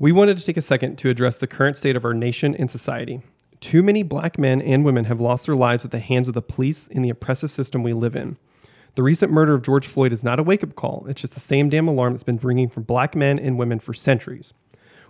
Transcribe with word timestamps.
We 0.00 0.12
wanted 0.12 0.38
to 0.38 0.46
take 0.46 0.56
a 0.56 0.62
second 0.62 0.96
to 0.98 1.10
address 1.10 1.38
the 1.38 1.48
current 1.48 1.76
state 1.76 1.96
of 1.96 2.04
our 2.04 2.14
nation 2.14 2.54
and 2.54 2.70
society. 2.70 3.20
Too 3.58 3.82
many 3.82 4.04
black 4.04 4.38
men 4.38 4.62
and 4.62 4.84
women 4.84 5.06
have 5.06 5.20
lost 5.20 5.46
their 5.46 5.56
lives 5.56 5.84
at 5.84 5.90
the 5.90 5.98
hands 5.98 6.28
of 6.28 6.34
the 6.34 6.42
police 6.42 6.86
in 6.86 7.02
the 7.02 7.10
oppressive 7.10 7.50
system 7.50 7.82
we 7.82 7.92
live 7.92 8.14
in. 8.14 8.36
The 8.94 9.02
recent 9.02 9.32
murder 9.32 9.54
of 9.54 9.62
George 9.62 9.88
Floyd 9.88 10.12
is 10.12 10.22
not 10.22 10.38
a 10.38 10.44
wake 10.44 10.62
up 10.62 10.76
call, 10.76 11.04
it's 11.08 11.22
just 11.22 11.34
the 11.34 11.40
same 11.40 11.68
damn 11.68 11.88
alarm 11.88 12.12
that's 12.12 12.22
been 12.22 12.38
ringing 12.38 12.68
for 12.68 12.80
black 12.80 13.16
men 13.16 13.40
and 13.40 13.58
women 13.58 13.80
for 13.80 13.92
centuries. 13.92 14.54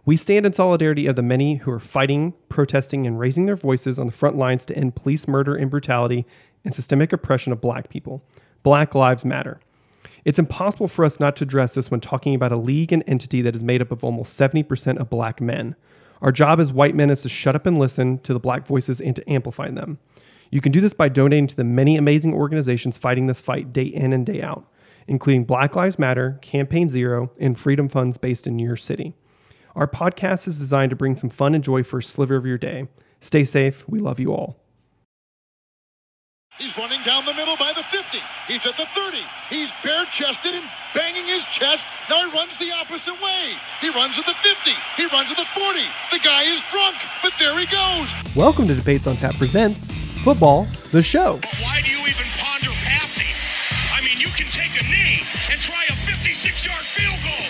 We 0.07 0.17
stand 0.17 0.47
in 0.47 0.55
solidarity 0.55 1.07
of 1.07 1.17
the 1.17 1.23
many 1.23 1.57
who 1.57 1.71
are 1.71 1.79
fighting, 1.79 2.33
protesting, 2.49 3.07
and 3.07 3.19
raising 3.19 3.45
their 3.45 3.57
voices 3.57 3.99
on 3.99 4.07
the 4.07 4.13
front 4.13 4.39
lines 4.39 4.65
to 4.67 4.77
end 4.77 4.97
police 4.97 5.29
murder 5.29 5.55
and 5.55 5.71
brutality 5.71 6.25
and 6.65 6.73
systemic 6.73 7.13
oppression 7.13 7.53
of 7.53 7.61
black 7.61 7.91
people. 7.91 8.23
Black 8.63 8.95
Lives 8.95 9.27
Matter. 9.27 9.61
It's 10.25 10.39
impossible 10.39 10.89
for 10.89 11.05
us 11.05 11.21
not 11.21 11.37
to 11.37 11.45
address 11.45 11.75
this 11.75 11.91
when 11.91 12.01
talking 12.01 12.35
about 12.35 12.53
a 12.53 12.57
league 12.57 12.93
and 12.93 13.05
entity 13.07 13.43
that 13.43 13.57
is 13.57 13.63
made 13.63 13.83
up 13.83 13.93
of 13.93 14.05
almost 14.05 14.39
70% 14.39 14.99
of 14.99 15.11
black 15.11 15.41
men. 15.41 15.77
Our 16.21 16.33
job 16.33 16.61
as 16.61 16.73
white 16.73 16.95
men 16.95 17.11
is 17.11 17.23
to 17.23 17.29
shut 17.29 17.55
up 17.55 17.67
and 17.67 17.79
listen 17.79 18.19
to 18.19 18.33
the 18.33 18.41
black 18.41 18.67
voices 18.67 19.01
and 19.01 19.15
to 19.17 19.31
amplify 19.31 19.71
them. 19.71 19.99
You 20.51 20.61
can 20.61 20.73
do 20.73 20.81
this 20.81 20.95
by 20.95 21.09
donating 21.09 21.47
to 21.49 21.57
the 21.57 21.65
many 21.65 21.97
amazing 21.97 22.35
organizations 22.35 22.99
fighting 22.99 23.27
this 23.27 23.41
fight 23.41 23.73
day 23.73 23.85
in 23.85 24.13
and 24.13 24.25
day 24.25 24.43
out, 24.43 24.67
including 25.07 25.45
Black 25.45 25.77
Lives 25.77 25.99
Matter, 25.99 26.39
Campaign 26.43 26.89
Zero, 26.89 27.31
and 27.39 27.59
Freedom 27.59 27.89
Funds 27.89 28.17
based 28.17 28.47
in 28.47 28.59
your 28.59 28.77
city. 28.77 29.15
Our 29.77 29.87
podcast 29.87 30.49
is 30.49 30.59
designed 30.59 30.91
to 30.91 30.97
bring 30.97 31.17
some 31.17 31.31
fun 31.31 31.55
and 31.55 31.63
joy 31.63 31.83
for 31.83 31.99
a 31.99 32.03
sliver 32.03 32.37
of 32.37 32.47
your 32.47 32.59
day. 32.59 32.89
Stay 33.21 33.45
safe. 33.45 33.89
We 33.89 34.01
love 34.01 34.19
you 34.19 34.33
all. 34.33 34.59
He's 36.57 36.77
running 36.79 37.01
down 37.05 37.25
the 37.25 37.35
middle 37.35 37.57
by 37.57 37.73
the 37.77 37.83
50. 37.85 38.19
He's 38.49 38.65
at 38.67 38.77
the 38.77 38.87
30. 38.87 39.19
He's 39.49 39.71
bare 39.85 40.05
chested 40.07 40.55
and 40.55 40.65
banging 40.95 41.27
his 41.27 41.45
chest. 41.45 41.87
Now 42.11 42.25
he 42.25 42.37
runs 42.37 42.57
the 42.57 42.73
opposite 42.81 43.15
way. 43.21 43.53
He 43.81 43.91
runs 43.91 44.19
at 44.19 44.25
the 44.27 44.35
50. 44.35 44.73
He 44.97 45.07
runs 45.15 45.31
at 45.31 45.37
the 45.37 45.45
40. 45.45 45.79
The 46.11 46.19
guy 46.19 46.43
is 46.51 46.63
drunk, 46.73 46.97
but 47.23 47.33
there 47.39 47.55
he 47.61 47.67
goes. 47.67 48.15
Welcome 48.35 48.67
to 48.69 48.75
Debates 48.75 49.07
on 49.07 49.15
Tap 49.17 49.37
Presents 49.37 49.93
Football, 50.25 50.65
the 50.91 51.03
show. 51.03 51.39
But 51.43 51.55
why 51.63 51.81
do 51.85 51.91
you 51.93 52.01
even 52.09 52.27
ponder 52.41 52.75
passing? 52.83 53.31
I 53.95 54.03
mean, 54.03 54.19
you 54.19 54.29
can 54.35 54.47
take 54.51 54.75
a 54.81 54.85
knee 54.91 55.23
and 55.53 55.61
try 55.61 55.85
a 55.91 55.97
56 56.11 56.67
yard 56.67 56.85
field 56.97 57.19
goal. 57.23 57.47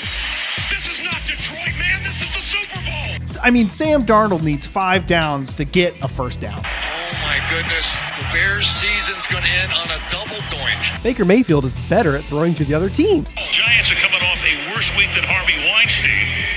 This 0.68 0.84
is 0.90 1.02
not 1.02 1.16
Detroit, 1.24 1.72
man. 1.78 2.02
This 2.04 2.20
is 2.20 2.28
the 2.34 2.44
Super 2.44 2.80
Bowl. 2.84 3.40
I 3.42 3.50
mean, 3.50 3.70
Sam 3.70 4.02
Darnold 4.04 4.42
needs 4.42 4.66
five 4.66 5.06
downs 5.06 5.54
to 5.54 5.64
get 5.64 5.94
a 6.02 6.08
first 6.08 6.42
down. 6.42 6.60
Oh 6.60 7.12
my 7.24 7.40
goodness, 7.50 7.98
the 8.00 8.06
Bears 8.38 8.66
season's 8.66 9.26
going 9.26 9.42
to 9.42 9.50
end 9.50 9.72
on 9.72 9.88
a 9.88 9.98
double 10.12 10.40
doink. 10.46 11.02
Baker 11.02 11.24
Mayfield 11.24 11.64
is 11.64 11.74
better 11.88 12.14
at 12.16 12.22
throwing 12.22 12.54
to 12.54 12.64
the 12.64 12.72
other 12.72 12.88
team. 12.88 13.24
Giants 13.50 13.90
are 13.90 13.96
coming 13.96 14.20
off 14.28 14.40
a 14.44 14.70
worse 14.72 14.96
week 14.96 15.08
than 15.16 15.24
Harvey 15.26 15.58
Weinstein. 15.66 16.54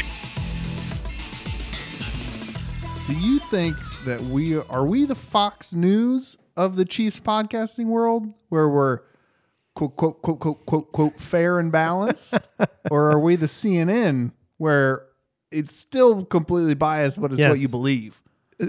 Do 3.08 3.20
you 3.20 3.40
think 3.40 3.78
that 4.06 4.22
we 4.22 4.58
are 4.58 4.86
we 4.86 5.06
the 5.06 5.16
Fox 5.16 5.74
News 5.74 6.38
of 6.56 6.76
the 6.76 6.86
Chiefs 6.86 7.20
podcasting 7.20 7.86
world, 7.86 8.32
where 8.50 8.70
we're 8.70 9.00
quote 9.74 9.96
quote 9.96 10.22
quote 10.22 10.40
quote 10.40 10.66
quote 10.68 10.92
quote 10.92 11.20
fair 11.20 11.58
and 11.58 11.72
balanced, 11.72 12.36
or 12.92 13.10
are 13.10 13.20
we 13.20 13.36
the 13.36 13.48
CNN 13.48 14.34
where 14.58 15.08
it's 15.50 15.76
still 15.76 16.26
completely 16.26 16.76
biased, 16.76 17.20
but 17.20 17.34
it's 17.34 17.42
what 17.42 17.58
you 17.58 17.70
believe? 17.70 18.21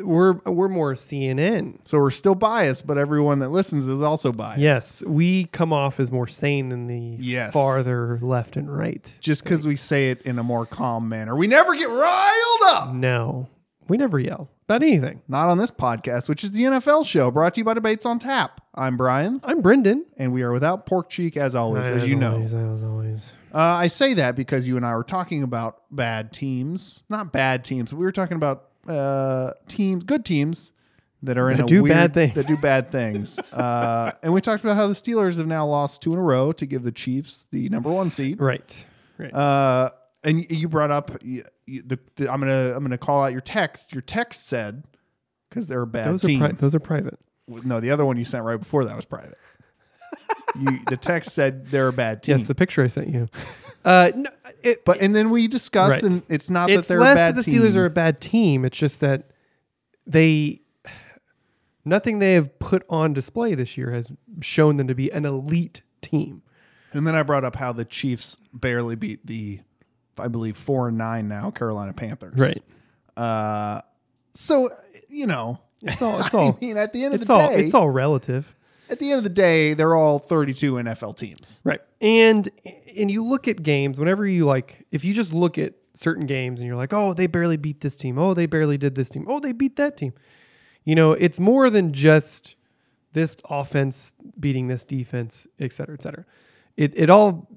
We're 0.02 0.32
we're 0.46 0.68
more 0.68 0.94
CNN. 0.94 1.78
So 1.84 1.98
we're 1.98 2.10
still 2.10 2.34
biased, 2.34 2.86
but 2.86 2.96
everyone 2.98 3.40
that 3.40 3.50
listens 3.50 3.86
is 3.88 4.00
also 4.00 4.32
biased. 4.32 4.60
Yes, 4.60 5.02
we 5.06 5.44
come 5.46 5.72
off 5.72 6.00
as 6.00 6.10
more 6.10 6.26
sane 6.26 6.68
than 6.70 6.86
the 6.86 7.16
Yes. 7.20 7.52
farther 7.52 8.18
left 8.22 8.56
and 8.56 8.74
right. 8.74 9.10
just 9.20 9.44
because 9.44 9.66
we 9.66 9.76
say 9.76 10.10
it 10.10 10.22
in 10.22 10.38
a 10.38 10.42
more 10.42 10.64
calm 10.66 11.08
manner, 11.08 11.36
we 11.36 11.46
never 11.46 11.74
get 11.76 11.88
riled 11.88 12.62
up. 12.74 12.94
No, 12.94 13.48
we 13.88 13.96
never 13.96 14.18
yell 14.18 14.48
about 14.64 14.82
anything. 14.82 15.20
Not 15.28 15.48
on 15.50 15.58
this 15.58 15.70
podcast, 15.70 16.28
which 16.28 16.42
is 16.44 16.52
the 16.52 16.62
NFL 16.62 17.04
show 17.06 17.30
brought 17.30 17.54
to 17.54 17.60
you 17.60 17.64
by 17.64 17.74
Debates 17.74 18.06
on 18.06 18.18
Tap. 18.18 18.60
I'm 18.74 18.96
Brian, 18.96 19.40
I'm 19.44 19.60
Brendan. 19.60 20.06
and 20.16 20.32
we 20.32 20.40
are 20.42 20.52
without 20.52 20.86
pork 20.86 21.10
cheek 21.10 21.36
as 21.36 21.54
always, 21.54 21.86
as 21.86 22.08
you 22.08 22.16
know. 22.16 22.34
always, 22.36 22.54
as 22.54 22.82
always. 22.82 23.32
Uh, 23.54 23.58
I 23.58 23.88
say 23.88 24.14
that 24.14 24.34
because 24.36 24.66
you 24.66 24.78
and 24.78 24.86
I 24.86 24.94
were 24.96 25.04
talking 25.04 25.42
about 25.42 25.82
bad 25.90 26.32
teams, 26.32 27.02
not 27.10 27.32
bad 27.32 27.64
teams. 27.64 27.90
But 27.90 27.98
we 27.98 28.06
were 28.06 28.12
talking 28.12 28.36
about 28.36 28.68
uh, 28.88 29.52
teams, 29.68 30.04
good 30.04 30.24
teams 30.24 30.72
that 31.22 31.38
are 31.38 31.50
in 31.50 31.58
That 31.58 31.64
a 31.64 31.66
do 31.66 31.82
weird, 31.82 31.94
bad 31.94 32.14
things. 32.14 32.34
That 32.34 32.46
do 32.46 32.56
bad 32.56 32.90
things. 32.90 33.38
uh, 33.52 34.12
and 34.22 34.32
we 34.32 34.40
talked 34.40 34.64
about 34.64 34.76
how 34.76 34.86
the 34.86 34.94
Steelers 34.94 35.38
have 35.38 35.46
now 35.46 35.66
lost 35.66 36.02
two 36.02 36.12
in 36.12 36.18
a 36.18 36.22
row 36.22 36.52
to 36.52 36.66
give 36.66 36.82
the 36.82 36.92
Chiefs 36.92 37.46
the 37.50 37.68
number 37.68 37.90
one 37.90 38.10
seed. 38.10 38.40
Right. 38.40 38.86
Right. 39.18 39.32
Uh, 39.32 39.90
and 40.24 40.48
you 40.50 40.68
brought 40.68 40.90
up 40.90 41.18
the, 41.20 41.44
the 41.66 42.32
I'm 42.32 42.40
gonna 42.40 42.74
I'm 42.74 42.84
gonna 42.84 42.98
call 42.98 43.24
out 43.24 43.32
your 43.32 43.40
text. 43.40 43.92
Your 43.92 44.02
text 44.02 44.46
said 44.46 44.84
because 45.48 45.66
they're 45.66 45.82
a 45.82 45.86
bad 45.86 46.06
those 46.06 46.24
are 46.24 46.28
team. 46.28 46.40
pri- 46.40 46.52
those 46.52 46.74
are 46.74 46.80
private. 46.80 47.18
no, 47.48 47.80
the 47.80 47.90
other 47.90 48.04
one 48.04 48.16
you 48.16 48.24
sent 48.24 48.44
right 48.44 48.58
before 48.58 48.84
that 48.84 48.96
was 48.96 49.04
private. 49.04 49.38
you, 50.60 50.78
the 50.88 50.96
text 50.96 51.32
said 51.32 51.70
they're 51.70 51.88
a 51.88 51.92
bad 51.92 52.22
team. 52.22 52.38
Yes, 52.38 52.46
the 52.46 52.54
picture 52.54 52.82
I 52.82 52.86
sent 52.88 53.08
you. 53.08 53.28
Uh, 53.84 54.12
no, 54.14 54.30
it, 54.62 54.84
but 54.84 55.00
and 55.00 55.14
then 55.14 55.30
we 55.30 55.48
discussed, 55.48 56.02
Right. 56.02 56.12
and 56.12 56.22
it's 56.28 56.50
not 56.50 56.70
it's 56.70 56.86
that 56.88 56.94
they're 56.94 57.00
less 57.00 57.12
a 57.12 57.16
bad 57.16 57.36
that 57.36 57.44
the 57.44 57.50
team. 57.50 57.62
Steelers 57.62 57.76
are 57.76 57.84
a 57.86 57.90
bad 57.90 58.20
team. 58.20 58.64
It's 58.64 58.78
just 58.78 59.00
that 59.00 59.30
they 60.06 60.60
nothing 61.84 62.18
they 62.20 62.34
have 62.34 62.58
put 62.58 62.84
on 62.88 63.12
display 63.12 63.54
this 63.54 63.76
year 63.76 63.90
has 63.92 64.12
shown 64.40 64.76
them 64.76 64.86
to 64.88 64.94
be 64.94 65.10
an 65.12 65.24
elite 65.24 65.82
team. 66.00 66.42
And 66.92 67.06
then 67.06 67.14
I 67.14 67.22
brought 67.22 67.44
up 67.44 67.56
how 67.56 67.72
the 67.72 67.84
Chiefs 67.84 68.36
barely 68.52 68.94
beat 68.96 69.26
the, 69.26 69.60
I 70.18 70.28
believe 70.28 70.56
four 70.56 70.88
and 70.88 70.98
nine 70.98 71.26
now 71.26 71.50
Carolina 71.50 71.92
Panthers. 71.92 72.36
Right. 72.36 72.62
Uh, 73.16 73.80
so 74.34 74.70
you 75.08 75.26
know, 75.26 75.58
It's 75.82 76.00
all. 76.02 76.20
It's 76.24 76.34
all. 76.34 76.56
I 76.60 76.64
mean, 76.64 76.76
at 76.76 76.92
the 76.92 77.04
end 77.04 77.14
of 77.14 77.20
it's 77.22 77.28
the 77.28 77.34
all. 77.34 77.48
day, 77.48 77.64
It's 77.64 77.74
all 77.74 77.90
relative. 77.90 78.54
At 78.92 78.98
the 78.98 79.10
end 79.10 79.18
of 79.18 79.24
the 79.24 79.30
day, 79.30 79.74
they're 79.74 79.96
all 79.96 80.18
32 80.18 80.74
NFL 80.74 81.16
teams. 81.16 81.60
Right. 81.64 81.80
And 82.00 82.48
and 82.96 83.10
you 83.10 83.24
look 83.24 83.48
at 83.48 83.62
games 83.62 83.98
whenever 83.98 84.26
you 84.26 84.44
like 84.44 84.86
if 84.92 85.04
you 85.04 85.14
just 85.14 85.32
look 85.32 85.58
at 85.58 85.74
certain 85.94 86.26
games 86.26 86.60
and 86.60 86.66
you're 86.66 86.76
like, 86.76 86.92
"Oh, 86.92 87.12
they 87.14 87.26
barely 87.26 87.56
beat 87.56 87.80
this 87.80 87.96
team. 87.96 88.18
Oh, 88.18 88.34
they 88.34 88.46
barely 88.46 88.78
did 88.78 88.94
this 88.94 89.10
team. 89.10 89.26
Oh, 89.28 89.40
they 89.40 89.52
beat 89.52 89.76
that 89.76 89.96
team." 89.96 90.12
You 90.84 90.94
know, 90.94 91.12
it's 91.12 91.40
more 91.40 91.70
than 91.70 91.92
just 91.92 92.56
this 93.12 93.36
offense 93.48 94.14
beating 94.38 94.68
this 94.68 94.84
defense, 94.84 95.46
et 95.58 95.72
cetera, 95.72 95.94
et 95.94 96.02
cetera. 96.02 96.24
It 96.76 96.92
it 96.96 97.10
all 97.10 97.48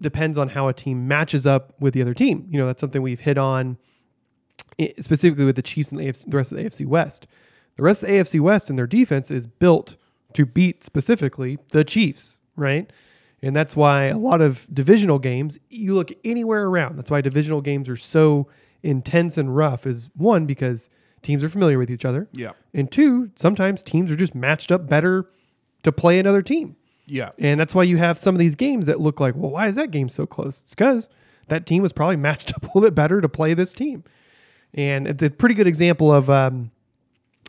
depends 0.00 0.38
on 0.38 0.48
how 0.48 0.68
a 0.68 0.72
team 0.72 1.06
matches 1.06 1.46
up 1.46 1.74
with 1.80 1.94
the 1.94 2.00
other 2.00 2.14
team. 2.14 2.46
You 2.50 2.58
know, 2.58 2.66
that's 2.66 2.80
something 2.80 3.02
we've 3.02 3.20
hit 3.20 3.38
on 3.38 3.76
eh, 4.78 4.92
specifically 5.00 5.44
with 5.44 5.56
the 5.56 5.62
Chiefs 5.62 5.90
and 5.90 6.00
the, 6.00 6.06
AFC, 6.06 6.30
the 6.30 6.36
rest 6.36 6.52
of 6.52 6.58
the 6.58 6.64
AFC 6.64 6.86
West. 6.86 7.26
The 7.76 7.82
rest 7.82 8.02
of 8.02 8.08
the 8.08 8.14
AFC 8.14 8.40
West 8.40 8.70
and 8.70 8.78
their 8.78 8.86
defense 8.86 9.30
is 9.30 9.46
built 9.46 9.96
to 10.34 10.46
beat 10.46 10.84
specifically 10.84 11.58
the 11.70 11.84
Chiefs, 11.84 12.38
right? 12.56 12.90
And 13.42 13.56
that's 13.56 13.74
why 13.74 14.06
a 14.06 14.18
lot 14.18 14.40
of 14.40 14.66
divisional 14.72 15.18
games, 15.18 15.58
you 15.70 15.94
look 15.94 16.10
anywhere 16.24 16.66
around. 16.66 16.96
That's 16.96 17.10
why 17.10 17.20
divisional 17.20 17.60
games 17.60 17.88
are 17.88 17.96
so 17.96 18.48
intense 18.82 19.38
and 19.38 19.54
rough 19.56 19.86
is 19.86 20.10
one 20.14 20.46
because 20.46 20.90
teams 21.22 21.42
are 21.42 21.48
familiar 21.48 21.78
with 21.78 21.90
each 21.90 22.04
other. 22.04 22.28
Yeah. 22.32 22.52
And 22.74 22.90
two, 22.90 23.30
sometimes 23.36 23.82
teams 23.82 24.10
are 24.10 24.16
just 24.16 24.34
matched 24.34 24.70
up 24.70 24.86
better 24.86 25.26
to 25.82 25.92
play 25.92 26.18
another 26.18 26.42
team. 26.42 26.76
Yeah. 27.06 27.30
And 27.38 27.58
that's 27.58 27.74
why 27.74 27.82
you 27.82 27.96
have 27.96 28.18
some 28.18 28.34
of 28.34 28.38
these 28.38 28.54
games 28.54 28.86
that 28.86 29.00
look 29.00 29.20
like, 29.20 29.34
well, 29.34 29.50
why 29.50 29.68
is 29.68 29.76
that 29.76 29.90
game 29.90 30.08
so 30.08 30.26
close? 30.26 30.62
It's 30.62 30.74
because 30.74 31.08
that 31.48 31.66
team 31.66 31.82
was 31.82 31.92
probably 31.92 32.16
matched 32.28 32.54
up 32.54 32.62
a 32.62 32.66
little 32.66 32.82
bit 32.82 32.94
better 32.94 33.20
to 33.20 33.28
play 33.28 33.54
this 33.54 33.72
team. 33.72 34.04
And 34.72 35.08
it's 35.08 35.22
a 35.22 35.30
pretty 35.30 35.54
good 35.54 35.66
example 35.66 36.12
of 36.12 36.30
um, 36.30 36.70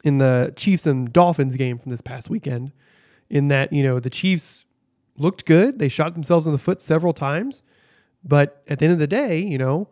in 0.04 0.18
the 0.18 0.54
Chiefs 0.56 0.88
and 0.88 1.12
Dolphins 1.12 1.56
game 1.56 1.78
from 1.78 1.92
this 1.92 2.02
past 2.02 2.30
weekend, 2.30 2.72
in 3.30 3.48
that, 3.50 3.72
you 3.72 3.84
know, 3.84 4.00
the 4.00 4.10
Chiefs 4.10 4.66
looked 5.18 5.46
good. 5.46 5.80
They 5.80 5.90
shot 5.90 6.14
themselves 6.14 6.46
in 6.46 6.52
the 6.52 6.58
foot 6.58 6.82
several 6.82 7.14
times. 7.14 7.64
But 8.24 8.62
at 8.68 8.80
the 8.80 8.86
end 8.86 8.94
of 8.94 9.00
the 9.00 9.08
day, 9.08 9.40
you 9.40 9.58
know, 9.58 9.88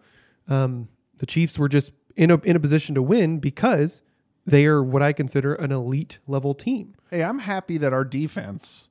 um, 0.47 0.87
the 1.17 1.25
Chiefs 1.25 1.57
were 1.57 1.69
just 1.69 1.91
in 2.15 2.31
a, 2.31 2.37
in 2.41 2.55
a 2.55 2.59
position 2.59 2.95
to 2.95 3.01
win 3.01 3.39
because 3.39 4.01
they 4.45 4.65
are 4.65 4.83
what 4.83 5.01
I 5.01 5.13
consider 5.13 5.53
an 5.55 5.71
elite 5.71 6.19
level 6.27 6.53
team. 6.53 6.95
Hey, 7.09 7.23
I'm 7.23 7.39
happy 7.39 7.77
that 7.77 7.93
our 7.93 8.03
defense, 8.03 8.89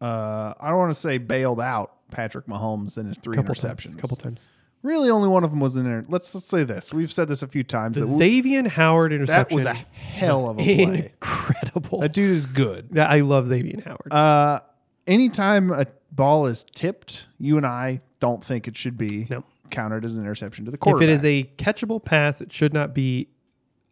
uh, 0.00 0.54
I 0.60 0.68
don't 0.68 0.78
want 0.78 0.92
to 0.92 0.98
say 1.00 1.18
bailed 1.18 1.60
out 1.60 1.92
Patrick 2.10 2.46
Mahomes 2.46 2.96
and 2.96 3.08
his 3.08 3.18
three 3.18 3.36
Couple 3.36 3.54
interceptions. 3.54 3.90
times. 3.90 4.00
Couple 4.00 4.16
times. 4.16 4.48
Really, 4.84 5.08
only 5.10 5.28
one 5.28 5.42
of 5.44 5.50
them 5.50 5.58
was 5.60 5.74
in 5.76 5.84
there. 5.84 6.04
Let's 6.08 6.34
let's 6.34 6.46
say 6.46 6.62
this. 6.62 6.92
We've 6.92 7.10
said 7.10 7.26
this 7.26 7.42
a 7.42 7.46
few 7.48 7.64
times. 7.64 7.94
The 7.96 8.02
that 8.02 8.06
we- 8.06 8.12
Xavier 8.18 8.68
Howard 8.68 9.12
interception 9.14 9.58
that 9.64 9.76
interception. 9.76 9.86
was 9.88 9.96
a 9.96 10.18
hell 10.18 10.48
of 10.50 10.58
a 10.58 10.62
play. 10.62 11.12
Incredible. 11.14 12.00
That 12.00 12.12
dude 12.12 12.36
is 12.36 12.44
good. 12.46 12.90
Yeah, 12.92 13.06
I 13.06 13.20
love 13.20 13.46
Xavier 13.46 13.80
Howard. 13.84 14.12
Uh, 14.12 14.60
anytime 15.06 15.72
a 15.72 15.86
ball 16.12 16.46
is 16.46 16.64
tipped, 16.74 17.26
you 17.38 17.56
and 17.56 17.66
I 17.66 18.02
don't 18.20 18.44
think 18.44 18.68
it 18.68 18.76
should 18.76 18.96
be 18.98 19.26
No. 19.30 19.42
counted 19.70 20.04
as 20.04 20.14
an 20.14 20.20
interception 20.20 20.64
to 20.66 20.70
the 20.70 20.76
quarterback. 20.78 21.08
if 21.08 21.20
quarterback. 21.20 21.24
it 21.24 21.40
is 21.40 21.46
a 21.48 21.62
catchable 21.86 22.04
pass, 22.04 22.40
it 22.40 22.52
should 22.52 22.72
not 22.74 22.94
be 22.94 23.28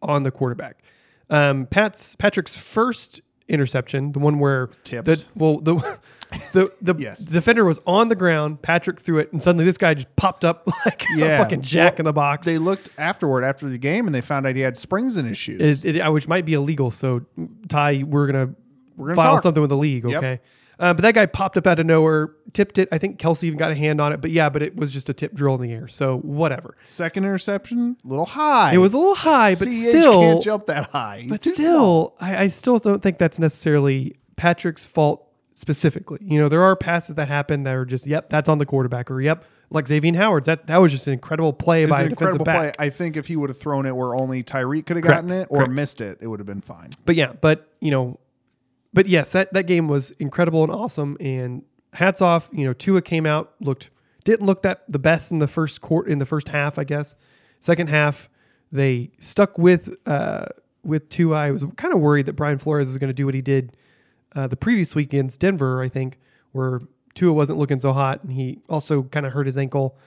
on 0.01 0.23
the 0.23 0.31
quarterback. 0.31 0.83
Um, 1.29 1.65
Pat's 1.65 2.15
Patrick's 2.15 2.55
first 2.55 3.21
interception, 3.47 4.11
the 4.13 4.19
one 4.19 4.39
where 4.39 4.67
Tipped. 4.83 5.05
the 5.05 5.23
well 5.35 5.59
the 5.59 5.75
the 6.53 6.71
the 6.81 6.95
Yes. 6.99 7.19
defender 7.25 7.63
was 7.65 7.79
on 7.85 8.07
the 8.07 8.15
ground, 8.15 8.61
Patrick 8.61 8.99
threw 8.99 9.19
it, 9.19 9.31
and 9.31 9.41
suddenly 9.43 9.65
this 9.65 9.77
guy 9.77 9.93
just 9.93 10.13
popped 10.15 10.43
up 10.45 10.67
like 10.85 11.03
a 11.17 11.37
fucking 11.37 11.61
jack 11.61 11.93
Well, 11.93 11.99
in 11.99 12.05
the 12.05 12.13
box. 12.13 12.45
They 12.45 12.57
looked 12.57 12.89
afterward 12.97 13.43
after 13.43 13.69
the 13.69 13.77
game 13.77 14.05
and 14.07 14.15
they 14.15 14.21
found 14.21 14.47
out 14.47 14.55
he 14.55 14.61
had 14.61 14.77
springs 14.77 15.17
in 15.17 15.25
his 15.25 15.37
shoes. 15.37 15.83
it, 15.85 15.95
it, 15.97 16.11
which 16.11 16.27
might 16.27 16.45
be 16.45 16.53
illegal. 16.53 16.89
So 16.91 17.25
Ty, 17.67 18.03
we're 18.07 18.27
gonna 18.27 18.53
We're 18.97 19.07
gonna 19.07 19.15
file 19.15 19.33
talk. 19.35 19.43
something 19.43 19.61
with 19.61 19.69
the 19.69 19.77
league. 19.77 20.07
Yep. 20.09 20.41
Uh, 20.79 20.93
but 20.93 21.01
that 21.03 21.13
guy 21.13 21.25
popped 21.25 21.57
up 21.57 21.67
out 21.67 21.79
of 21.79 21.85
nowhere, 21.85 22.31
tipped 22.51 22.77
it. 22.77 22.89
I 22.91 22.97
think 22.97 23.19
Kelce 23.19 23.43
even 23.43 23.57
got 23.57 23.71
a 23.71 23.75
hand 23.75 24.01
on 24.01 24.11
it. 24.11 24.21
But 24.21 24.31
yeah, 24.31 24.49
but 24.49 24.61
it 24.63 24.75
was 24.75 24.91
just 24.91 25.09
a 25.09 25.13
tip 25.13 25.33
drill 25.33 25.55
in 25.55 25.61
the 25.61 25.71
air. 25.71 25.87
So 25.87 26.17
whatever. 26.19 26.75
Second 26.85 27.23
interception, 27.25 27.97
a 28.03 28.07
little 28.07 28.25
high. 28.25 28.73
It 28.73 28.77
was 28.77 28.93
a 28.93 28.97
little 28.97 29.15
high, 29.15 29.55
but 29.55 29.67
CH 29.67 29.71
still, 29.71 30.21
can't 30.21 30.43
jump 30.43 30.65
that 30.67 30.89
high. 30.89 31.19
He's 31.21 31.29
but 31.29 31.43
still. 31.43 32.15
I, 32.19 32.43
I 32.43 32.47
still 32.47 32.79
don't 32.79 33.01
think 33.01 33.17
that's 33.17 33.39
necessarily 33.39 34.15
Patrick's 34.35 34.85
fault 34.85 35.27
specifically. 35.53 36.19
You 36.21 36.39
know, 36.39 36.49
there 36.49 36.63
are 36.63 36.75
passes 36.75 37.15
that 37.15 37.27
happen 37.27 37.63
that 37.63 37.75
are 37.75 37.85
just, 37.85 38.07
yep, 38.07 38.29
that's 38.29 38.49
on 38.49 38.57
the 38.57 38.65
quarterback, 38.65 39.11
or 39.11 39.21
yep, 39.21 39.45
like 39.69 39.87
Xavier 39.87 40.13
Howard's. 40.15 40.47
That 40.47 40.67
that 40.67 40.77
was 40.77 40.91
just 40.91 41.07
an 41.07 41.13
incredible 41.13 41.53
play 41.53 41.83
It's 41.83 41.89
by 41.91 42.01
an 42.01 42.07
a 42.07 42.09
defensive 42.09 42.39
incredible 42.41 42.45
back. 42.45 42.77
play. 42.77 42.85
I 42.87 42.89
think 42.89 43.17
if 43.17 43.27
he 43.27 43.35
would 43.35 43.49
have 43.49 43.59
thrown 43.59 43.85
it 43.85 43.95
where 43.95 44.15
only 44.15 44.43
Tyreek 44.43 44.85
could 44.85 44.97
have 44.97 45.05
gotten 45.05 45.31
it 45.31 45.47
or 45.49 45.59
Correct. 45.59 45.71
missed 45.73 46.01
it, 46.01 46.17
it 46.21 46.27
would 46.27 46.39
have 46.39 46.47
been 46.47 46.61
fine. 46.61 46.89
But 47.05 47.15
yeah, 47.15 47.33
but 47.39 47.67
you 47.79 47.91
know, 47.91 48.19
but 48.93 49.07
yes, 49.07 49.31
that 49.31 49.53
that 49.53 49.63
game 49.63 49.87
was 49.87 50.11
incredible 50.11 50.63
and 50.63 50.71
awesome. 50.71 51.17
And 51.19 51.63
hats 51.93 52.21
off, 52.21 52.49
you 52.53 52.65
know, 52.65 52.73
Tua 52.73 53.01
came 53.01 53.25
out 53.25 53.53
looked 53.59 53.89
didn't 54.23 54.45
look 54.45 54.61
that 54.63 54.83
the 54.87 54.99
best 54.99 55.31
in 55.31 55.39
the 55.39 55.47
first 55.47 55.81
court 55.81 56.07
in 56.07 56.19
the 56.19 56.25
first 56.25 56.49
half, 56.49 56.79
I 56.79 56.83
guess. 56.83 57.15
Second 57.59 57.87
half, 57.89 58.29
they 58.71 59.11
stuck 59.19 59.57
with 59.57 59.95
uh 60.07 60.45
with 60.83 61.09
Tua. 61.09 61.37
I 61.37 61.51
was 61.51 61.65
kind 61.77 61.93
of 61.93 61.99
worried 61.99 62.25
that 62.27 62.33
Brian 62.33 62.57
Flores 62.57 62.89
is 62.89 62.97
going 62.97 63.09
to 63.09 63.13
do 63.13 63.25
what 63.25 63.35
he 63.35 63.41
did 63.41 63.75
uh, 64.35 64.47
the 64.47 64.57
previous 64.57 64.95
week 64.95 65.13
against 65.13 65.39
Denver, 65.39 65.81
I 65.81 65.89
think, 65.89 66.19
where 66.51 66.81
Tua 67.13 67.33
wasn't 67.33 67.59
looking 67.59 67.79
so 67.79 67.93
hot, 67.93 68.23
and 68.23 68.33
he 68.33 68.59
also 68.67 69.03
kind 69.03 69.25
of 69.25 69.33
hurt 69.33 69.45
his 69.45 69.57
ankle, 69.57 69.97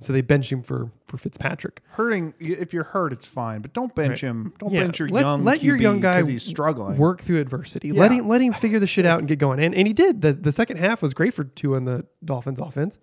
so 0.00 0.12
they 0.12 0.20
bench 0.20 0.52
him 0.52 0.62
for 0.62 0.90
for 1.06 1.16
Fitzpatrick. 1.18 1.80
Hurting, 1.90 2.34
if 2.38 2.72
you're 2.72 2.84
hurt, 2.84 3.12
it's 3.12 3.26
fine, 3.26 3.60
but 3.62 3.72
don't 3.72 3.94
bench 3.94 4.20
him. 4.20 4.52
Don't 4.58 4.72
Yeah, 4.72 4.82
bench 4.82 4.98
your 4.98 5.08
let, 5.08 5.20
young 5.22 5.44
let 5.44 5.62
your 5.62 5.76
young 5.76 6.00
guy 6.00 6.22
he's 6.24 6.42
struggling. 6.42 6.96
work 6.98 7.22
through 7.22 7.40
adversity. 7.40 7.92
Let 7.92 8.10
Yeah. 8.10 8.18
him 8.18 8.28
let 8.28 8.40
him 8.42 8.52
figure 8.52 8.78
the 8.78 8.86
shit 8.86 9.06
out 9.06 9.18
and 9.20 9.28
get 9.28 9.38
going. 9.38 9.58
And 9.60 9.74
and 9.74 9.86
he 9.86 9.92
did. 9.92 10.20
The 10.22 10.32
the 10.32 10.52
second 10.52 10.76
half 10.78 11.02
was 11.02 11.14
great 11.14 11.32
for 11.34 11.44
Tua 11.44 11.76
and 11.78 11.86
the 11.88 12.04
Dolphins 12.24 12.60
offense. 12.60 12.98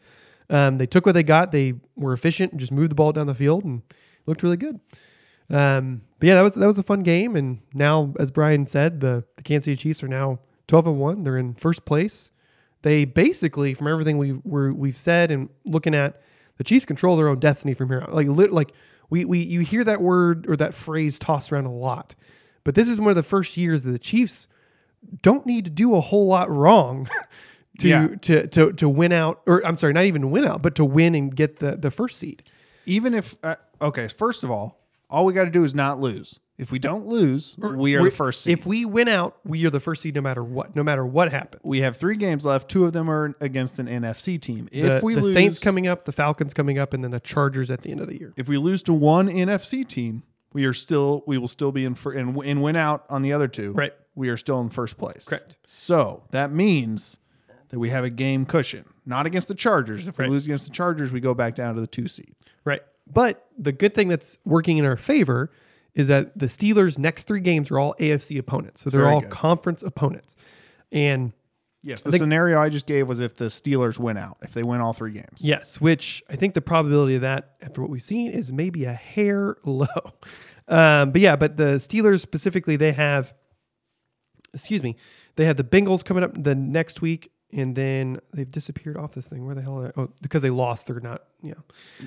Um, 0.50 0.78
they 0.78 0.86
took 0.86 1.06
what 1.06 1.14
they 1.14 1.24
got. 1.24 1.52
They 1.52 1.74
were 1.96 2.14
efficient 2.14 2.52
and 2.52 2.60
just 2.60 2.72
moved 2.72 2.92
the 2.92 2.96
ball 2.96 3.12
down 3.14 3.28
the 3.28 3.34
field 3.36 3.64
and 3.64 3.82
looked 4.26 4.44
really 4.44 4.58
good. 4.58 4.80
Um, 5.50 6.02
but 6.20 6.28
yeah, 6.28 6.36
that 6.36 6.42
was 6.42 6.56
that 6.56 6.68
was 6.68 6.78
a 6.78 6.84
fun 6.84 7.02
game. 7.02 7.36
And 7.36 7.60
now, 7.74 8.14
as 8.20 8.32
Brian 8.32 8.66
said, 8.68 9.00
the 9.02 9.24
the 9.38 9.44
Kansas 9.44 9.66
City 9.66 9.78
Chiefs 9.78 10.04
are 10.04 10.08
now 10.08 10.40
twelve 10.68 10.88
and 10.88 11.00
one. 11.00 11.24
They're 11.24 11.38
in 11.38 11.54
first 11.56 11.86
place. 11.86 12.32
They 12.82 13.06
basically, 13.06 13.74
from 13.74 13.88
everything 13.88 14.18
we've 14.18 14.42
we're, 14.44 14.74
we've 14.74 14.98
said 14.98 15.32
and 15.32 15.48
looking 15.64 15.96
at, 15.96 16.22
the 16.58 16.64
Chiefs 16.64 16.86
control 16.86 17.16
their 17.18 17.28
own 17.30 17.40
destiny 17.40 17.74
from 17.74 17.90
here 17.90 18.02
out. 18.02 18.14
Like 18.14 18.28
lit, 18.28 18.52
like 18.52 18.72
we 19.10 19.26
we 19.26 19.40
you 19.40 19.62
hear 19.62 19.84
that 19.84 20.02
word 20.02 20.46
or 20.50 20.56
that 20.58 20.74
phrase 20.74 21.18
tossed 21.20 21.52
around 21.52 21.66
a 21.66 21.74
lot, 21.74 22.16
but 22.64 22.76
this 22.76 22.88
is 22.90 23.00
one 23.00 23.10
of 23.10 23.16
the 23.16 23.24
first 23.24 23.58
years 23.58 23.84
that 23.84 23.92
the 23.92 24.00
Chiefs 24.00 24.48
don't 25.22 25.46
need 25.46 25.66
to 25.66 25.72
do 25.72 25.96
a 25.96 26.02
whole 26.02 26.28
lot 26.28 26.50
wrong 26.50 27.10
to 27.80 27.88
Yeah. 27.90 28.08
to 28.22 28.48
to 28.48 28.74
to 28.74 28.88
win 28.90 29.12
out. 29.12 29.42
Or 29.46 29.66
I'm 29.66 29.78
sorry, 29.78 29.94
not 29.94 30.06
even 30.06 30.32
win 30.32 30.46
out, 30.46 30.62
but 30.62 30.76
to 30.76 30.86
win 30.86 31.16
and 31.16 31.36
get 31.36 31.58
the 31.60 31.76
the 31.76 31.92
first 31.92 32.18
seed. 32.20 32.44
Even 32.86 33.14
if, 33.14 33.36
uh, 33.44 33.56
okay, 33.82 34.08
first 34.10 34.44
of 34.44 34.52
all, 34.52 34.82
all 35.10 35.26
we 35.26 35.32
got 35.34 35.46
to 35.46 35.50
do 35.50 35.64
is 35.64 35.74
not 35.74 36.02
lose. 36.02 36.40
If 36.58 36.72
we 36.72 36.78
don't 36.78 37.08
lose, 37.08 37.56
we 37.58 37.96
are 37.96 38.04
the 38.04 38.12
first 38.12 38.42
seed. 38.42 38.60
If 38.60 38.66
we 38.66 38.86
win 38.86 39.08
out, 39.08 39.38
we 39.44 39.66
are 39.66 39.72
the 39.72 39.80
first 39.80 40.04
seed 40.04 40.14
no 40.14 40.22
matter 40.22 40.44
what. 40.44 40.76
No 40.76 40.84
matter 40.84 41.04
what 41.06 41.32
happens. 41.32 41.62
we 41.66 41.82
have 41.82 41.98
three 41.98 42.16
games 42.16 42.46
left. 42.46 42.70
Two 42.70 42.86
of 42.86 42.94
them 42.94 43.10
are 43.10 43.36
against 43.42 43.80
an 43.80 43.88
NFC 43.88 44.40
team. 44.40 44.70
the, 44.72 44.98
if 44.98 45.04
we 45.04 45.16
the 45.16 45.22
lose, 45.22 45.34
Saints 45.34 45.58
coming 45.58 45.88
up, 45.88 46.06
the 46.06 46.12
Falcons 46.12 46.54
coming 46.54 46.78
up, 46.78 46.94
and 46.94 47.04
then 47.04 47.10
the 47.12 47.20
Chargers 47.20 47.72
at 47.72 47.82
the 47.82 47.92
end 47.92 48.02
of 48.02 48.08
the 48.08 48.20
year. 48.20 48.34
if 48.38 48.48
we 48.48 48.58
lose 48.58 48.84
to 48.84 48.94
one 48.94 49.30
NFC 49.30 49.88
team, 49.88 50.22
we 50.54 50.66
are 50.66 50.74
still 50.74 51.24
we 51.26 51.40
will 51.40 51.48
still 51.48 51.72
be 51.72 51.86
in 51.86 51.96
for 51.96 52.12
and, 52.12 52.38
and 52.44 52.62
win 52.62 52.76
out 52.76 53.06
on 53.10 53.24
the 53.24 53.34
other 53.34 53.48
two. 53.48 53.72
Right. 53.72 53.94
We 54.14 54.30
are 54.30 54.38
still 54.38 54.62
in 54.62 54.70
first 54.70 55.00
place. 55.00 55.26
Correct. 55.26 55.58
So 55.66 56.24
that 56.30 56.52
means 56.52 57.18
that 57.70 57.80
we 57.80 57.90
have 57.90 58.04
a 58.04 58.12
game 58.12 58.46
cushion, 58.46 58.86
not 59.08 59.26
against 59.26 59.48
the 59.48 59.56
Chargers. 59.56 60.08
If 60.08 60.20
we 60.20 60.26
Right. 60.26 60.32
lose 60.32 60.46
against 60.46 60.66
the 60.66 60.72
Chargers, 60.72 61.12
we 61.12 61.20
go 61.20 61.34
back 61.34 61.56
down 61.56 61.74
to 61.74 61.82
the 61.82 61.88
two 61.88 62.08
seed. 62.08 62.36
Right. 62.64 62.84
But 63.12 63.44
the 63.58 63.72
good 63.72 63.96
thing 63.96 64.08
that's 64.08 64.38
working 64.46 64.78
in 64.78 64.86
our 64.86 64.96
favor 64.96 65.50
is 65.96 66.08
that 66.08 66.38
the 66.38 66.48
Steelers' 66.48 66.98
next 66.98 67.28
three 67.28 67.40
games 67.42 67.70
are 67.72 67.80
all 67.80 67.96
AFC 68.00 68.38
opponents. 68.40 68.82
So 68.82 68.90
they're 68.90 69.02
Very 69.02 69.14
all 69.14 69.22
good. 69.22 69.30
conference 69.30 69.84
opponents. 69.84 70.36
And 70.92 71.34
Yes. 71.86 72.02
The 72.02 72.12
think- 72.12 72.22
scenario 72.22 72.62
I 72.62 72.70
just 72.70 72.86
gave 72.86 73.10
was 73.10 73.20
if 73.20 73.36
the 73.36 73.46
Steelers 73.46 74.00
win 74.00 74.16
out, 74.18 74.38
if 74.42 74.54
they 74.54 74.64
win 74.64 74.80
all 74.80 74.94
three 74.94 75.12
games. 75.12 75.40
yes, 75.42 75.82
which 75.82 76.24
I 76.30 76.38
think 76.38 76.54
the 76.54 76.62
probability 76.62 77.16
of 77.16 77.22
that, 77.22 77.56
after 77.62 77.82
what 77.82 77.90
we've 77.90 78.02
seen, 78.02 78.32
is 78.32 78.54
maybe 78.54 78.86
a 78.86 78.94
hair 78.94 79.58
low. 79.66 79.86
Um, 80.70 81.12
but 81.12 81.20
yeah, 81.20 81.36
but 81.36 81.58
the 81.58 81.76
Steelers 81.80 82.22
specifically, 82.22 82.78
they 82.78 82.94
have, 82.94 83.34
excuse 84.54 84.82
me, 84.82 84.96
they 85.36 85.44
have 85.46 85.58
the 85.58 85.64
Bengals 85.66 86.06
coming 86.06 86.24
up 86.24 86.42
the 86.42 86.56
next 86.56 87.02
week. 87.02 87.32
And 87.56 87.76
then 87.76 88.20
they've 88.34 88.52
disappeared 88.52 88.98
off 88.98 89.14
this 89.14 89.28
thing. 89.28 89.46
Where 89.46 89.54
the 89.56 89.62
hell 89.62 89.80
are 89.80 89.84
they? 89.88 89.92
Oh, 89.96 90.10
because 90.22 90.42
they 90.42 90.50
lost. 90.50 90.88
They're 90.88 91.00
not, 91.00 91.24
yeah. 91.42 91.54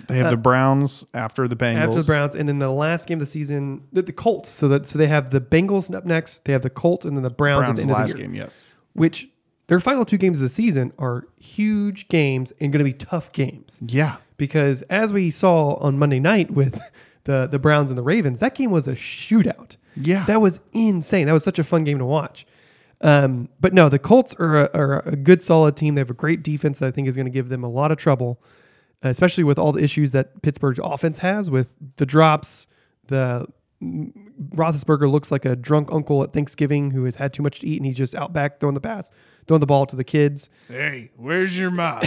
They 0.09 0.19
have 0.19 0.31
the 0.31 0.37
uh, 0.37 0.41
Browns 0.41 1.05
after 1.15 1.47
the 1.47 1.57
Bengals. 1.57 1.77
after 1.89 2.03
the 2.03 2.07
Browns, 2.07 2.35
and 2.35 2.49
then 2.49 2.59
the 2.59 2.71
last 2.71 3.07
game 3.07 3.19
of 3.21 3.27
the 3.27 3.31
season, 3.31 3.83
the, 3.93 4.03
the 4.03 4.13
Colts. 4.13 4.49
So 4.49 4.67
that 4.69 4.87
so 4.89 4.99
they 4.99 5.07
have 5.07 5.31
the 5.31 5.41
Bengals 5.41 5.95
up 5.95 6.05
next. 6.05 6.45
They 6.45 6.53
have 6.53 6.63
the 6.63 6.71
Colts, 6.71 7.05
and 7.05 7.17
then 7.17 7.23
the 7.23 7.31
Browns, 7.31 7.69
at 7.69 7.75
Browns 7.75 7.77
the 7.77 7.83
end 7.83 7.93
last 7.93 8.11
of 8.11 8.17
the 8.17 8.23
year. 8.23 8.29
game, 8.29 8.35
yes. 8.37 8.75
Which 8.95 9.29
their 9.69 9.81
final 9.81 10.05
two 10.05 10.17
games 10.19 10.39
of 10.39 10.43
the 10.43 10.49
season 10.49 10.93
are 10.99 11.27
huge 11.39 12.09
games 12.09 12.53
and 12.61 12.73
going 12.73 12.85
to 12.85 12.85
be 12.85 12.93
tough 12.93 13.33
games 13.33 13.81
Yeah. 13.87 14.17
because 14.37 14.83
as 14.83 15.13
we 15.13 15.31
saw 15.31 15.75
on 15.77 15.99
Monday 15.99 16.21
night 16.21 16.51
with 16.53 16.81
the 17.25 17.47
the 17.51 17.59
Browns 17.59 17.91
and 17.91 17.99
the 17.99 18.03
Ravens, 18.03 18.41
that 18.41 18.55
game 18.55 18.71
was 18.71 18.87
a 18.89 18.93
shootout. 18.95 19.77
Yeah. 19.97 20.25
that 20.27 20.41
was 20.41 20.61
insane. 20.73 21.27
That 21.27 21.33
was 21.33 21.43
such 21.45 21.59
a 21.59 21.65
fun 21.65 21.83
game 21.85 21.99
to 21.99 22.05
watch. 22.05 22.47
Um, 23.01 23.49
but 23.61 23.75
no, 23.75 23.89
the 23.89 23.99
Colts 23.99 24.35
are 24.39 24.65
a, 24.65 24.71
are 24.75 25.09
a 25.09 25.17
good, 25.17 25.43
solid 25.43 25.77
team. 25.77 25.95
They 25.95 26.01
have 26.01 26.11
a 26.11 26.15
great 26.15 26.43
defense 26.43 26.79
that 26.79 26.87
I 26.87 26.91
think 26.91 27.09
is 27.09 27.17
going 27.17 27.27
to 27.27 27.33
give 27.33 27.49
them 27.49 27.63
a 27.63 27.69
lot 27.69 27.91
of 27.93 27.99
trouble, 27.99 28.41
especially 29.03 29.45
with 29.45 29.59
all 29.59 29.73
the 29.73 29.83
issues 29.83 30.13
that 30.13 30.43
Pittsburgh's 30.43 30.81
offense 30.83 31.19
has 31.19 31.51
with 31.51 31.75
the 31.97 32.07
drops. 32.07 32.67
The 33.09 33.47
mm, 33.83 34.13
Roethlisberger 34.55 35.11
looks 35.11 35.31
like 35.31 35.45
a 35.45 35.55
drunk 35.55 35.91
uncle 35.93 36.23
at 36.23 36.33
Thanksgiving 36.33 36.91
who 36.91 37.05
has 37.05 37.17
had 37.17 37.33
too 37.33 37.43
much 37.43 37.61
to 37.61 37.69
eat 37.69 37.77
and 37.77 37.87
he's 37.87 37.97
just 37.97 38.15
out 38.15 38.33
back 38.33 38.61
throwing 38.61 38.75
the 38.75 38.81
pass, 38.81 39.11
throwing 39.47 39.61
the 39.61 39.67
ball 39.67 39.87
to 39.87 39.97
the 39.97 40.05
kids. 40.05 40.49
Hey, 40.69 41.11
where's 41.17 41.59
your 41.59 41.71
mom? 41.71 42.03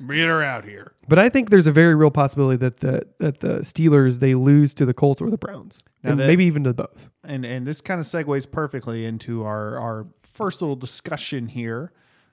Bring 0.00 0.20
her 0.28 0.42
out 0.42 0.64
here. 0.64 0.92
But 1.08 1.18
I 1.18 1.28
think 1.28 1.50
there's 1.50 1.66
a 1.66 1.72
very 1.72 1.94
real 1.94 2.10
possibility 2.10 2.56
that 2.58 2.80
the 2.80 3.06
that 3.18 3.40
the 3.40 3.60
Steelers 3.60 4.20
they 4.20 4.34
lose 4.34 4.74
to 4.74 4.84
the 4.84 4.94
Colts 4.94 5.20
or 5.22 5.30
the 5.30 5.38
Browns, 5.38 5.82
and 6.02 6.18
that- 6.20 6.26
maybe 6.26 6.44
even 6.44 6.64
to 6.64 6.74
both. 6.74 7.10
and 7.24 7.44
and 7.44 7.66
this 7.66 7.80
kind 7.80 8.00
of 8.00 8.06
segues 8.06 8.50
perfectly 8.50 9.04
into 9.04 9.44
our 9.44 9.78
our 9.78 10.06
first 10.22 10.60
little 10.60 10.76
discussion 10.76 11.48
here 11.48 11.92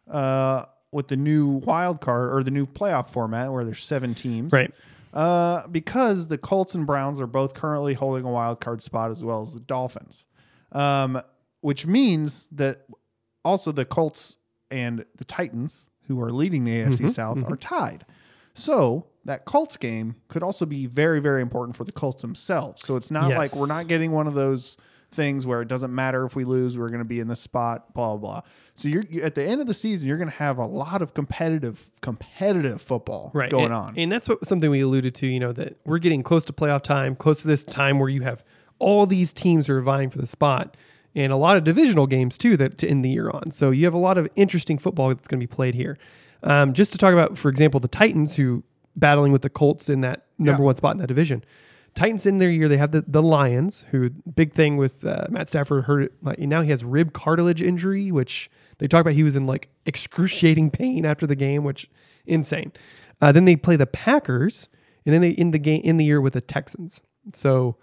uh, 0.09 0.65
with 0.91 1.07
the 1.07 1.15
new 1.15 1.47
wild 1.47 2.01
card 2.01 2.33
or 2.33 2.43
the 2.43 2.51
new 2.51 2.65
playoff 2.65 3.09
format 3.09 3.51
where 3.51 3.63
there's 3.63 3.83
seven 3.83 4.13
teams, 4.13 4.51
Right. 4.51 4.73
Uh, 5.13 5.65
because 5.67 6.27
the 6.27 6.37
Colts 6.39 6.73
and 6.73 6.85
Browns 6.87 7.21
are 7.21 7.27
both 7.27 7.53
currently 7.53 7.93
holding 7.93 8.25
a 8.25 8.31
wild 8.31 8.59
card 8.59 8.81
spot 8.81 9.11
as 9.11 9.23
well 9.23 9.43
as 9.43 9.53
the 9.53 9.59
Dolphins, 9.59 10.25
um, 10.71 11.21
which 11.61 11.85
means 11.85 12.47
that 12.51 12.85
also 13.43 13.71
the 13.71 13.85
Colts 13.85 14.37
and 14.71 15.05
the 15.17 15.25
Titans, 15.25 15.87
who 16.07 16.21
are 16.21 16.31
leading 16.31 16.63
the 16.63 16.71
AFC 16.71 16.97
Mm-hmm, 16.97 17.07
South, 17.07 17.51
are 17.51 17.55
tied. 17.57 18.05
So 18.53 19.07
that 19.25 19.45
Colts 19.45 19.77
game 19.77 20.15
could 20.27 20.43
also 20.43 20.65
be 20.65 20.85
very, 20.85 21.19
very 21.19 21.41
important 21.41 21.75
for 21.75 21.83
the 21.83 21.91
Colts 21.91 22.21
themselves. 22.21 22.85
So 22.85 22.95
it's 22.95 23.11
not 23.11 23.31
like 23.31 23.55
we're 23.55 23.67
not 23.67 23.87
getting 23.87 24.11
one 24.11 24.27
of 24.27 24.33
those 24.33 24.77
things 25.11 25.45
where 25.45 25.61
it 25.61 25.67
doesn't 25.67 25.93
matter 25.93 26.25
if 26.25 26.35
we 26.35 26.43
lose, 26.43 26.77
we're 26.77 26.89
going 26.89 26.99
to 26.99 27.05
be 27.05 27.19
in 27.19 27.27
this 27.27 27.39
spot, 27.39 27.93
blah 27.93 28.17
blah. 28.17 28.17
blah. 28.17 28.41
So 28.75 28.87
you're 28.87 29.03
you, 29.09 29.21
at 29.21 29.35
the 29.35 29.43
end 29.43 29.61
of 29.61 29.67
the 29.67 29.73
season, 29.73 30.07
you're 30.07 30.17
going 30.17 30.29
to 30.29 30.35
have 30.35 30.57
a 30.57 30.65
lot 30.65 31.01
of 31.01 31.13
competitive, 31.13 31.91
competitive 32.01 32.81
football 32.81 33.31
right 33.33 33.51
going 33.51 33.65
and, 33.65 33.73
on. 33.73 33.93
and 33.97 34.11
that's 34.11 34.27
what 34.27 34.45
something 34.45 34.69
we 34.71 34.81
alluded 34.81 35.13
to 35.15 35.27
you 35.27 35.39
know 35.39 35.53
that 35.53 35.77
we're 35.85 35.99
getting 35.99 36.23
close 36.23 36.45
to 36.45 36.53
playoff 36.53 36.81
time 36.81 37.15
close 37.15 37.43
to 37.43 37.47
this 37.47 37.63
time 37.63 37.99
where 37.99 38.09
you 38.09 38.21
have 38.21 38.43
all 38.79 39.05
these 39.05 39.31
teams 39.31 39.69
are 39.69 39.79
vying 39.81 40.09
for 40.09 40.17
the 40.17 40.27
spot 40.27 40.75
and 41.15 41.31
a 41.31 41.35
lot 41.35 41.57
of 41.57 41.63
divisional 41.63 42.07
games 42.07 42.37
too 42.37 42.57
that 42.57 42.77
to 42.77 42.87
end 42.87 43.03
the 43.03 43.09
year 43.09 43.29
on 43.29 43.51
so 43.51 43.71
you 43.71 43.85
have 43.85 43.93
a 43.93 43.97
lot 43.99 44.17
of 44.17 44.27
interesting 44.35 44.77
football 44.77 45.09
that's 45.09 45.27
going 45.27 45.39
to 45.39 45.47
be 45.47 45.53
played 45.53 45.75
here 45.75 45.97
um, 46.43 46.73
just 46.73 46.91
to 46.91 46.97
talk 46.97 47.13
about 47.13 47.37
for 47.37 47.49
example 47.49 47.79
the 47.79 47.87
titans 47.87 48.35
who 48.35 48.63
battling 48.95 49.31
with 49.31 49.41
the 49.41 49.49
colts 49.49 49.89
in 49.89 50.01
that 50.01 50.25
number 50.37 50.61
Yeah. 50.61 50.65
one 50.65 50.75
spot 50.75 50.95
in 50.95 50.99
that 50.99 51.07
division 51.07 51.43
Titans 51.95 52.25
in 52.25 52.39
their 52.39 52.49
year, 52.49 52.67
they 52.67 52.77
have 52.77 52.91
the, 52.91 53.05
the 53.07 53.21
Lions, 53.21 53.85
who 53.91 54.09
big 54.09 54.51
thing 54.51 54.77
with 54.77 55.05
uh, 55.05 55.27
Matt 55.29 55.47
Stafford 55.47 55.83
hurt. 55.83 56.11
Like, 56.23 56.39
now 56.39 56.63
he 56.63 56.71
has 56.71 56.83
rib 56.83 57.13
cartilage 57.13 57.61
injury, 57.61 58.11
which 58.11 58.49
they 58.79 58.87
talk 58.87 59.01
about. 59.01 59.13
He 59.13 59.21
was 59.21 59.35
in 59.35 59.45
like 59.45 59.69
excruciating 59.85 60.71
pain 60.71 61.05
after 61.05 61.27
the 61.27 61.35
game, 61.35 61.63
which 61.63 61.87
insane. 62.25 62.71
Uh, 63.21 63.31
then 63.31 63.45
they 63.45 63.55
play 63.55 63.75
the 63.75 63.85
Packers, 63.85 64.69
and 65.05 65.13
then 65.13 65.21
they 65.21 65.29
in 65.29 65.51
the 65.51 65.59
game 65.59 65.81
in 65.83 65.97
the 65.97 66.05
year 66.05 66.19
with 66.19 66.33
the 66.33 66.41
Texans. 66.41 67.03
So 67.31 67.75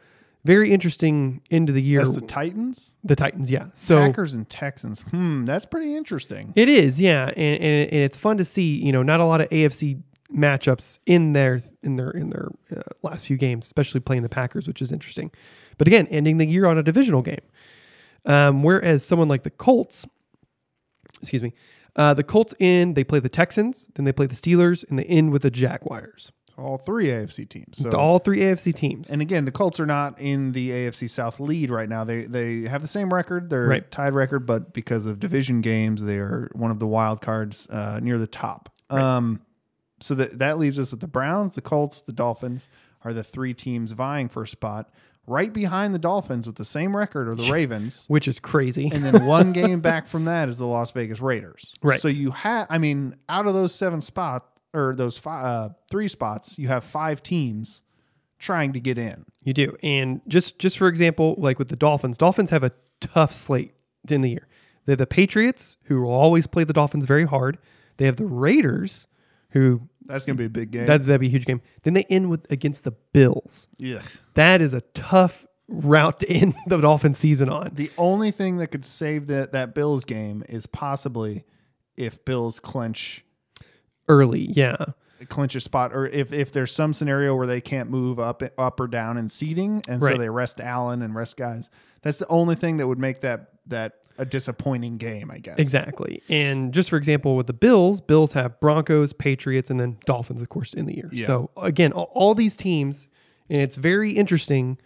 very 0.45 0.73
interesting 0.73 1.43
end 1.51 1.69
of 1.69 1.75
the 1.75 1.83
year. 1.83 2.03
That's 2.03 2.15
the 2.15 2.27
Titans, 2.27 2.95
the 3.05 3.17
Titans, 3.17 3.51
yeah. 3.51 3.67
So 3.75 3.99
Packers, 4.07 4.35
and 4.35 4.49
Texans. 4.49 5.03
Hmm, 5.03 5.45
that's 5.45 5.67
pretty 5.67 5.95
interesting. 5.95 6.53
it 6.57 6.69
is, 6.69 7.01
yeah, 7.01 7.27
and, 7.27 7.37
and, 7.37 7.93
and 7.93 8.03
it's 8.03 8.17
fun 8.17 8.39
to 8.39 8.45
see. 8.45 8.85
You 8.85 8.93
know, 8.93 9.03
not 9.03 9.21
a 9.21 9.25
lot 9.25 9.41
of 9.41 9.49
AFC 9.51 10.03
matchups 10.35 11.01
in 11.07 11.33
their 11.33 11.63
in 11.83 11.97
their 11.97 12.11
in 12.11 12.31
their 12.31 12.49
uh, 12.75 12.81
last 13.03 13.27
few 13.27 13.37
games, 13.37 13.67
especially 13.67 14.01
playing 14.01 14.23
the 14.23 14.29
Packers, 14.29 14.67
which 14.67 14.81
is 14.81 14.93
interesting. 14.93 15.31
But 15.79 15.87
again, 15.87 16.07
ending 16.09 16.39
the 16.39 16.47
year 16.47 16.67
on 16.67 16.79
a 16.79 16.83
divisional 16.83 17.23
game. 17.23 17.41
Um, 18.27 18.63
whereas 18.63 19.05
someone 19.05 19.29
like 19.29 19.45
the 19.45 19.51
Colts, 19.51 20.07
excuse 21.23 21.43
me, 21.43 21.55
uh, 21.97 22.15
the 22.15 22.23
Colts 22.23 22.55
end, 22.61 22.97
they 22.97 23.05
play 23.05 23.19
the 23.19 23.29
Texans, 23.29 23.91
then 23.95 24.05
they 24.05 24.13
play 24.13 24.27
the 24.27 24.35
Steelers, 24.35 24.89
and 24.89 24.99
they 24.99 25.05
end 25.05 25.33
with 25.33 25.43
the 25.43 25.51
Jaguars. 25.51 26.33
All 26.61 26.79
three 26.79 27.07
AFC 27.07 27.49
teams. 27.49 27.79
So 27.79 27.91
All 27.91 28.19
three 28.19 28.39
AFC 28.41 28.73
teams. 28.75 29.11
And 29.11 29.21
again, 29.23 29.45
the 29.45 29.53
Colts 29.53 29.81
are 29.81 29.87
not 29.87 30.21
in 30.21 30.53
the 30.53 30.71
AFC 30.71 31.09
South 31.09 31.41
lead 31.41 31.71
right 31.71 31.89
now. 31.89 32.05
They 32.05 32.25
they 32.27 32.63
have 32.63 32.83
the 32.83 32.89
same 32.89 33.13
record. 33.13 33.51
They're 33.51 33.67
Right. 33.67 33.91
tied 33.91 34.15
record, 34.15 34.47
but 34.47 34.73
because 34.73 35.07
of 35.07 35.19
division 35.19 35.61
games, 35.61 36.03
they 36.03 36.19
are 36.19 36.51
one 36.55 36.71
of 36.71 36.79
the 36.79 36.87
wild 36.87 37.21
cards 37.21 37.67
uh, 37.71 38.01
near 38.03 38.19
the 38.19 38.27
top. 38.27 38.73
Um, 38.91 39.41
so 40.01 40.15
that 40.15 40.39
that 40.39 40.59
leaves 40.59 40.79
us 40.79 40.91
with 40.91 41.01
the 41.01 41.09
Browns, 41.09 41.53
the 41.55 41.61
Colts, 41.61 42.03
the 42.03 42.13
Dolphins 42.13 42.69
are 43.05 43.13
the 43.15 43.25
three 43.25 43.55
teams 43.55 43.93
vying 43.93 44.29
for 44.29 44.43
a 44.43 44.49
spot. 44.49 44.91
Right 45.27 45.53
behind 45.53 45.95
the 45.95 45.99
Dolphins 45.99 46.47
with 46.47 46.57
the 46.57 46.65
same 46.65 46.97
record 46.97 47.29
are 47.29 47.35
the 47.37 47.51
Ravens. 47.53 48.05
which 48.09 48.27
is 48.27 48.41
crazy. 48.41 48.91
and 48.93 49.05
then 49.05 49.25
one 49.27 49.53
game 49.61 49.81
back 49.81 50.09
from 50.09 50.25
that 50.25 50.49
is 50.49 50.59
the 50.59 50.67
Las 50.67 50.91
Vegas 50.91 51.21
Raiders. 51.21 51.73
Right. 51.83 52.01
So 52.01 52.09
you 52.09 52.33
have, 52.33 52.67
I 52.69 52.79
mean, 52.79 53.15
out 53.29 53.47
of 53.47 53.55
those 53.55 53.73
seven 53.75 54.03
spots 54.03 54.47
or 54.73 54.95
those 54.97 55.19
five, 55.19 55.45
uh, 55.45 55.69
three 55.91 56.09
spots, 56.09 56.59
you 56.59 56.69
have 56.69 56.85
five 56.85 57.23
teams 57.23 57.83
trying 58.39 58.73
to 58.73 58.81
get 58.81 58.99
in. 58.99 59.25
You 59.43 59.53
do. 59.53 59.77
And 59.83 60.21
just 60.29 60.59
just 60.59 60.79
for 60.79 60.89
example, 60.89 61.35
like 61.39 61.59
with 61.59 61.69
the 61.69 61.77
Dolphins, 61.77 62.17
Dolphins 62.19 62.51
have 62.51 62.65
a 62.65 62.73
tough 63.01 63.33
slate 63.33 63.73
in 64.09 64.21
the 64.21 64.31
year. 64.31 64.47
They 64.87 64.93
have 64.93 64.99
the 64.99 65.07
Patriots, 65.07 65.77
who 65.85 66.03
will 66.03 66.11
always 66.13 66.47
play 66.47 66.65
the 66.65 66.73
Dolphins 66.73 67.05
very 67.07 67.27
hard. 67.27 67.59
They 67.99 68.07
have 68.07 68.17
the 68.17 68.25
Raiders, 68.25 69.07
who 69.51 69.83
That's 70.07 70.25
going 70.25 70.37
to 70.37 70.41
be 70.41 70.47
a 70.47 70.51
big 70.51 70.71
game. 70.71 70.87
that 70.87 71.05
that'd 71.05 71.21
be 71.21 71.27
a 71.27 71.31
huge 71.31 71.45
game. 71.45 71.61
Then 71.83 71.93
they 71.95 72.05
end 72.05 72.31
with 72.31 72.51
against 72.51 72.85
the 72.85 72.93
Bills. 72.93 73.69
yeah. 73.79 74.01
That 74.35 74.61
is 74.63 74.73
a 74.75 74.81
tough 74.95 75.47
route 75.69 76.21
to 76.21 76.29
end 76.31 76.55
the 76.67 76.79
Dolphin 76.79 77.13
season 77.15 77.49
on. 77.51 77.73
The 77.75 77.91
only 77.99 78.31
thing 78.31 78.57
that 78.57 78.69
could 78.69 78.85
save 78.87 79.27
that 79.27 79.53
that 79.53 79.75
Bills 79.75 80.05
game 80.05 80.43
is 80.49 80.67
possibly 80.67 81.45
if 81.97 82.25
Bills 82.25 82.59
clinch 82.59 83.25
Early, 84.11 84.51
yeah. 84.53 84.77
clinch 85.29 85.55
a 85.55 85.61
spot, 85.61 85.93
or 85.95 86.07
if 86.07 86.33
if 86.33 86.53
there's 86.53 86.73
some 86.73 86.93
scenario 86.93 87.35
where 87.37 87.47
they 87.47 87.61
can't 87.61 87.91
move 87.91 88.19
up 88.19 88.43
up 88.59 88.81
or 88.81 88.89
down 88.89 89.17
in 89.17 89.29
seating, 89.29 89.83
and 89.89 90.03
so 90.03 90.17
they 90.17 90.29
rest 90.29 90.61
Allen 90.61 91.03
and 91.03 91.15
rest 91.15 91.37
guys. 91.37 91.71
That's 92.03 92.19
the 92.19 92.29
only 92.29 92.55
thing 92.55 92.79
that 92.79 92.89
would 92.89 92.99
make 92.99 93.21
that 93.21 93.51
that 93.67 94.01
a 94.19 94.25
disappointing 94.25 94.99
game, 94.99 95.31
I 95.31 95.39
guess. 95.39 95.59
Exactly. 95.59 96.23
And 96.29 96.75
just 96.75 96.91
for 96.91 96.97
example, 96.97 97.37
with 97.37 97.47
the 97.47 97.55
Bills, 97.55 98.01
Bills 98.01 98.35
have 98.35 98.61
Broncos, 98.61 99.13
Patriots, 99.13 99.71
and 99.71 99.81
then 99.81 99.97
Dolphins, 100.05 100.43
of 100.43 100.49
course, 100.49 100.75
in 100.75 100.87
the 100.87 100.95
year. 100.95 101.09
Yeah. 101.11 101.27
So 101.27 101.51
again, 101.57 101.93
all, 101.93 102.11
all 102.13 102.35
these 102.35 102.55
teams, 102.55 103.09
and 103.49 103.63
it's 103.63 103.77
very 103.77 104.13
interesting. 104.13 104.79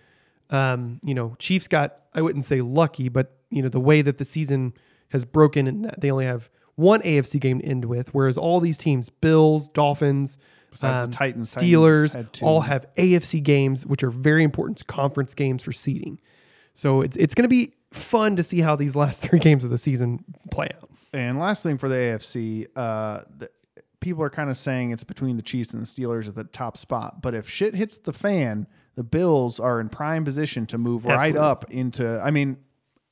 Um, 0.50 1.00
you 1.02 1.14
know, 1.14 1.34
Chiefs 1.38 1.66
got 1.66 1.96
I 2.14 2.22
wouldn't 2.22 2.44
say 2.44 2.60
lucky, 2.60 3.08
but 3.08 3.32
you 3.50 3.62
know 3.62 3.68
the 3.68 3.80
way 3.80 4.02
that 4.02 4.18
the 4.18 4.24
season 4.24 4.74
has 5.08 5.24
broken, 5.24 5.66
and 5.66 5.94
they 5.98 6.10
only 6.10 6.26
have 6.26 6.50
one 6.76 7.00
AFC 7.02 7.40
game 7.40 7.60
to 7.60 7.64
end 7.64 7.84
with, 7.84 8.12
whereas 8.14 8.36
all 8.36 8.60
these 8.60 8.78
teams, 8.78 9.08
Bills, 9.08 9.68
Dolphins. 9.68 10.38
Um, 10.82 11.08
the 11.10 11.16
Titans, 11.16 11.52
Titans 11.52 11.54
Steelers, 11.54 12.32
two. 12.32 12.44
all 12.44 12.62
have 12.62 12.86
AFC 12.96 13.40
games, 13.40 13.86
which 13.86 14.02
are 14.02 14.10
very 14.10 14.42
important 14.42 14.84
conference 14.88 15.32
games 15.32 15.62
for 15.62 15.72
seeding. 15.72 16.18
So 16.74 17.00
it's, 17.02 17.16
it's 17.16 17.34
going 17.34 17.44
to 17.44 17.48
be 17.48 17.74
fun 17.92 18.34
to 18.36 18.42
see 18.42 18.60
how 18.60 18.74
these 18.74 18.96
last 18.96 19.20
three 19.20 19.38
games 19.38 19.62
of 19.62 19.70
the 19.70 19.78
season 19.78 20.24
play 20.50 20.68
out. 20.74 20.90
And 21.12 21.38
last 21.38 21.62
thing 21.62 21.78
for 21.78 21.88
the 21.88 21.94
AFC, 21.94 22.66
uh, 22.74 23.20
the, 23.38 23.50
people 24.00 24.22
are 24.24 24.30
kind 24.30 24.50
of 24.50 24.56
saying 24.56 24.90
it's 24.90 25.04
between 25.04 25.36
the 25.36 25.42
Chiefs 25.42 25.72
and 25.72 25.80
the 25.80 25.86
Steelers 25.86 26.26
at 26.26 26.34
the 26.34 26.42
top 26.44 26.76
spot. 26.76 27.22
But 27.22 27.34
if 27.34 27.48
shit 27.48 27.76
hits 27.76 27.98
the 27.98 28.12
fan, 28.12 28.66
the 28.96 29.04
Bills 29.04 29.60
are 29.60 29.80
in 29.80 29.88
prime 29.88 30.24
position 30.24 30.66
to 30.66 30.78
move 30.78 31.04
right 31.06 31.36
up 31.36 31.70
into. 31.70 32.20
I 32.20 32.30
mean, 32.32 32.56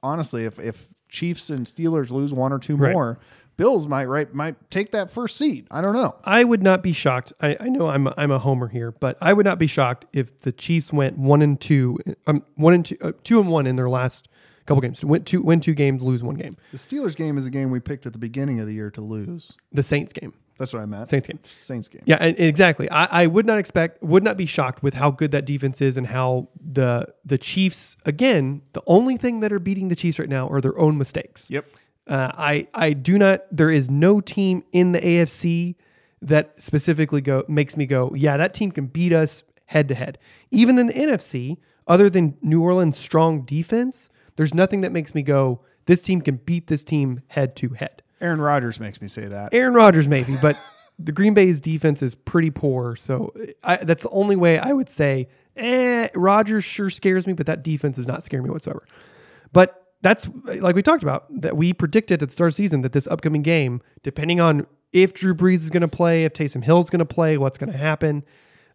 honestly, 0.03 0.45
if 0.45 0.59
if 0.59 0.93
Chiefs 1.09 1.49
and 1.51 1.67
Steelers 1.67 2.11
lose 2.11 2.33
one 2.33 2.53
or 2.53 2.59
two 2.59 2.77
Right. 2.77 2.93
more, 2.93 3.19
Bills 3.57 3.87
might 3.87 4.07
right 4.07 4.33
might 4.35 4.71
take 4.71 4.93
that 4.93 5.11
first 5.11 5.37
seat. 5.37 5.67
I 5.71 5.83
don't 5.83 5.93
know. 5.93 6.17
I 6.25 6.43
would 6.43 6.63
not 6.63 6.83
be 6.83 6.93
shocked. 6.93 7.33
I, 7.41 7.57
I 7.61 7.69
know 7.69 7.89
I'm 7.89 8.07
a, 8.07 8.15
I'm 8.17 8.31
a 8.31 8.39
homer 8.39 8.69
here, 8.69 8.93
but 8.93 9.17
I 9.21 9.33
would 9.33 9.45
not 9.45 9.59
be 9.59 9.67
shocked 9.67 10.07
if 10.13 10.39
the 10.41 10.53
Chiefs 10.53 10.93
went 10.93 11.19
one 11.19 11.43
and 11.43 11.61
two, 11.61 11.99
um, 12.27 12.43
one 12.55 12.75
and 12.75 12.85
two, 12.85 12.97
uh, 13.03 13.13
two 13.25 13.41
and 13.41 13.51
one 13.51 13.67
in 13.67 13.77
their 13.77 13.91
last 13.91 14.29
couple 14.67 14.81
games. 14.81 15.05
Win 15.05 15.25
two, 15.25 15.43
win 15.43 15.61
two 15.61 15.75
games, 15.75 16.03
lose 16.03 16.23
one 16.23 16.37
game. 16.37 16.57
The 16.71 16.79
Steelers 16.79 17.15
game 17.15 17.37
is 17.37 17.45
a 17.47 17.51
game 17.51 17.71
we 17.71 17.79
picked 17.81 18.07
at 18.07 18.13
the 18.13 18.19
beginning 18.19 18.59
of 18.59 18.67
the 18.67 18.73
year 18.73 18.91
to 18.93 19.01
lose. 19.01 19.53
The 19.73 19.83
Saints 19.83 20.13
game, 20.13 20.33
That's 20.57 20.73
what 20.73 20.83
I 20.83 20.87
meant. 20.87 21.09
Saints 21.09 21.29
game. 21.29 21.41
Saints 21.43 21.89
game. 21.89 22.03
Yeah, 22.07 22.17
and, 22.21 22.37
and 22.37 22.47
exactly. 22.47 22.89
I, 22.91 23.23
I 23.23 23.27
would 23.27 23.45
not 23.45 23.59
expect, 23.59 24.03
would 24.03 24.23
not 24.23 24.37
be 24.37 24.47
shocked 24.47 24.83
with 24.83 24.95
how 24.95 25.11
good 25.11 25.31
that 25.33 25.45
defense 25.45 25.81
is 25.81 25.97
and 25.97 26.07
how 26.07 26.49
the 26.59 27.07
the 27.25 27.39
Chiefs. 27.39 27.97
Again, 28.07 28.63
the 28.73 28.83
only 28.87 29.17
thing 29.17 29.41
that 29.41 29.53
are 29.53 29.59
beating 29.59 29.89
the 29.89 29.97
Chiefs 29.97 30.19
right 30.19 30.29
now 30.29 30.49
are 30.49 30.61
their 30.61 30.79
own 30.79 30.97
mistakes. 30.97 31.51
Yep. 31.51 31.67
Uh, 32.07 32.33
I 32.35 32.69
I 32.75 32.93
do 32.93 33.19
not. 33.19 33.43
There 33.51 33.71
is 33.71 33.91
no 33.91 34.21
team 34.21 34.65
in 34.73 34.93
the 34.93 35.01
AFC 35.01 35.77
that 36.23 36.63
specifically 36.63 37.21
go 37.21 37.45
makes 37.49 37.77
me 37.77 37.85
go, 37.85 38.13
yeah, 38.15 38.37
that 38.37 38.55
team 38.55 38.71
can 38.71 38.87
beat 38.87 39.13
us 39.13 39.43
head 39.67 39.89
to 39.89 39.95
head. 39.95 40.19
Even 40.51 40.79
in 40.79 40.87
the 40.87 40.93
NFC, 40.93 41.59
other 41.87 42.09
than 42.09 42.37
New 42.41 42.63
Orleans' 42.63 42.97
strong 42.97 43.43
defense, 43.43 44.09
there's 44.37 44.55
nothing 44.55 44.83
that 44.83 44.93
makes 44.93 45.15
me 45.15 45.23
go, 45.23 45.61
this 45.87 46.03
team 46.03 46.21
can 46.21 46.37
beat 46.37 46.69
this 46.69 46.85
team 46.85 47.23
head 47.29 47.57
to 47.57 47.71
head. 47.71 48.03
Aaron 48.21 48.41
Rodgers 48.41 48.79
makes 48.79 49.01
me 49.01 49.09
say 49.09 49.27
that. 49.27 49.53
Aaron 49.53 49.75
Rodgers 49.75 50.07
maybe, 50.07 50.37
but 50.41 50.57
the 50.99 51.11
Green 51.13 51.35
Bay's 51.35 51.61
defense 51.61 52.03
is 52.03 52.15
pretty 52.15 52.51
poor. 52.51 52.95
So 52.95 53.33
I, 53.65 53.77
that's 53.77 54.05
the 54.05 54.11
only 54.11 54.37
way 54.37 54.59
I 54.59 54.73
would 54.73 54.89
say, 54.89 55.29
eh, 55.57 56.09
Rodgers 56.15 56.65
sure 56.65 56.89
scares 56.89 57.27
me, 57.27 57.33
but 57.33 57.47
that 57.47 57.65
defense 57.65 57.97
does 57.97 58.07
not 58.07 58.23
scare 58.23 58.43
me 58.43 58.51
whatsoever. 58.51 58.87
But 59.53 59.82
that's 60.03 60.29
like 60.45 60.75
we 60.75 60.83
talked 60.83 61.03
about 61.03 61.27
that 61.41 61.57
we 61.57 61.73
predicted 61.73 62.23
at 62.23 62.29
the 62.29 62.35
start 62.35 62.49
of 62.49 62.57
the 62.57 62.63
season 62.63 62.83
that 62.83 62.93
this 62.93 63.07
upcoming 63.07 63.43
game, 63.43 63.81
depending 64.03 64.41
on 64.41 64.67
if 64.93 65.15
Drew 65.15 65.35
Brees 65.35 65.57
is 65.57 65.71
going 65.71 65.83
to 65.83 65.89
play, 65.89 66.25
if 66.25 66.33
Taysom 66.33 66.63
Hill 66.63 66.81
is 66.81 66.91
going 66.91 66.99
to 66.99 67.07
play, 67.07 67.39
what's 67.39 67.57
going 67.57 67.73
to 67.73 67.79
happen. 67.79 68.25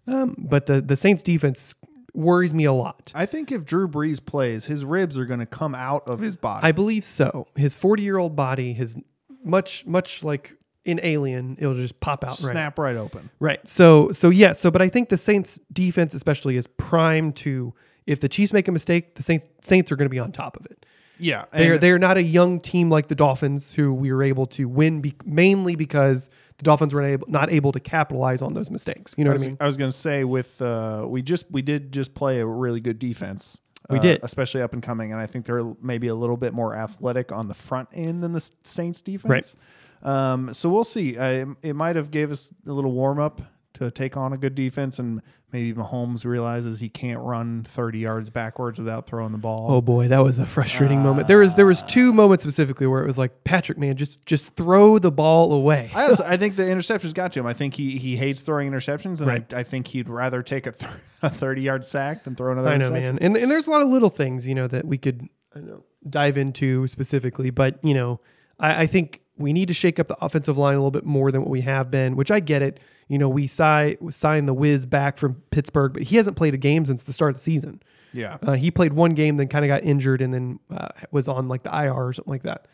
Um, 0.07 0.35
but 0.37 0.65
the 0.65 0.81
the 0.81 0.95
Saints 0.95 1.21
defense 1.21 1.75
worries 2.13 2.53
me 2.53 2.65
a 2.65 2.73
lot. 2.73 3.11
I 3.13 3.25
think 3.25 3.51
if 3.51 3.65
Drew 3.65 3.87
Brees 3.87 4.23
plays, 4.25 4.65
his 4.65 4.83
ribs 4.83 5.17
are 5.17 5.25
going 5.25 5.39
to 5.39 5.45
come 5.45 5.75
out 5.75 6.07
of 6.07 6.19
his 6.19 6.35
body. 6.35 6.65
I 6.65 6.71
believe 6.71 7.03
so. 7.03 7.47
His 7.55 7.75
40 7.75 8.03
year 8.03 8.17
old 8.17 8.35
body, 8.35 8.73
his 8.73 8.97
much 9.43 9.85
much 9.85 10.23
like 10.23 10.55
in 10.85 10.99
Alien, 11.03 11.57
it'll 11.59 11.75
just 11.75 11.99
pop 11.99 12.23
out 12.23 12.39
right. 12.41 12.51
snap 12.51 12.79
right 12.79 12.95
open. 12.95 13.29
Right. 13.39 13.65
So 13.67 14.11
so 14.11 14.29
yeah, 14.29 14.53
so 14.53 14.71
but 14.71 14.81
I 14.81 14.87
think 14.87 15.09
the 15.09 15.17
Saints 15.17 15.59
defense 15.71 16.13
especially 16.13 16.55
is 16.55 16.67
primed 16.67 17.35
to 17.37 17.73
if 18.05 18.21
the 18.21 18.29
Chiefs 18.29 18.53
make 18.53 18.69
a 18.69 18.71
mistake, 18.71 19.15
the 19.15 19.23
Saints 19.23 19.45
Saints 19.61 19.91
are 19.91 19.97
going 19.97 20.05
to 20.05 20.13
be 20.13 20.19
on 20.19 20.31
top 20.31 20.57
of 20.57 20.65
it. 20.65 20.85
Yeah, 21.19 21.45
They're 21.51 21.77
they're 21.77 21.99
not 21.99 22.17
a 22.17 22.23
young 22.23 22.59
team 22.59 22.89
like 22.89 23.07
the 23.07 23.15
Dolphins 23.15 23.71
who 23.71 23.93
we 23.93 24.11
were 24.11 24.23
able 24.23 24.47
to 24.47 24.67
win 24.67 25.01
be, 25.01 25.15
mainly 25.25 25.75
because 25.75 26.29
the 26.57 26.63
Dolphins 26.63 26.93
were 26.93 27.01
not 27.01 27.07
able, 27.07 27.27
not 27.29 27.51
able 27.51 27.71
to 27.71 27.79
capitalize 27.79 28.41
on 28.41 28.53
those 28.53 28.69
mistakes. 28.69 29.13
You 29.17 29.23
know 29.23 29.31
I 29.31 29.33
what 29.33 29.39
was, 29.39 29.47
I 29.47 29.49
mean? 29.49 29.57
I 29.61 29.65
was 29.65 29.77
going 29.77 29.91
to 29.91 29.97
say 29.97 30.23
with 30.23 30.61
uh, 30.61 31.05
we 31.07 31.21
just 31.21 31.49
we 31.51 31.61
did 31.61 31.91
just 31.91 32.13
play 32.13 32.39
a 32.39 32.45
really 32.45 32.79
good 32.79 32.99
defense. 32.99 33.59
We 33.89 33.99
uh, 33.99 34.01
did. 34.01 34.19
especially 34.23 34.61
up 34.61 34.73
and 34.73 34.83
coming, 34.83 35.11
and 35.11 35.21
I 35.21 35.27
think 35.27 35.45
they're 35.45 35.63
maybe 35.81 36.07
a 36.07 36.15
little 36.15 36.37
bit 36.37 36.53
more 36.53 36.75
athletic 36.75 37.31
on 37.31 37.47
the 37.47 37.53
front 37.53 37.89
end 37.93 38.23
than 38.23 38.33
the 38.33 38.51
Saints 38.63 39.01
defense. 39.01 39.55
Um, 40.03 40.53
so 40.53 40.69
we'll 40.69 40.83
see. 40.83 41.15
It, 41.15 41.47
it 41.61 41.73
might 41.73 41.95
have 41.95 42.11
gave 42.11 42.31
us 42.31 42.51
a 42.65 42.71
little 42.71 42.91
warm 42.91 43.19
up 43.19 43.41
to 43.77 43.91
take 43.91 44.15
on 44.17 44.33
a 44.33 44.37
good 44.37 44.55
defense, 44.55 44.99
and 44.99 45.21
maybe 45.51 45.73
Mahomes 45.73 46.25
realizes 46.25 46.79
he 46.79 46.89
can't 46.89 47.19
run 47.19 47.65
30 47.69 47.99
yards 47.99 48.29
backwards 48.29 48.79
without 48.79 49.07
throwing 49.07 49.31
the 49.31 49.37
ball. 49.37 49.67
Oh 49.71 49.81
boy, 49.81 50.07
that 50.09 50.19
was 50.19 50.39
a 50.39 50.45
frustrating 50.45 51.01
moment. 51.01 51.27
There 51.27 51.39
was 51.39 51.55
there 51.55 51.65
was 51.65 51.83
uh, 51.83 51.87
two 51.87 52.13
moments 52.13 52.43
specifically 52.43 52.87
where 52.87 53.03
it 53.03 53.07
was 53.07 53.17
like 53.17 53.43
Patrick, 53.43 53.77
man, 53.77 53.95
just 53.95 54.25
just 54.25 54.55
throw 54.55 54.99
the 54.99 55.11
ball 55.11 55.53
away. 55.53 55.89
I, 55.95 56.15
I 56.25 56.37
think 56.37 56.55
the 56.55 56.63
interceptions 56.63 57.13
got 57.13 57.33
to 57.33 57.39
him. 57.39 57.45
I 57.45 57.53
think 57.53 57.75
he 57.75 57.97
he 57.97 58.17
hates 58.17 58.41
throwing 58.41 58.71
interceptions, 58.71 59.19
and 59.19 59.27
Right. 59.27 59.53
I, 59.53 59.59
I 59.59 59.63
think 59.63 59.87
he'd 59.87 60.09
rather 60.09 60.43
take 60.43 60.67
a, 60.67 60.71
th- 60.71 60.91
a 61.21 61.29
30 61.29 61.61
yard 61.61 61.85
sack 61.85 62.23
than 62.23 62.35
throw 62.35 62.51
another 62.51 62.69
I 62.69 62.77
know, 62.77 62.87
interception. 62.87 63.15
man. 63.15 63.25
And 63.25 63.37
and 63.37 63.51
there's 63.51 63.67
a 63.67 63.71
lot 63.71 63.81
of 63.81 63.87
little 63.89 64.09
things, 64.09 64.47
you 64.47 64.55
know, 64.55 64.67
that 64.67 64.85
we 64.85 64.97
could 64.97 65.27
I 65.55 65.59
know, 65.59 65.83
dive 66.09 66.37
into 66.37 66.87
specifically. 66.87 67.49
But, 67.49 67.83
you 67.83 67.93
know, 67.93 68.19
I, 68.59 68.83
I 68.83 68.85
think 68.87 69.21
we 69.37 69.53
need 69.53 69.67
to 69.67 69.73
shake 69.73 69.99
up 69.99 70.07
the 70.07 70.17
offensive 70.23 70.57
line 70.57 70.75
a 70.75 70.77
little 70.77 70.91
bit 70.91 71.05
more 71.05 71.31
than 71.31 71.41
what 71.41 71.49
we 71.49 71.61
have 71.61 71.91
been, 71.91 72.15
which 72.15 72.31
I 72.31 72.39
get 72.39 72.61
it. 72.61 72.79
You 73.07 73.17
know, 73.17 73.29
we 73.29 73.47
si- 73.47 73.97
signed 74.09 74.47
the 74.47 74.53
Wiz 74.53 74.85
back 74.85 75.17
from 75.17 75.41
Pittsburgh, 75.51 75.93
but 75.93 76.03
he 76.03 76.17
hasn't 76.17 76.35
played 76.35 76.53
a 76.53 76.57
game 76.57 76.85
since 76.85 77.03
the 77.03 77.13
start 77.13 77.31
of 77.31 77.35
the 77.37 77.41
season. 77.41 77.81
Yeah. 78.13 78.37
Uh, 78.41 78.53
he 78.53 78.71
played 78.71 78.93
one 78.93 79.13
game, 79.13 79.37
then 79.37 79.47
kind 79.47 79.63
of 79.63 79.69
got 79.69 79.83
injured, 79.83 80.21
and 80.21 80.33
then 80.33 80.59
uh, 80.71 80.89
was 81.11 81.27
on 81.27 81.47
like 81.47 81.63
the 81.63 81.69
IR 81.69 81.93
or 81.93 82.13
something 82.13 82.31
like 82.31 82.43
that. 82.43 82.67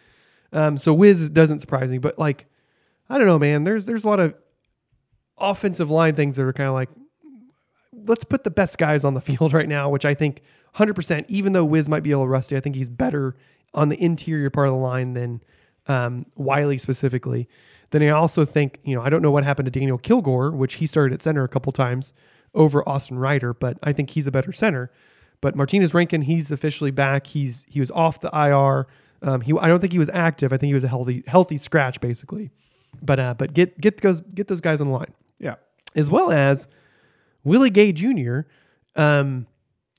Um, 0.51 0.77
so 0.77 0.93
Wiz 0.93 1.29
doesn't 1.29 1.60
surprise 1.60 1.89
me, 1.89 1.98
but 1.98 2.17
like, 2.17 2.46
I 3.10 3.17
don't 3.17 3.27
know, 3.27 3.39
man. 3.39 3.63
There's 3.63 3.86
there's 3.86 4.05
a 4.05 4.10
lot 4.10 4.20
of 4.20 4.36
offensive 5.38 5.91
line 5.91 6.15
things 6.15 6.36
that 6.36 6.43
are 6.43 6.53
kind 6.53 6.70
of 6.70 6.75
like 6.75 6.89
let's 8.08 8.24
put 8.24 8.43
the 8.43 8.51
best 8.51 8.77
guys 8.77 9.03
on 9.03 9.13
the 9.13 9.22
field 9.22 9.53
right 9.53 9.67
now, 9.67 9.89
which 9.89 10.05
I 10.05 10.13
think 10.13 10.41
100%, 10.75 11.25
even 11.27 11.53
though 11.53 11.65
Wiz 11.65 11.88
might 11.88 12.03
be 12.03 12.12
a 12.12 12.17
little 12.17 12.27
rusty, 12.27 12.58
I 12.58 12.60
think 12.60 12.75
he's 12.75 12.89
better 12.89 13.36
on 13.74 13.89
the 13.89 14.03
interior 14.03 14.50
part 14.50 14.67
of 14.67 14.74
the 14.74 14.79
line 14.79 15.13
than 15.13 15.41
um, 15.88 16.25
Wylie 16.36 16.78
specifically. 16.78 17.48
Then 17.92 18.02
I 18.04 18.10
also 18.10 18.44
think, 18.46 18.80
you 18.84 18.96
know, 18.96 19.02
I 19.02 19.10
don't 19.10 19.22
know 19.22 19.32
what 19.32 19.44
happened 19.44 19.66
to 19.68 19.72
Daniel 19.80 19.98
Kilgore, 19.98 20.52
which 20.52 20.75
he 20.75 20.88
started 20.88 21.13
at 21.13 21.22
center 21.22 21.44
a 21.44 21.48
couple 21.48 21.72
times 21.72 22.13
over 22.56 22.88
Austin 22.88 23.20
Reiter, 23.20 23.54
but 23.54 23.78
I 23.84 23.94
think 23.94 24.12
he's 24.12 24.25
a 24.28 24.32
better 24.32 24.52
center. 24.52 24.92
But 25.42 25.56
Martinas 25.56 25.94
Rankin, 25.94 26.24
he's 26.24 26.52
officially 26.52 26.92
back. 26.92 27.28
He's 27.28 27.66
he 27.68 27.80
was 27.80 27.92
off 27.92 28.22
the 28.22 28.30
IR. 28.34 28.88
Um, 29.22 29.42
he 29.42 29.54
I 29.60 29.68
don't 29.68 29.80
think 29.80 29.94
he 29.94 30.00
was 30.00 30.10
active. 30.13 30.52
I 30.54 30.58
think 30.58 30.70
he 30.70 30.74
was 30.74 30.84
a 30.84 30.88
healthy 30.88 31.24
healthy 31.28 31.58
scratch 31.58 32.00
basically. 32.02 32.52
But 33.02 33.20
uh, 33.20 33.34
but 33.38 33.54
get 33.54 33.80
get 33.80 34.02
those 34.02 34.22
get 34.22 34.48
those 34.48 34.62
guys 34.62 34.80
on 34.82 34.88
the 34.88 34.94
line 34.94 35.13
Yeah. 35.40 35.56
as 35.96 36.10
well 36.10 36.32
as 36.32 36.68
Willie 37.44 37.70
Gay 37.70 37.92
Jr. 37.92 38.42
Um, 38.96 39.48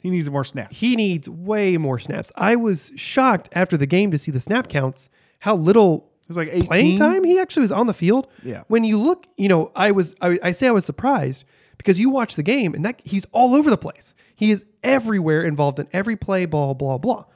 He 0.02 0.10
needs 0.10 0.28
more 0.30 0.44
snaps. 0.44 0.76
he 0.78 0.96
needs 0.96 1.28
way 1.28 1.76
more 1.76 1.98
snaps. 1.98 2.32
I 2.36 2.56
was 2.56 2.92
shocked 2.96 3.48
after 3.52 3.76
the 3.76 3.86
game 3.86 4.10
to 4.12 4.18
see 4.18 4.30
the 4.30 4.40
snap 4.40 4.68
counts, 4.68 5.08
how 5.44 5.54
little 5.54 6.10
it 6.22 6.28
was 6.28 6.38
like 6.38 6.48
18. 6.50 6.66
playing 6.66 6.96
time 6.96 7.22
he 7.22 7.38
actually 7.38 7.60
was 7.60 7.72
on 7.72 7.86
the 7.86 7.92
field. 7.92 8.28
Yeah. 8.42 8.62
When 8.68 8.82
you 8.82 8.98
look, 8.98 9.26
you 9.36 9.46
know, 9.46 9.70
I 9.76 9.90
was 9.90 10.16
I, 10.22 10.38
I 10.42 10.52
say 10.52 10.66
I 10.66 10.70
was 10.70 10.86
surprised 10.86 11.44
because 11.76 12.00
you 12.00 12.08
watch 12.08 12.34
the 12.34 12.42
game 12.42 12.72
and 12.72 12.82
that 12.86 13.02
he's 13.04 13.26
all 13.26 13.54
over 13.54 13.68
the 13.68 13.76
place. 13.76 14.14
He 14.34 14.50
is 14.50 14.64
everywhere 14.82 15.42
involved 15.42 15.78
in 15.78 15.86
every 15.92 16.16
play, 16.16 16.46
blah 16.46 16.72
blah 16.72 16.96
blah. 16.96 17.26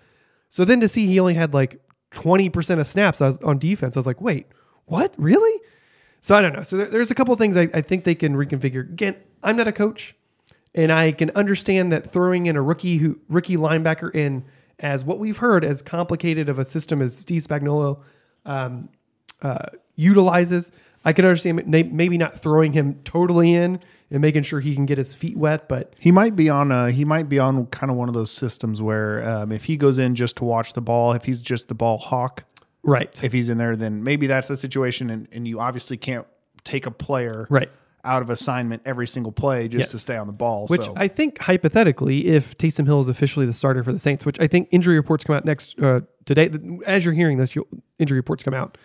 So 0.49 0.65
then 0.65 0.81
to 0.81 0.89
see 0.89 1.07
he 1.07 1.21
only 1.21 1.35
had 1.35 1.53
like 1.53 1.83
twenty 2.11 2.49
percent 2.49 2.81
of 2.81 2.87
snaps 2.87 3.21
on 3.21 3.59
defense, 3.59 3.95
I 3.95 3.99
was 3.99 4.07
like, 4.07 4.23
wait, 4.23 4.47
what? 4.87 5.15
Really? 5.19 5.61
So 6.23 6.35
I 6.35 6.41
don't 6.41 6.55
know. 6.55 6.63
So 6.63 6.79
there, 6.79 6.87
there's 6.87 7.11
a 7.11 7.15
couple 7.15 7.35
of 7.35 7.39
things 7.39 7.59
I, 7.59 7.69
I 7.75 7.83
think 7.83 8.05
they 8.05 8.15
can 8.15 8.35
reconfigure. 8.37 8.91
Again, 8.91 9.17
I'm 9.43 9.59
not 9.59 9.69
a 9.69 9.73
coach, 9.73 10.15
and 10.75 10.91
I 10.91 11.13
can 11.13 11.29
understand 11.33 11.93
that 11.93 12.11
throwing 12.11 12.47
in 12.47 12.57
a 12.57 12.63
rookie 12.63 12.97
who 12.97 13.21
rookie 13.29 13.59
linebacker 13.59 14.15
in 14.15 14.47
as 14.81 15.05
what 15.05 15.19
we've 15.19 15.39
heard 15.39 15.65
as 15.65 15.83
complicated 15.83 16.49
of 16.49 16.59
a 16.59 16.65
system 16.65 17.03
as 17.03 17.17
Steve 17.17 17.43
Spagnuolo 17.43 18.01
um, 18.45 18.89
uh, 19.43 19.67
utilizes. 19.97 20.71
I 21.05 21.13
can 21.13 21.25
understand 21.25 21.67
maybe 21.67 22.19
not 22.19 22.41
throwing 22.41 22.73
him 22.73 23.01
totally 23.05 23.55
in 23.55 23.81
and 24.11 24.21
making 24.21 24.43
sure 24.43 24.61
he 24.61 24.75
can 24.75 24.87
get 24.87 24.99
his 24.99 25.15
feet 25.15 25.37
wet, 25.37 25.69
but 25.69 25.95
He 25.99 26.11
might 26.11 26.35
be 26.35 26.49
on 26.49 26.73
a 26.73 26.91
he 26.91 27.05
might 27.05 27.29
be 27.29 27.39
on 27.39 27.67
kind 27.67 27.91
of 27.91 27.97
one 27.97 28.09
of 28.09 28.15
those 28.15 28.31
systems 28.31 28.83
where 28.83 29.27
um, 29.29 29.53
if 29.53 29.65
he 29.65 29.77
goes 29.77 29.99
in 29.99 30.15
just 30.15 30.37
to 30.37 30.45
watch 30.45 30.73
the 30.73 30.81
ball, 30.81 31.13
if 31.13 31.25
he's 31.25 31.41
just 31.41 31.69
the 31.69 31.75
ball 31.75 31.99
hawk, 31.99 32.45
right, 32.83 33.23
if 33.23 33.33
he's 33.33 33.49
in 33.49 33.59
there, 33.59 33.77
then 33.77 34.03
maybe 34.03 34.27
that's 34.27 34.49
the 34.49 34.57
situation, 34.57 35.11
and, 35.11 35.29
and 35.33 35.47
you 35.47 35.61
obviously 35.61 35.97
can't 35.97 36.27
take 36.65 36.87
a 36.87 36.91
player 36.91 37.47
right. 37.51 37.71
Out 38.09 38.23
of 38.23 38.31
assignment 38.31 38.81
every 38.87 39.07
single 39.07 39.31
play 39.31 39.69
just 39.69 39.91
to 39.91 39.99
stay 39.99 40.17
on 40.17 40.27
the 40.27 40.33
ball. 40.33 40.67
Which 40.69 40.87
so. 40.87 40.95
I 40.97 41.09
think 41.09 41.39
hypothetically, 41.39 42.27
if 42.27 42.57
Taysom 42.57 42.87
Hill 42.87 43.01
is 43.01 43.09
officially 43.09 43.45
the 43.45 43.53
starter 43.53 43.85
for 43.85 43.93
the 43.93 43.99
Saints, 43.99 44.25
which 44.25 44.41
I 44.41 44.47
think 44.47 44.69
injury 44.71 44.97
reports 44.97 45.25
come 45.25 45.37
out 45.37 45.45
next 45.45 45.79
uh, 45.79 46.01
today, 46.25 46.51
as 46.87 47.05
you're 47.05 47.15
hearing 47.15 47.37
this, 47.37 47.55
you'll, 47.55 47.69
injury 47.99 48.19
reports 48.19 48.43
come 48.43 48.55
out 48.55 48.79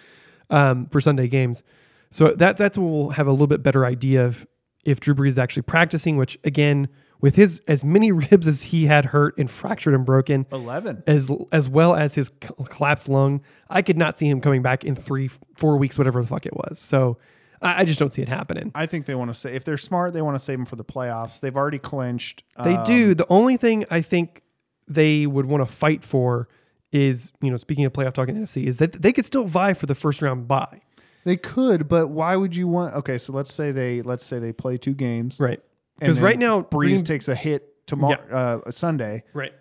um, 0.49 0.87
for 0.87 0.99
Sunday 0.99 1.29
games. 1.29 1.63
So 2.11 2.33
that's 2.35 2.59
that's 2.59 2.77
when 2.77 2.91
we'll 2.91 3.09
have 3.11 3.25
a 3.25 3.31
little 3.31 3.47
bit 3.47 3.63
better 3.63 3.85
idea 3.85 4.25
of 4.25 4.45
if 4.83 4.99
Drew 4.99 5.15
Brees 5.15 5.29
is 5.29 5.39
actually 5.39 5.63
practicing. 5.63 6.17
Which 6.17 6.37
again, 6.43 6.89
with 7.21 7.37
his 7.37 7.61
as 7.65 7.85
many 7.85 8.11
ribs 8.31 8.45
as 8.45 8.63
he 8.63 8.87
had 8.87 9.05
hurt 9.05 9.37
and 9.37 9.49
fractured 9.49 9.93
and 9.93 10.05
broken, 10.05 10.45
eleven. 10.51 11.01
as 11.07 11.31
as 11.53 11.69
well 11.69 11.95
as 11.95 12.15
his 12.15 12.29
collapsed 12.69 13.07
lung, 13.07 13.41
I 13.69 13.81
could 13.81 13.97
not 13.97 14.17
see 14.17 14.27
him 14.27 14.41
coming 14.41 14.61
back 14.61 14.83
in 14.83 14.95
three, 14.95 15.29
four 15.55 15.77
weeks, 15.77 15.97
whatever 15.97 16.21
the 16.21 16.27
fuck 16.27 16.45
it 16.45 16.53
was. 16.53 16.77
So 16.77 17.17
I, 17.63 17.81
I 17.81 17.85
just 17.85 17.99
don't 17.99 18.11
see 18.11 18.21
it 18.21 18.29
happening. 18.29 18.71
I 18.75 18.85
think 18.85 19.05
they 19.05 19.15
want 19.15 19.29
to 19.31 19.33
say 19.33 19.55
if 19.55 19.63
they're 19.63 19.77
smart, 19.77 20.13
they 20.13 20.21
want 20.21 20.35
to 20.35 20.43
save 20.43 20.57
them 20.57 20.65
for 20.65 20.75
the 20.75 20.83
playoffs. 20.85 21.39
They've 21.39 21.55
already 21.55 21.79
clinched. 21.79 22.43
They 22.63 22.75
Um, 22.75 22.85
do. 22.85 23.15
The 23.15 23.25
only 23.29 23.57
thing 23.57 23.85
I 23.89 24.01
think 24.01 24.41
they 24.87 25.25
would 25.25 25.45
want 25.45 25.65
to 25.67 25.73
fight 25.73 26.03
for 26.03 26.47
is, 26.91 27.31
you 27.41 27.49
know, 27.49 27.57
speaking 27.57 27.85
of 27.85 27.93
playoff 27.93 28.13
talk 28.13 28.29
in 28.29 28.35
NFC, 28.35 28.65
is 28.65 28.77
that 28.79 29.01
they 29.01 29.11
could 29.13 29.25
still 29.25 29.45
vie 29.45 29.73
for 29.73 29.85
the 29.87 29.95
first 29.95 30.21
round 30.21 30.47
bye. 30.47 30.81
They 31.25 31.37
could, 31.37 31.87
but 31.87 32.09
why 32.09 32.35
would 32.35 32.55
you 32.55 32.67
want? 32.67 32.93
Okay, 32.95 33.17
so 33.17 33.31
let's 33.33 33.53
say 33.53 33.71
they 33.71 34.01
let's 34.01 34.25
say 34.25 34.39
they 34.39 34.51
play 34.51 34.77
two 34.77 34.93
games, 34.93 35.39
Right. 35.39 35.59
Because 35.99 36.19
right 36.19 36.37
now, 36.37 36.61
Brees 36.61 36.79
Green- 36.79 37.03
takes 37.05 37.27
a 37.29 37.35
hit 37.35 37.85
tomorrow, 37.87 38.61
uh, 38.65 38.71
Sunday. 38.71 39.23
right. 39.33 39.53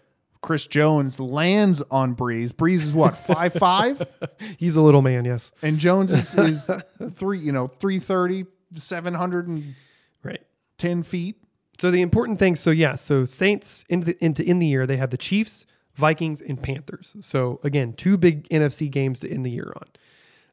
Chris 0.42 0.66
Jones 0.66 1.18
lands 1.18 1.82
on 1.90 2.14
Brees. 2.14 2.52
Brees 2.52 2.80
is 2.80 2.92
what 2.92 3.16
five 3.16 3.54
five, 3.54 4.06
He's 4.58 4.76
a 4.76 4.80
little 4.82 5.00
man, 5.02 5.24
yes. 5.24 5.50
and 5.62 5.78
Jones 5.78 6.12
is, 6.12 6.34
is 6.38 6.70
three 7.14 7.38
you 7.38 7.52
know 7.52 7.66
330, 7.68 8.44
710 8.74 9.74
Right. 10.22 11.04
feet. 11.06 11.36
So 11.80 11.90
the 11.90 12.02
important 12.02 12.38
thing, 12.38 12.54
so 12.56 12.70
yeah, 12.70 12.96
so 12.96 13.24
Saints 13.24 13.84
into 13.88 14.06
the, 14.06 14.24
into 14.24 14.44
in 14.44 14.58
the 14.58 14.66
year, 14.66 14.86
they 14.86 14.98
have 14.98 15.10
the 15.10 15.16
Chiefs, 15.16 15.64
Vikings, 15.94 16.40
and 16.40 16.62
Panthers. 16.62 17.16
So 17.20 17.60
again, 17.64 17.92
two 17.94 18.16
big 18.16 18.48
NFC 18.50 18.90
games 18.90 19.20
to 19.20 19.30
end 19.30 19.46
the 19.46 19.50
year 19.50 19.72
on. 19.76 19.86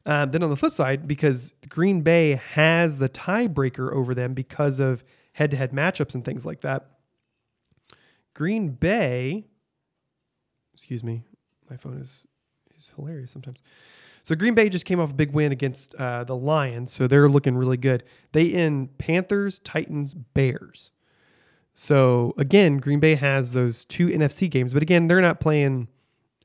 Um, 0.06 0.30
then 0.30 0.42
on 0.42 0.50
the 0.50 0.56
flip 0.56 0.72
side, 0.72 1.06
because 1.06 1.52
Green 1.68 2.00
Bay 2.00 2.36
has 2.54 2.98
the 2.98 3.08
tiebreaker 3.08 3.92
over 3.92 4.14
them 4.14 4.32
because 4.34 4.80
of 4.80 5.04
head-to-head 5.34 5.72
matchups 5.72 6.14
and 6.14 6.24
things 6.24 6.46
like 6.46 6.62
that. 6.62 6.86
Green 8.34 8.70
Bay, 8.70 9.46
excuse 10.80 11.04
me, 11.04 11.22
my 11.68 11.76
phone 11.76 11.98
is 11.98 12.24
is 12.74 12.90
hilarious 12.96 13.30
sometimes. 13.30 13.58
So 14.22 14.34
Green 14.34 14.54
Bay 14.54 14.70
just 14.70 14.86
came 14.86 14.98
off 14.98 15.10
a 15.10 15.14
big 15.14 15.32
win 15.32 15.52
against 15.52 15.94
uh, 15.96 16.24
the 16.24 16.34
Lions, 16.34 16.90
so 16.90 17.06
they're 17.06 17.28
looking 17.28 17.54
really 17.54 17.76
good. 17.76 18.02
They 18.32 18.52
end 18.54 18.96
Panthers, 18.96 19.58
Titans, 19.58 20.14
Bears. 20.14 20.90
So 21.74 22.32
again, 22.38 22.78
Green 22.78 22.98
Bay 22.98 23.14
has 23.16 23.52
those 23.52 23.84
two 23.84 24.08
NFC 24.08 24.48
games, 24.50 24.72
but 24.72 24.82
again, 24.82 25.06
they're 25.06 25.20
not 25.20 25.38
playing 25.38 25.88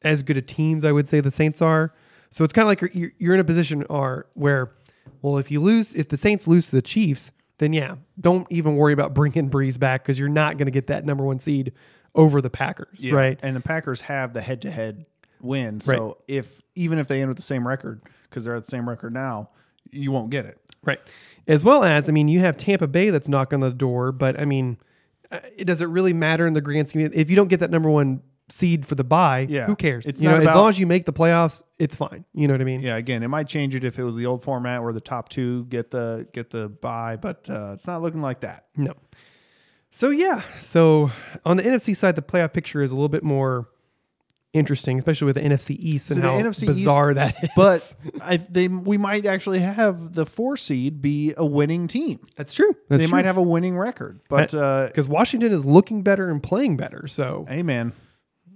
as 0.01 0.21
good 0.21 0.35
of 0.37 0.45
teams. 0.45 0.83
I 0.83 0.91
would 0.91 1.07
say 1.07 1.21
the 1.21 1.31
Saints 1.31 1.61
are. 1.61 1.93
So 2.29 2.43
it's 2.43 2.51
kind 2.53 2.63
of 2.63 2.67
like 2.67 2.81
you're- 2.81 2.93
you're, 2.93 3.11
you're 3.17 3.33
in 3.35 3.39
a 3.39 3.45
position 3.45 3.85
are 3.89 4.27
where, 4.33 4.71
well, 5.21 5.37
if 5.37 5.49
you 5.49 5.61
lose, 5.61 5.93
if 5.93 6.09
the 6.09 6.17
Saints 6.17 6.45
lose 6.47 6.69
to 6.71 6.75
the 6.75 6.81
Chiefs, 6.81 7.31
then 7.57 7.71
yeah, 7.71 7.95
don't 8.19 8.45
even 8.51 8.75
worry 8.75 8.91
about 8.91 9.13
bringing 9.13 9.49
Brees 9.49 9.79
back 9.79 10.03
because 10.03 10.19
you're 10.19 10.27
not 10.27 10.57
going 10.57 10.65
to 10.65 10.71
get 10.71 10.87
that 10.87 11.05
number 11.05 11.23
one 11.23 11.39
seed 11.39 11.71
over 12.15 12.41
the 12.41 12.49
Packers, 12.49 12.97
right? 13.11 13.37
And 13.43 13.55
the 13.55 13.61
Packers 13.61 14.01
have 14.01 14.33
the 14.33 14.41
head 14.41 14.61
to 14.63 14.71
head 14.71 15.05
win. 15.41 15.81
So 15.81 16.05
Right. 16.07 16.13
if 16.27 16.63
even 16.75 16.97
if 16.97 17.07
they 17.07 17.21
end 17.21 17.27
with 17.29 17.37
the 17.37 17.43
same 17.43 17.67
record, 17.67 18.01
because 18.29 18.45
they're 18.45 18.55
at 18.55 18.63
the 18.63 18.69
same 18.71 18.87
record 18.89 19.13
now, 19.13 19.49
you 19.91 20.11
won't 20.11 20.29
get 20.31 20.45
it. 20.45 20.57
Right. 20.83 20.99
As 21.47 21.63
well 21.63 21.83
as, 21.83 22.09
I 22.09 22.11
mean, 22.11 22.27
you 22.27 22.39
have 22.39 22.57
Tampa 22.57 22.87
Bay 22.87 23.09
that's 23.11 23.29
knocking 23.29 23.61
on 23.63 23.69
the 23.69 23.75
door, 23.75 24.11
but 24.11 24.39
I 24.39 24.45
mean, 24.45 24.77
uh, 25.31 25.39
it 25.55 25.65
does 25.65 25.81
it 25.81 25.85
really 25.89 26.13
matter 26.13 26.47
in 26.47 26.53
the 26.53 26.61
grand 26.61 26.89
scheme? 26.89 27.09
If 27.13 27.29
you 27.29 27.35
don't 27.35 27.47
get 27.49 27.59
that 27.59 27.69
number 27.71 27.89
one 27.89 28.21
seed 28.49 28.85
for 28.85 28.93
the 28.95 29.03
bye, 29.03 29.47
Yeah. 29.49 29.65
who 29.65 29.75
cares? 29.75 30.05
It's 30.05 30.21
you 30.21 30.29
know, 30.29 30.35
as 30.37 30.53
long 30.55 30.69
as 30.69 30.79
you 30.79 30.85
make 30.85 31.05
the 31.05 31.13
playoffs, 31.13 31.63
it's 31.79 31.95
fine. 31.95 32.25
You 32.33 32.47
know 32.47 32.53
what 32.53 32.61
I 32.61 32.65
mean? 32.65 32.81
Yeah, 32.81 32.95
again, 32.95 33.23
it 33.23 33.27
might 33.27 33.47
change 33.47 33.73
it 33.75 33.83
if 33.83 33.97
it 33.97 34.03
was 34.03 34.15
the 34.15 34.25
old 34.27 34.43
format 34.43 34.83
where 34.83 34.93
the 34.93 35.01
top 35.01 35.29
two 35.29 35.65
get 35.65 35.89
the 35.91 36.27
get 36.33 36.51
the 36.51 36.69
bye, 36.69 37.15
but 37.15 37.49
uh, 37.49 37.71
it's 37.73 37.87
not 37.87 38.01
looking 38.03 38.21
like 38.21 38.41
that. 38.41 38.65
No. 38.77 38.93
So 39.95 40.09
yeah, 40.09 40.41
so 40.59 41.09
on 41.45 41.55
the 41.55 41.63
NFC 41.63 41.95
side, 41.95 42.17
the 42.17 42.21
playoff 42.21 42.51
picture 42.51 42.83
is 42.83 42.91
a 42.91 42.95
little 42.95 43.07
bit 43.07 43.23
more 43.23 43.69
interesting, 44.51 44.97
especially 44.97 45.23
with 45.23 45.35
the 45.35 45.41
NFC 45.41 45.77
East 45.79 46.11
and 46.11 46.17
So 46.17 46.21
the 46.21 46.27
how 46.27 46.37
NFC 46.37 46.65
bizarre 46.65 47.11
East- 47.11 47.15
that 47.15 47.35
is. 47.43 47.49
But 47.55 47.95
I, 48.21 48.35
they 48.35 48.67
we 48.67 48.97
might 48.97 49.25
actually 49.25 49.61
have 49.61 50.11
the 50.11 50.25
four 50.25 50.57
seed 50.57 51.01
be 51.01 51.33
a 51.37 51.45
winning 51.45 51.87
team. 51.87 52.19
that's 52.35 52.53
true. 52.53 52.75
That's 52.89 53.03
they 53.03 53.07
might 53.07 53.23
have 53.23 53.37
a 53.37 53.41
winning 53.41 53.77
record, 53.77 54.19
but 54.27 54.53
uh, 54.53 54.87
because 54.87 55.07
Washington 55.07 55.53
is 55.53 55.65
looking 55.65 56.03
better 56.03 56.29
and 56.29 56.43
playing 56.43 56.75
better. 56.75 57.07
So 57.07 57.45
hey, 57.47 57.63
man, 57.63 57.93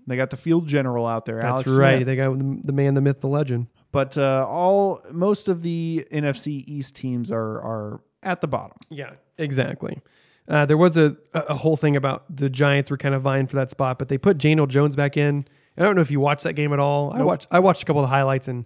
they 0.07 0.17
got 0.17 0.31
the 0.31 0.37
field 0.37 0.67
general 0.67 1.07
out 1.07 1.25
there. 1.25 1.37
that's 1.37 1.45
Alex 1.45 1.69
right. 1.69 1.95
Smith. 1.99 2.05
They 2.05 2.15
got 2.17 2.37
the, 2.37 2.59
the 2.63 2.73
man, 2.73 2.95
the 2.95 3.01
myth, 3.01 3.21
the 3.21 3.29
legend. 3.29 3.67
But 3.93 4.17
uh, 4.17 4.45
all 4.45 5.01
most 5.09 5.47
of 5.47 5.61
the 5.61 6.05
NFC 6.11 6.65
East 6.67 6.97
teams 6.97 7.31
are 7.31 7.61
are 7.61 8.01
at 8.23 8.41
the 8.41 8.47
bottom. 8.49 8.75
Yeah, 8.89 9.11
exactly. 9.37 10.01
Uh, 10.49 10.65
there 10.65 10.77
was 10.77 10.97
a, 10.97 11.15
a 11.33 11.55
whole 11.55 11.77
thing 11.77 11.95
about 11.95 12.23
the 12.35 12.49
Giants 12.49 12.89
were 12.89 12.97
kind 12.97 13.13
of 13.13 13.21
vying 13.21 13.45
for 13.47 13.55
that 13.57 13.69
spot, 13.69 13.99
but 13.99 14.07
they 14.07 14.17
put 14.17 14.37
Daniel 14.39 14.65
Jones 14.67 14.95
back 14.95 15.15
in. 15.15 15.45
I 15.77 15.83
don't 15.83 15.95
know 15.95 16.01
if 16.01 16.11
you 16.11 16.19
watched 16.19 16.43
that 16.43 16.53
game 16.53 16.73
at 16.73 16.79
all. 16.79 17.13
I 17.13 17.21
watched 17.21 17.47
I 17.51 17.59
watched 17.59 17.83
a 17.83 17.85
couple 17.85 18.01
of 18.01 18.09
the 18.09 18.13
highlights, 18.15 18.47
and 18.47 18.65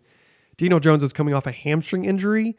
Daniel 0.58 0.80
Jones 0.80 1.04
was 1.04 1.14
coming 1.14 1.34
off 1.34 1.46
a 1.46 1.52
hamstring 1.52 2.06
injury 2.06 2.58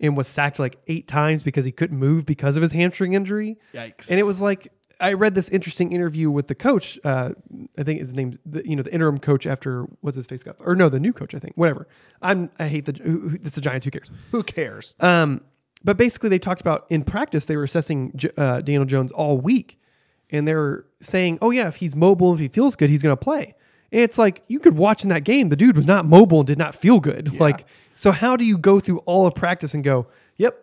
and 0.00 0.16
was 0.16 0.26
sacked 0.28 0.58
like 0.58 0.76
eight 0.88 1.06
times 1.08 1.42
because 1.44 1.64
he 1.64 1.72
couldn't 1.72 1.96
move 1.98 2.26
because 2.26 2.56
of 2.56 2.62
his 2.62 2.72
hamstring 2.72 3.12
injury. 3.14 3.56
Yikes. 3.72 4.10
And 4.10 4.18
it 4.18 4.24
was 4.24 4.40
like 4.40 4.72
I 5.00 5.12
read 5.14 5.34
this 5.34 5.48
interesting 5.48 5.92
interview 5.92 6.30
with 6.30 6.48
the 6.48 6.54
coach. 6.54 6.98
Uh, 7.04 7.30
I 7.78 7.82
think 7.84 8.00
his 8.00 8.12
name, 8.14 8.38
the, 8.44 8.68
you 8.68 8.76
know, 8.76 8.82
the 8.82 8.92
interim 8.92 9.18
coach 9.18 9.46
after 9.46 9.84
what's 10.02 10.16
his 10.16 10.26
face 10.26 10.42
got, 10.42 10.56
or 10.58 10.74
no, 10.74 10.88
the 10.88 11.00
new 11.00 11.12
coach. 11.12 11.34
I 11.34 11.38
think 11.38 11.54
whatever. 11.56 11.86
I'm 12.20 12.50
I 12.58 12.66
hate 12.68 12.84
the 12.86 12.92
who- 13.02 13.28
who- 13.30 13.38
it's 13.42 13.54
the 13.54 13.60
Giants. 13.60 13.84
Who 13.84 13.90
cares? 13.92 14.10
Who 14.32 14.42
cares? 14.42 14.94
Um, 15.00 15.40
but 15.84 15.98
basically, 15.98 16.30
they 16.30 16.38
talked 16.38 16.62
about 16.62 16.86
in 16.88 17.04
practice, 17.04 17.44
they 17.44 17.56
were 17.56 17.64
assessing 17.64 18.18
uh, 18.38 18.62
Daniel 18.62 18.86
Jones 18.86 19.12
all 19.12 19.36
week, 19.38 19.78
and 20.30 20.48
they 20.48 20.54
were 20.54 20.86
saying, 21.00 21.38
"Oh 21.42 21.50
yeah, 21.50 21.68
if 21.68 21.76
he's 21.76 21.94
mobile, 21.94 22.32
if 22.32 22.40
he 22.40 22.48
feels 22.48 22.74
good, 22.74 22.88
he's 22.88 23.02
going 23.02 23.12
to 23.12 23.22
play." 23.22 23.54
And 23.92 24.00
it's 24.00 24.18
like 24.18 24.42
you 24.48 24.58
could 24.58 24.76
watch 24.76 25.04
in 25.04 25.10
that 25.10 25.24
game, 25.24 25.50
the 25.50 25.56
dude 25.56 25.76
was 25.76 25.86
not 25.86 26.06
mobile 26.06 26.40
and 26.40 26.46
did 26.46 26.58
not 26.58 26.74
feel 26.74 27.00
good. 27.00 27.38
Like, 27.38 27.66
so 27.94 28.10
how 28.10 28.36
do 28.36 28.44
you 28.44 28.56
go 28.58 28.80
through 28.80 28.98
all 29.00 29.26
of 29.26 29.34
practice 29.34 29.74
and 29.74 29.84
go, 29.84 30.06
"Yep, 30.38 30.58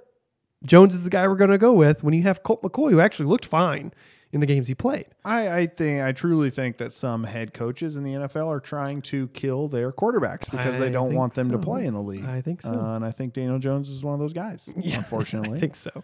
Jones 0.65 0.95
is 0.95 1.03
the 1.03 1.09
guy 1.11 1.27
we're 1.27 1.35
going 1.35 1.51
to 1.51 1.59
go 1.59 1.71
with," 1.71 2.03
when 2.03 2.13
you 2.15 2.23
have 2.23 2.41
Colt 2.41 2.63
McCoy 2.63 2.89
who 2.89 2.99
actually 2.99 3.27
looked 3.27 3.45
fine 3.45 3.93
in 4.31 4.39
the 4.39 4.45
games 4.45 4.67
he 4.67 4.75
played. 4.75 5.07
I, 5.25 5.59
I 5.59 5.67
think 5.67 6.01
I 6.01 6.11
truly 6.11 6.49
think 6.49 6.77
that 6.77 6.93
some 6.93 7.23
head 7.23 7.53
coaches 7.53 7.95
in 7.95 8.03
the 8.03 8.13
NFL 8.13 8.47
are 8.47 8.59
trying 8.59 9.01
to 9.03 9.27
kill 9.29 9.67
their 9.67 9.91
quarterbacks 9.91 10.49
because 10.49 10.77
they 10.77 10.89
don't 10.89 11.13
want 11.13 11.33
them 11.33 11.51
to 11.51 11.57
play 11.57 11.85
in 11.85 11.93
the 11.93 12.01
league. 12.01 12.25
I 12.25 12.41
think 12.41 12.61
so. 12.61 12.73
Uh, 12.73 12.95
and 12.95 13.05
I 13.05 13.11
think 13.11 13.33
Daniel 13.33 13.59
Jones 13.59 13.89
is 13.89 14.03
one 14.03 14.13
of 14.13 14.19
those 14.19 14.33
guys. 14.33 14.69
unfortunately, 14.75 15.57
I 15.57 15.59
think 15.59 15.75
so. 15.75 16.03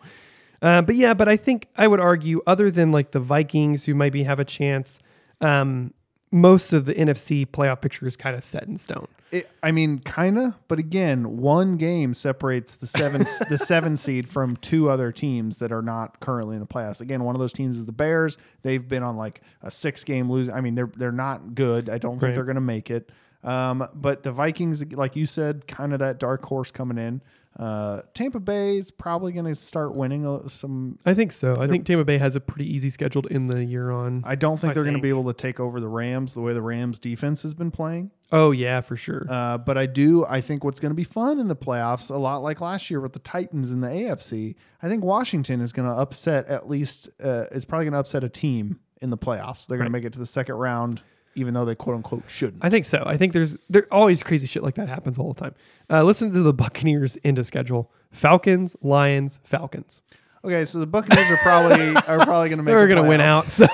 Uh, 0.62 0.82
but 0.82 0.96
yeah, 0.96 1.14
but 1.14 1.30
I 1.30 1.38
think 1.38 1.68
I 1.78 1.88
would 1.88 2.02
argue, 2.02 2.42
other 2.48 2.72
than 2.72 2.92
like 2.92 3.12
the 3.12 3.20
Vikings, 3.20 3.86
who 3.86 3.96
maybe 3.96 4.24
have 4.24 4.40
a 4.40 4.46
chance, 4.46 5.00
um, 5.40 5.94
most 6.32 6.74
of 6.74 6.86
the 6.86 6.94
NFC 6.94 7.46
playoff 7.46 7.82
picture 7.82 8.08
is 8.08 8.18
kind 8.18 8.36
of 8.36 8.44
set 8.44 8.64
in 8.64 8.78
stone. 8.78 9.08
It, 9.30 9.50
I 9.62 9.72
mean, 9.72 10.00
kinda, 10.00 10.56
but 10.70 10.80
again, 10.80 11.38
one 11.38 11.76
game 11.76 12.14
separates 12.14 12.78
the 12.78 12.88
seven 12.88 13.26
the 13.50 13.58
seven 13.58 13.98
seed 13.98 14.30
from 14.30 14.56
two 14.58 14.90
other 14.90 15.12
teams 15.12 15.58
that 15.58 15.72
are 15.72 15.82
not 15.82 16.20
currently 16.22 16.56
in 16.56 16.62
the 16.62 16.68
playoffs. 16.68 17.02
Again, 17.02 17.24
one 17.24 17.36
of 17.36 17.40
those 17.40 17.52
teams 17.52 17.78
is 17.78 17.86
the 17.86 17.92
Bears. 17.92 18.38
They've 18.62 18.88
been 18.88 19.04
on 19.04 19.18
like 19.18 19.42
a 19.62 19.70
six 19.70 20.04
game 20.06 20.32
losing. 20.32 20.54
I 20.54 20.62
mean, 20.62 20.76
they're 20.76 20.92
they're 20.96 21.12
not 21.12 21.56
good. 21.56 21.90
I 21.90 21.98
don't 21.98 22.20
think 22.20 22.36
they're 22.36 22.46
going 22.46 22.56
to 22.56 22.62
make 22.62 22.90
it. 22.90 23.10
Um, 23.44 23.88
but 23.94 24.24
the 24.24 24.32
Vikings, 24.32 24.84
like 24.94 25.16
you 25.16 25.26
said, 25.26 25.68
kind 25.68 25.94
of 25.94 26.00
that 26.00 26.20
dark 26.20 26.46
horse 26.46 26.72
coming 26.72 26.98
in. 26.98 27.22
Uh, 27.58 28.02
Tampa 28.14 28.40
Bay 28.40 28.78
is 28.78 28.92
probably 28.92 29.32
going 29.32 29.46
to 29.46 29.56
start 29.60 29.96
winning 29.96 30.28
uh, 30.28 30.48
some. 30.48 31.00
I 31.06 31.14
think 31.16 31.32
so. 31.32 31.56
I 31.60 31.68
think 31.68 31.86
Tampa 31.88 32.06
Bay 32.06 32.20
has 32.20 32.36
a 32.36 32.40
pretty 32.40 32.72
easy 32.72 32.90
schedule 32.92 33.26
in 33.28 33.48
the 33.48 33.64
year 33.66 33.90
on. 33.90 34.22
I 34.26 34.36
don't 34.36 34.60
think 34.60 34.72
I 34.72 34.74
they're 34.76 34.84
going 34.84 34.94
to 34.94 34.98
think. 34.98 35.04
be 35.04 35.10
able 35.10 35.26
to 35.26 35.34
take 35.34 35.60
over 35.60 35.80
the 35.80 35.88
Rams 35.88 36.36
the 36.36 36.42
way 36.42 36.54
the 36.54 36.62
Rams 36.62 37.00
defense 37.00 37.42
has 37.42 37.56
been 37.56 37.72
playing. 37.72 38.12
oh 38.32 38.52
yeah, 38.52 38.82
for 38.82 38.96
sure. 38.96 39.26
Uh, 39.28 39.58
but 39.58 39.76
I 39.78 39.88
do. 39.88 40.24
I 40.26 40.40
think 40.40 40.64
what's 40.64 40.80
going 40.80 40.92
to 40.92 40.96
be 40.96 41.04
fun 41.04 41.40
in 41.40 41.48
the 41.48 41.56
playoffs, 41.56 42.12
a 42.12 42.18
lot 42.18 42.44
like 42.44 42.62
last 42.62 42.92
year 42.92 43.00
with 43.02 43.14
the 43.14 43.20
Titans 43.20 43.72
in 43.72 43.82
the 43.82 43.88
AFC. 43.88 44.54
I 44.84 44.88
think 44.88 45.04
Washington 45.04 45.60
is 45.62 45.74
going 45.74 45.88
to 45.90 45.96
upset 45.96 46.46
at 46.48 46.70
least. 46.70 47.10
Uh, 47.24 47.46
is 47.52 47.66
probably 47.66 47.86
going 47.86 47.94
to 47.94 48.00
upset 48.00 48.24
a 48.24 48.30
team 48.30 48.80
in 49.02 49.10
the 49.10 49.18
playoffs. 49.18 49.66
They're 49.66 49.78
going 49.78 49.86
Right. 49.86 50.00
to 50.00 50.04
make 50.04 50.06
it 50.06 50.14
to 50.14 50.20
the 50.20 50.26
second 50.28 50.56
round, 50.56 51.02
even 51.38 51.54
though 51.54 51.64
they 51.66 51.76
quote 51.76 51.96
unquote 51.96 52.24
shouldn't. 52.28 52.64
I 52.66 52.70
think 52.70 52.86
so. 52.86 53.04
I 53.06 53.16
think 53.18 53.32
there's 53.34 53.56
there 53.70 53.88
always 53.92 54.22
crazy 54.24 54.48
shit 54.48 54.64
like 54.64 54.76
that 54.76 54.90
happens 54.90 55.18
all 55.18 55.32
the 55.34 55.40
time. 55.40 55.56
Uh, 55.90 56.04
listen 56.04 56.32
to 56.34 56.42
the 56.42 56.54
Buccaneers 56.54 57.16
into 57.18 57.44
schedule: 57.44 57.92
Falcons, 58.12 58.76
Lions, 58.82 59.40
Falcons. 59.44 60.02
okay, 60.44 60.66
so 60.66 60.80
the 60.80 60.86
Buccaneers 60.88 61.30
are 61.32 61.38
probably 61.38 61.96
are 62.08 62.26
probably 62.26 62.50
going 62.50 62.58
to 62.58 62.64
make. 62.64 62.74
They're 62.74 62.88
going 62.88 63.02
to 63.04 63.08
win 63.08 63.22
out. 63.22 63.50
So, 63.52 63.68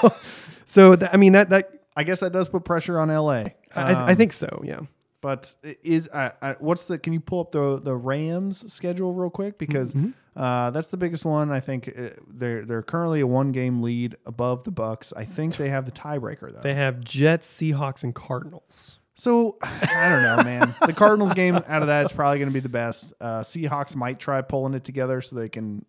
so 0.66 0.96
th- 0.96 1.10
I 1.14 1.18
mean 1.18 1.34
that 1.34 1.50
that 1.50 1.72
I 1.96 2.04
guess 2.04 2.20
that 2.20 2.32
does 2.34 2.50
put 2.50 2.64
pressure 2.66 3.00
on 3.00 3.10
LA. 3.10 3.32
I, 3.32 3.52
I 3.76 4.12
Um, 4.12 4.18
think 4.18 4.34
so. 4.34 4.62
Yeah. 4.64 4.82
But 5.22 5.56
is 5.84 6.10
uh, 6.10 6.56
what's 6.60 6.84
the? 6.86 7.00
Can 7.00 7.14
you 7.14 7.20
pull 7.22 7.40
up 7.40 7.52
the 7.54 7.80
the 7.82 7.96
Rams 7.96 8.72
schedule 8.74 9.14
real 9.14 9.30
quick 9.30 9.58
because 9.58 9.94
Mm-hmm. 9.94 10.10
Uh, 10.36 10.72
that's 10.72 10.88
the 10.88 10.98
biggest 10.98 11.26
one. 11.26 11.52
I 11.52 11.60
think 11.60 11.88
uh, 11.88 12.10
they're 12.28 12.66
they're 12.66 12.82
currently 12.82 13.20
a 13.20 13.28
one 13.28 13.52
game 13.52 13.82
lead 13.82 14.16
above 14.26 14.64
the 14.64 14.72
Bucs. 14.72 15.14
I 15.16 15.26
think 15.26 15.56
they 15.58 15.70
have 15.70 15.86
the 15.86 15.92
tiebreaker 15.92 16.54
though. 16.54 16.62
They 16.62 16.74
have 16.74 17.02
Jets, 17.02 17.48
Seahawks, 17.48 18.04
and 18.04 18.16
Cardinals. 18.16 19.00
so 19.16 19.58
I 19.62 20.10
don't 20.10 20.24
know, 20.24 20.44
man. 20.44 20.74
the 20.86 20.94
Cardinals 20.94 21.34
game 21.34 21.56
out 21.56 21.82
of 21.82 21.88
that 21.88 22.06
is 22.06 22.12
probably 22.12 22.40
going 22.40 22.50
to 22.50 22.54
be 22.54 22.60
the 22.60 22.70
best. 22.70 23.14
Uh, 23.22 23.42
Seahawks 23.42 23.96
might 23.96 24.20
try 24.20 24.42
pulling 24.42 24.74
it 24.74 24.84
together 24.84 25.22
so 25.22 25.36
they 25.36 25.50
can. 25.50 25.86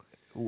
I 0.36 0.38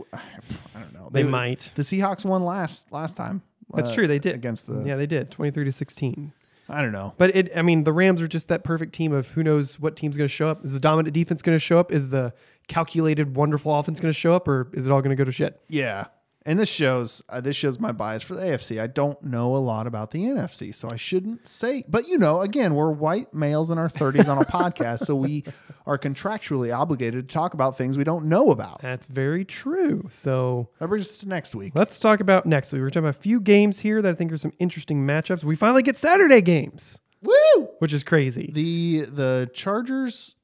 don't 0.74 0.94
know. 0.94 1.08
They 1.10 1.24
might. 1.24 1.72
The 1.74 1.82
Seahawks 1.82 2.24
won 2.24 2.44
last 2.44 2.92
last 2.92 3.16
time. 3.16 3.42
That's 3.74 3.90
uh, 3.90 3.94
true. 3.94 4.06
They 4.06 4.18
did 4.20 4.34
against 4.34 4.66
the. 4.66 4.84
Yeah, 4.84 4.96
they 4.96 5.06
did. 5.06 5.30
Twenty 5.30 5.50
three 5.50 5.64
to 5.64 5.72
sixteen. 5.72 6.32
I 6.68 6.82
don't 6.82 6.92
know. 6.92 7.14
But 7.18 7.34
it, 7.34 7.56
I 7.56 7.62
mean, 7.62 7.82
the 7.82 7.92
Rams 7.92 8.22
are 8.22 8.28
just 8.28 8.48
that 8.48 8.62
perfect 8.62 8.92
team 8.92 9.12
of 9.12 9.30
who 9.30 9.42
knows 9.42 9.80
what 9.80 9.96
team's 9.96 10.16
going 10.16 10.28
to 10.28 10.32
show 10.32 10.48
up. 10.48 10.64
Is 10.64 10.72
the 10.72 10.78
dominant 10.78 11.12
defense 11.12 11.42
going 11.42 11.56
to 11.56 11.60
show 11.60 11.80
up? 11.80 11.90
Is 11.90 12.10
the 12.10 12.32
calculated, 12.70 13.36
wonderful 13.36 13.78
offense 13.78 14.00
going 14.00 14.12
to 14.14 14.18
show 14.18 14.34
up, 14.34 14.48
or 14.48 14.70
is 14.72 14.86
it 14.86 14.92
all 14.92 15.02
going 15.02 15.10
to 15.14 15.16
go 15.16 15.24
to 15.24 15.32
shit? 15.32 15.60
Yeah. 15.68 16.06
And 16.46 16.58
this 16.58 16.70
shows 16.70 17.20
uh, 17.28 17.42
this 17.42 17.54
shows 17.54 17.78
my 17.78 17.92
bias 17.92 18.22
for 18.22 18.34
the 18.34 18.40
AFC. 18.40 18.80
I 18.80 18.86
don't 18.86 19.22
know 19.22 19.54
a 19.54 19.58
lot 19.58 19.86
about 19.86 20.10
the 20.10 20.20
NFC, 20.24 20.74
so 20.74 20.88
I 20.90 20.96
shouldn't 20.96 21.46
say. 21.46 21.84
But 21.86 22.08
you 22.08 22.16
know, 22.16 22.40
again, 22.40 22.74
we're 22.74 22.90
white 22.90 23.34
males 23.34 23.70
in 23.70 23.76
our 23.76 23.90
30s 23.90 24.26
on 24.26 24.38
a 24.38 24.44
podcast, 24.46 25.00
so 25.00 25.14
we 25.14 25.44
are 25.86 25.98
contractually 25.98 26.74
obligated 26.74 27.28
to 27.28 27.32
talk 27.34 27.52
about 27.52 27.76
things 27.76 27.98
we 27.98 28.04
don't 28.04 28.24
know 28.24 28.50
about. 28.52 28.80
That's 28.80 29.06
very 29.06 29.44
true. 29.44 30.08
So 30.10 30.70
That 30.78 30.88
brings 30.88 31.10
us 31.10 31.18
to 31.18 31.28
next 31.28 31.54
week. 31.54 31.72
let's 31.74 31.98
talk 32.00 32.20
about 32.20 32.46
next 32.46 32.72
week. 32.72 32.80
We're 32.80 32.88
talking 32.88 33.04
about 33.08 33.16
a 33.18 33.20
few 33.20 33.38
games 33.38 33.80
here 33.80 34.00
that 34.00 34.10
I 34.10 34.14
think 34.14 34.32
are 34.32 34.38
some 34.38 34.54
interesting 34.58 35.06
matchups. 35.06 35.44
We 35.44 35.56
finally 35.56 35.82
get 35.82 35.98
Saturday 35.98 36.40
games, 36.40 37.02
Woo! 37.20 37.68
which 37.80 37.92
is 37.92 38.02
crazy. 38.02 38.50
The 38.54 39.02
the 39.10 39.50
Chargers 39.52 40.36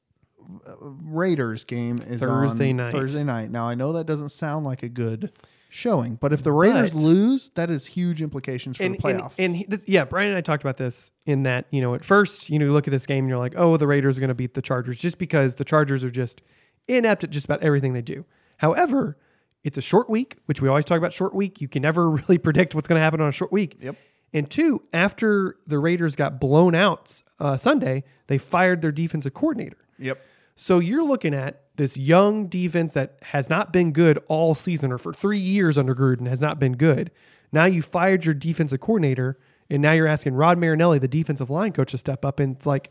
Raiders 0.79 1.63
game 1.63 1.97
is 2.05 2.21
Thursday 2.21 2.69
on 2.71 2.77
night. 2.77 2.91
Thursday 2.91 3.23
night. 3.23 3.51
Now 3.51 3.67
I 3.67 3.75
know 3.75 3.93
that 3.93 4.05
doesn't 4.05 4.29
sound 4.29 4.65
like 4.65 4.83
a 4.83 4.89
good 4.89 5.31
showing, 5.69 6.15
but 6.15 6.31
if 6.33 6.43
the 6.43 6.51
Raiders 6.51 6.91
But- 6.91 7.01
lose, 7.01 7.49
that 7.55 7.69
is 7.69 7.85
huge 7.85 8.21
implications 8.21 8.77
for 8.77 8.83
and, 8.83 8.95
the 8.95 8.99
playoffs. 8.99 9.31
and, 9.37 9.39
and 9.39 9.55
he- 9.57 9.65
this, 9.67 9.83
yeah, 9.87 10.05
Brian 10.05 10.29
and 10.29 10.37
I 10.37 10.41
talked 10.41 10.63
about 10.63 10.77
this 10.77 11.11
in 11.25 11.43
that, 11.43 11.65
you 11.71 11.81
know, 11.81 11.93
at 11.93 12.03
first, 12.03 12.49
you 12.49 12.57
know, 12.59 12.65
you 12.65 12.71
look 12.73 12.87
at 12.87 12.91
this 12.91 13.05
game 13.05 13.25
and 13.25 13.29
you're 13.29 13.37
like, 13.37 13.53
oh, 13.57 13.77
the 13.77 13.87
Raiders 13.87 14.17
are 14.17 14.21
going 14.21 14.29
to 14.29 14.33
beat 14.35 14.53
the 14.53 14.61
Chargers 14.61 14.97
just 14.97 15.17
because 15.17 15.55
the 15.55 15.65
Chargers 15.65 16.03
are 16.03 16.09
just 16.09 16.41
inept 16.87 17.23
at 17.25 17.29
just 17.29 17.45
about 17.45 17.61
everything 17.61 17.93
they 17.93 18.01
do. 18.01 18.25
However, 18.57 19.17
it's 19.63 19.77
a 19.77 19.81
short 19.81 20.09
week, 20.09 20.37
which 20.45 20.61
we 20.61 20.69
always 20.69 20.85
talk 20.85 20.97
about 20.97 21.11
short 21.13 21.35
week. 21.35 21.59
You 21.61 21.67
can 21.67 21.81
never 21.81 22.09
really 22.11 22.37
predict 22.37 22.73
what's 22.73 22.87
going 22.87 22.97
to 22.99 23.03
happen 23.03 23.19
on 23.21 23.27
a 23.27 23.33
short 23.33 23.51
week. 23.51 23.77
Yep. 23.81 23.95
And 24.33 24.49
two, 24.49 24.83
after 24.93 25.57
the 25.67 25.79
Raiders 25.79 26.15
got 26.15 26.39
blown 26.39 26.75
out 26.75 27.21
uh, 27.39 27.55
Sunday, 27.57 28.03
they 28.27 28.37
fired 28.37 28.81
their 28.81 28.91
defensive 28.91 29.33
coordinator. 29.33 29.77
yep. 29.99 30.21
So 30.59 30.79
you're 30.79 31.07
looking 31.07 31.35
at 31.35 31.61
this 31.75 31.97
young 31.97 32.47
defense 32.47 32.93
that 32.93 33.19
has 33.21 33.47
not 33.47 33.71
been 33.71 33.91
good 33.91 34.17
all 34.27 34.55
season 34.55 34.91
or 34.91 34.97
for 34.97 35.13
three 35.13 35.37
years 35.37 35.77
under 35.77 35.93
Gruden 35.93 36.27
has 36.27 36.41
not 36.41 36.59
been 36.59 36.73
good. 36.73 37.11
Now 37.51 37.65
you 37.65 37.83
fired 37.83 38.25
your 38.25 38.33
defensive 38.33 38.79
coordinator, 38.79 39.37
and 39.69 39.83
now 39.83 39.91
you're 39.91 40.07
asking 40.07 40.33
Rod 40.33 40.57
Marinelli, 40.57 40.97
the 40.97 41.07
defensive 41.07 41.51
line 41.51 41.73
coach, 41.73 41.91
to 41.91 41.99
step 41.99 42.25
up. 42.25 42.39
And 42.39 42.55
it's 42.55 42.65
like, 42.65 42.89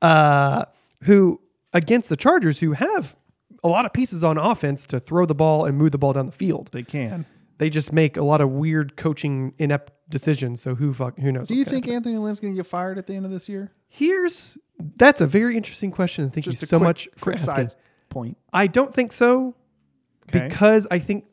uh, 0.00 0.64
who 1.02 1.42
against 1.74 2.08
the 2.08 2.16
Chargers, 2.16 2.60
who 2.60 2.72
have 2.72 3.16
a 3.62 3.68
lot 3.68 3.84
of 3.84 3.92
pieces 3.92 4.24
on 4.24 4.38
offense 4.38 4.86
to 4.86 4.98
throw 4.98 5.26
the 5.26 5.34
ball 5.34 5.66
and 5.66 5.76
move 5.76 5.92
the 5.92 5.98
ball 5.98 6.14
down 6.14 6.24
the 6.24 6.32
field. 6.32 6.70
They 6.72 6.82
can. 6.84 7.26
They 7.58 7.70
just 7.70 7.92
make 7.92 8.16
a 8.16 8.22
lot 8.24 8.40
of 8.40 8.50
weird 8.50 8.96
coaching 8.96 9.54
inept 9.58 9.92
decisions. 10.10 10.60
So 10.60 10.74
who 10.74 10.92
fuck 10.92 11.18
who 11.18 11.32
knows? 11.32 11.48
Do 11.48 11.54
you 11.54 11.64
think 11.64 11.84
happen. 11.86 11.96
Anthony 11.96 12.18
Lynn's 12.18 12.38
going 12.40 12.52
to 12.54 12.56
get 12.56 12.66
fired 12.66 12.98
at 12.98 13.06
the 13.06 13.14
end 13.14 13.24
of 13.24 13.30
this 13.30 13.48
year? 13.48 13.72
here's 13.88 14.58
that's 14.96 15.20
a 15.22 15.26
very 15.26 15.56
interesting 15.56 15.90
question. 15.90 16.28
Thank 16.28 16.44
Just 16.44 16.60
you 16.60 16.66
so 16.66 16.78
quick- 16.78 16.86
much 16.86 17.08
for 17.16 17.30
quick 17.30 17.36
asking. 17.36 17.68
side 17.70 17.74
point. 18.10 18.36
I 18.52 18.66
don't 18.66 18.92
think 18.92 19.12
so 19.12 19.54
Okay. 20.28 20.48
because 20.48 20.86
I 20.90 20.98
think 20.98 21.24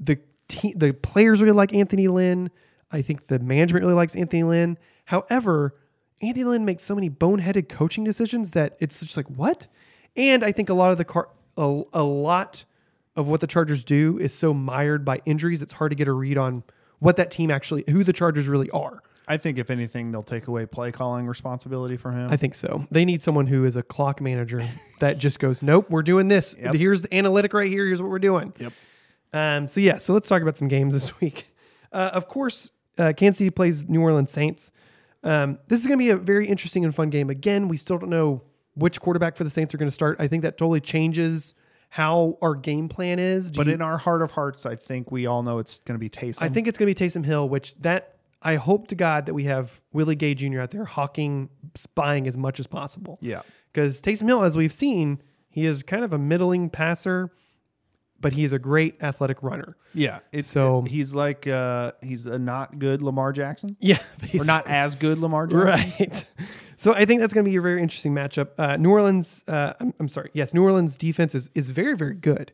the 0.00 0.18
te- 0.48 0.74
the 0.74 0.92
players 0.92 1.40
really 1.40 1.54
like 1.54 1.72
Anthony 1.72 2.08
Lynn. 2.08 2.50
I 2.90 3.00
think 3.02 3.26
the 3.26 3.38
management 3.38 3.84
really 3.84 3.94
likes 3.94 4.16
Anthony 4.16 4.42
Lynn. 4.42 4.76
However, 5.06 5.76
Anthony 6.20 6.44
Lynn 6.44 6.64
makes 6.64 6.82
so 6.84 6.94
many 6.94 7.08
boneheaded 7.08 7.68
coaching 7.68 8.04
decisions 8.04 8.50
that 8.50 8.76
it's 8.80 9.00
just 9.00 9.16
like 9.16 9.28
what? 9.28 9.66
And 10.16 10.44
I 10.44 10.52
think 10.52 10.68
a 10.68 10.74
lot 10.74 10.90
of 10.90 10.98
the 10.98 11.04
car 11.04 11.28
a, 11.56 11.82
a 11.92 12.02
lot 12.02 12.64
of 13.16 13.28
what 13.28 13.40
the 13.40 13.46
Chargers 13.46 13.84
do 13.84 14.18
is 14.18 14.32
so 14.32 14.54
mired 14.54 15.04
by 15.04 15.20
injuries. 15.24 15.62
It's 15.62 15.74
hard 15.74 15.90
to 15.90 15.96
get 15.96 16.08
a 16.08 16.12
read 16.12 16.38
on 16.38 16.62
what 16.98 17.16
that 17.16 17.30
team 17.30 17.50
actually 17.50 17.84
who 17.88 18.04
the 18.04 18.12
Chargers 18.12 18.48
really 18.48 18.70
are. 18.70 19.02
I 19.26 19.36
think 19.36 19.58
if 19.58 19.70
anything, 19.70 20.10
they'll 20.10 20.24
take 20.24 20.48
away 20.48 20.66
play 20.66 20.90
calling 20.90 21.26
responsibility 21.26 21.96
from 21.96 22.16
him. 22.16 22.30
I 22.30 22.36
think 22.36 22.54
so. 22.54 22.86
They 22.90 23.04
need 23.04 23.22
someone 23.22 23.46
who 23.46 23.64
is 23.64 23.76
a 23.76 23.82
clock 23.82 24.20
manager 24.20 24.68
that 24.98 25.18
just 25.18 25.38
goes, 25.38 25.62
"Nope, 25.62 25.88
we're 25.88 26.02
doing 26.02 26.26
this. 26.28 26.56
Yep. 26.58 26.74
Here's 26.74 27.02
the 27.02 27.14
analytic 27.14 27.54
right 27.54 27.70
here. 27.70 27.86
Here's 27.86 28.02
what 28.02 28.10
we're 28.10 28.18
doing." 28.18 28.52
Yep. 28.58 28.72
Um, 29.32 29.68
so 29.68 29.80
yeah, 29.80 29.98
so 29.98 30.12
let's 30.14 30.28
talk 30.28 30.42
about 30.42 30.56
some 30.56 30.66
games 30.66 30.94
this 30.94 31.20
week. 31.20 31.46
Uh, 31.92 32.10
of 32.12 32.26
course, 32.26 32.70
uh, 32.98 33.12
Kansas 33.16 33.38
City 33.38 33.50
plays 33.50 33.88
New 33.88 34.02
Orleans 34.02 34.32
Saints. 34.32 34.72
Um, 35.22 35.58
this 35.68 35.80
is 35.80 35.86
going 35.86 35.98
to 35.98 36.04
be 36.04 36.10
a 36.10 36.16
very 36.16 36.48
interesting 36.48 36.84
and 36.84 36.94
fun 36.94 37.10
game. 37.10 37.30
Again, 37.30 37.68
we 37.68 37.76
still 37.76 37.98
don't 37.98 38.10
know 38.10 38.42
which 38.74 39.00
quarterback 39.00 39.36
for 39.36 39.44
the 39.44 39.50
Saints 39.50 39.72
are 39.74 39.78
going 39.78 39.88
to 39.88 39.94
start. 39.94 40.16
I 40.18 40.26
think 40.26 40.42
that 40.42 40.58
totally 40.58 40.80
changes 40.80 41.54
how 41.90 42.38
our 42.40 42.54
game 42.54 42.88
plan 42.88 43.18
is. 43.18 43.50
Do 43.50 43.58
but 43.58 43.66
you- 43.66 43.74
in 43.74 43.82
our 43.82 43.98
heart 43.98 44.22
of 44.22 44.30
hearts, 44.30 44.64
I 44.64 44.76
think 44.76 45.10
we 45.10 45.26
all 45.26 45.42
know 45.42 45.58
it's 45.58 45.80
going 45.80 45.94
to 45.96 45.98
be 46.00 46.08
Taysom. 46.08 46.38
I 46.40 46.48
think 46.48 46.66
it's 46.68 46.78
going 46.78 46.92
to 46.92 46.98
be 46.98 47.06
Taysom 47.06 47.24
Hill, 47.24 47.48
which 47.48 47.74
that 47.80 48.14
I 48.42 48.54
hope 48.56 48.86
to 48.88 48.94
God 48.94 49.26
that 49.26 49.34
we 49.34 49.44
have 49.44 49.80
Willie 49.92 50.14
Gay 50.14 50.34
Jr. 50.34 50.60
out 50.60 50.70
there 50.70 50.84
hawking, 50.86 51.50
spying 51.74 52.26
as 52.26 52.36
much 52.36 52.58
as 52.60 52.66
possible. 52.66 53.18
Yeah. 53.20 53.42
Because 53.72 54.00
Taysom 54.00 54.26
Hill, 54.28 54.42
as 54.42 54.56
we've 54.56 54.72
seen, 54.72 55.20
he 55.50 55.66
is 55.66 55.82
kind 55.82 56.04
of 56.04 56.12
a 56.12 56.18
middling 56.18 56.70
passer, 56.70 57.32
but 58.20 58.32
he 58.34 58.44
is 58.44 58.52
a 58.52 58.58
great 58.58 58.96
athletic 59.02 59.42
runner. 59.42 59.76
Yeah. 59.92 60.20
It's 60.32 60.48
So- 60.48 60.82
he's 60.82 61.12
like 61.12 61.46
uh, 61.48 61.92
he's 62.02 62.24
a 62.26 62.38
not 62.38 62.78
good 62.78 63.02
Lamar 63.02 63.32
Jackson, 63.32 63.76
Yeah. 63.80 63.98
or 64.38 64.44
not 64.44 64.66
as 64.68 64.94
good 64.96 65.18
Lamar 65.18 65.46
Jackson. 65.48 65.92
Right. 65.98 66.24
So 66.80 66.94
I 66.94 67.04
think 67.04 67.20
that's 67.20 67.34
going 67.34 67.44
to 67.44 67.50
be 67.50 67.56
a 67.58 67.60
very 67.60 67.82
interesting 67.82 68.14
matchup. 68.14 68.52
Uh, 68.56 68.78
New 68.78 68.90
Orleans, 68.90 69.44
uh, 69.46 69.74
I'm, 69.80 69.92
I'm 70.00 70.08
sorry. 70.08 70.30
Yes, 70.32 70.54
New 70.54 70.62
Orleans 70.62 70.96
defense 70.96 71.34
is, 71.34 71.50
is 71.54 71.68
very, 71.68 71.94
very 71.94 72.14
good. 72.14 72.52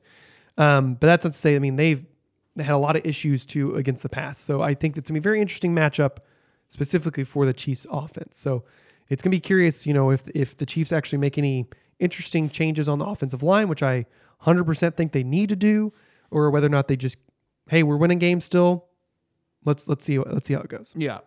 Um, 0.59 0.95
but 0.95 1.07
that's 1.07 1.25
not 1.25 1.35
to 1.35 1.39
say, 1.39 1.55
I 1.55 1.61
mean, 1.61 1.77
they've 1.77 2.05
they 2.57 2.65
had 2.65 2.75
a 2.75 2.79
lot 2.79 2.97
of 2.97 3.07
issues 3.07 3.47
too 3.47 3.77
against 3.77 4.03
the 4.03 4.09
pass. 4.09 4.41
So 4.41 4.63
I 4.63 4.75
think 4.75 4.97
that's 4.97 5.09
going 5.09 5.15
to 5.15 5.21
be 5.21 5.23
a 5.23 5.31
very 5.31 5.41
interesting 5.41 5.77
matchup 5.77 6.17
specifically 6.71 7.23
for 7.23 7.47
the 7.47 7.53
Chiefs 7.53 7.87
offense. 7.89 8.37
So 8.37 8.65
it's 9.09 9.23
going 9.23 9.31
to 9.31 9.37
be 9.37 9.41
curious, 9.41 9.87
you 9.87 9.95
know, 9.95 10.11
if, 10.11 10.27
if 10.35 10.57
the 10.57 10.67
Chiefs 10.67 10.91
actually 10.91 11.19
make 11.19 11.39
any 11.39 11.69
interesting 12.01 12.51
changes 12.51 12.89
on 12.89 12.99
the 12.99 13.05
offensive 13.05 13.45
line, 13.45 13.69
which 13.69 13.85
I 13.85 14.07
100% 14.43 14.97
think 14.97 15.13
they 15.13 15.23
need 15.23 15.51
to 15.51 15.57
do, 15.57 15.93
or 16.33 16.51
whether 16.51 16.67
or 16.67 16.71
not 16.71 16.89
they 16.89 16.97
just 16.97 17.19
hey, 17.69 17.85
we're 17.85 17.97
winning 17.97 18.19
games 18.19 18.45
still. 18.45 18.87
Let's 19.65 19.87
let's 19.87 20.05
see 20.05 20.19
let's 20.19 20.49
see 20.49 20.55
how 20.55 20.63
it 20.63 20.69
goes. 20.69 20.95
Yeah. 20.97 21.19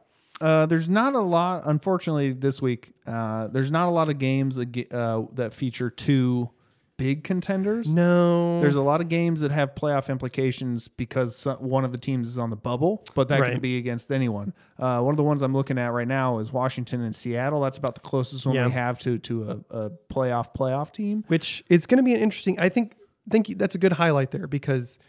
Uh, 0.42 0.66
there's 0.66 0.88
not 0.90 1.16
a 1.16 1.20
lot, 1.20 1.64
unfortunately, 1.66 2.32
this 2.32 2.62
week. 2.62 2.94
Uh, 3.06 3.48
there's 3.48 3.72
not 3.72 3.88
a 3.88 3.92
lot 3.92 4.10
of 4.10 4.18
games 4.20 4.56
that, 4.56 4.72
ge- 4.72 4.92
uh, 4.94 5.24
that 5.34 5.54
feature 5.54 5.90
two 5.90 6.50
big 6.98 7.24
contenders. 7.24 7.94
No, 7.94 8.60
There's 8.60 8.76
a 8.76 8.82
lot 8.82 9.00
of 9.00 9.08
games 9.08 9.40
that 9.40 9.52
have 9.52 9.74
playoff 9.74 10.10
implications 10.10 10.90
because 10.90 11.36
so- 11.36 11.56
one 11.56 11.86
of 11.86 11.92
the 11.94 11.98
teams 11.98 12.28
is 12.28 12.38
on 12.38 12.50
the 12.50 12.58
bubble, 12.58 13.04
but 13.16 13.30
that 13.30 13.42
can 13.42 13.60
be 13.62 13.78
against 13.78 14.12
anyone. 14.12 14.54
Uh, 14.78 15.00
one 15.02 15.14
of 15.14 15.18
the 15.18 15.24
ones 15.24 15.42
I'm 15.42 15.54
looking 15.54 15.78
at 15.78 15.94
right 15.94 16.08
now 16.08 16.40
is 16.40 16.52
Washington 16.52 17.02
and 17.02 17.16
Seattle. 17.16 17.62
That's 17.62 17.78
about 17.78 17.96
the 17.96 18.02
closest 18.02 18.46
one 18.46 18.56
Yeah. 18.56 18.66
we 18.66 18.74
have 18.74 19.00
to 19.00 19.18
to 19.18 19.64
a, 19.72 19.78
a 19.86 19.90
playoff 20.12 20.54
playoff 20.54 20.92
team. 20.92 21.24
which 21.28 21.64
is 21.70 21.86
going 21.86 21.98
to 21.98 22.04
be 22.04 22.14
an 22.14 22.20
interesting. 22.20 22.60
I 22.60 22.68
think 22.70 22.96
think 23.30 23.58
that's 23.58 23.76
a 23.76 23.78
good 23.78 23.94
highlight 23.94 24.32
there 24.32 24.48
because 24.48 25.00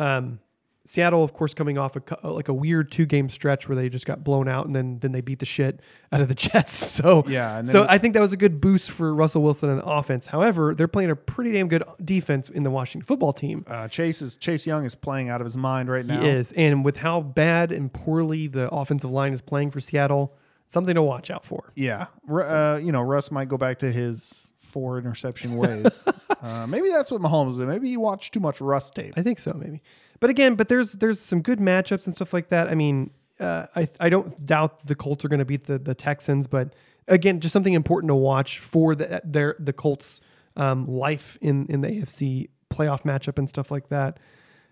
um, 0.00 0.40
Seattle, 0.88 1.22
of 1.22 1.34
course, 1.34 1.52
coming 1.52 1.76
off 1.76 1.96
a, 1.96 2.28
like 2.30 2.48
a 2.48 2.54
weird 2.54 2.90
two 2.90 3.04
game 3.04 3.28
stretch 3.28 3.68
where 3.68 3.76
they 3.76 3.90
just 3.90 4.06
got 4.06 4.24
blown 4.24 4.48
out 4.48 4.64
and 4.64 4.74
then 4.74 4.98
then 5.00 5.12
they 5.12 5.20
beat 5.20 5.38
the 5.38 5.44
shit 5.44 5.80
out 6.10 6.22
of 6.22 6.28
the 6.28 6.34
Jets. 6.48 6.72
So 6.98 7.24
Yeah, 7.28 7.62
so 7.64 7.84
I 7.88 7.98
think 7.98 8.14
that 8.14 8.20
was 8.20 8.32
a 8.32 8.36
good 8.38 8.60
boost 8.60 8.90
for 8.90 9.14
Russell 9.14 9.42
Wilson 9.42 9.68
and 9.68 9.82
offense. 9.84 10.26
However, 10.26 10.74
they're 10.74 10.88
playing 10.88 11.10
a 11.10 11.16
pretty 11.16 11.52
damn 11.52 11.68
good 11.68 11.84
defense 12.02 12.48
in 12.48 12.62
the 12.62 12.70
Washington 12.70 13.06
football 13.06 13.34
team. 13.34 13.66
Uh, 13.68 13.86
Chase 13.88 14.22
is 14.22 14.36
Chase 14.38 14.66
Young 14.66 14.86
is 14.86 14.94
playing 14.94 15.28
out 15.28 15.42
of 15.42 15.44
his 15.44 15.58
mind 15.58 15.90
right 15.90 16.06
now. 16.06 16.22
He 16.22 16.28
is, 16.28 16.52
and 16.52 16.84
with 16.84 16.96
how 16.96 17.20
bad 17.20 17.70
and 17.70 17.92
poorly 17.92 18.46
the 18.46 18.70
offensive 18.70 19.10
line 19.10 19.34
is 19.34 19.42
playing 19.42 19.70
for 19.70 19.80
Seattle, 19.80 20.34
something 20.68 20.94
to 20.94 21.02
watch 21.02 21.30
out 21.30 21.44
for. 21.44 21.70
Yeah, 21.76 22.06
uh, 22.30 22.80
you 22.82 22.92
know 22.92 23.02
Russ 23.02 23.30
might 23.30 23.48
go 23.48 23.58
back 23.58 23.80
to 23.80 23.92
his 23.92 24.50
four 24.58 24.98
interception 24.98 25.56
ways. 25.56 26.02
uh, 26.42 26.66
maybe 26.66 26.88
that's 26.88 27.10
what 27.10 27.20
Mahomes 27.20 27.58
did. 27.58 27.68
Maybe 27.68 27.88
he 27.88 27.96
watched 27.96 28.32
too 28.32 28.40
much 28.40 28.60
Russ 28.60 28.90
tape. 28.90 29.14
I 29.16 29.22
think 29.22 29.38
so, 29.38 29.52
maybe. 29.52 29.82
But 30.20 30.30
again, 30.30 30.54
but 30.54 30.68
there's 30.68 30.92
there's 30.94 31.20
some 31.20 31.42
good 31.42 31.58
matchups 31.58 32.06
and 32.06 32.14
stuff 32.14 32.32
like 32.32 32.48
that. 32.48 32.68
I 32.68 32.74
mean, 32.74 33.10
uh, 33.40 33.66
I 33.76 33.88
I 34.00 34.08
don't 34.08 34.44
doubt 34.44 34.86
the 34.86 34.94
Colts 34.94 35.24
are 35.24 35.28
going 35.28 35.38
to 35.38 35.44
beat 35.44 35.64
the 35.64 35.78
the 35.78 35.94
Texans, 35.94 36.46
but 36.46 36.74
again, 37.06 37.40
just 37.40 37.52
something 37.52 37.74
important 37.74 38.10
to 38.10 38.14
watch 38.14 38.58
for 38.58 38.94
the 38.94 39.20
their 39.24 39.56
the 39.58 39.72
Colts 39.72 40.20
um, 40.56 40.86
life 40.86 41.38
in 41.40 41.66
in 41.66 41.80
the 41.80 41.88
AFC 41.88 42.48
playoff 42.70 43.02
matchup 43.02 43.38
and 43.38 43.48
stuff 43.48 43.70
like 43.70 43.88
that. 43.88 44.18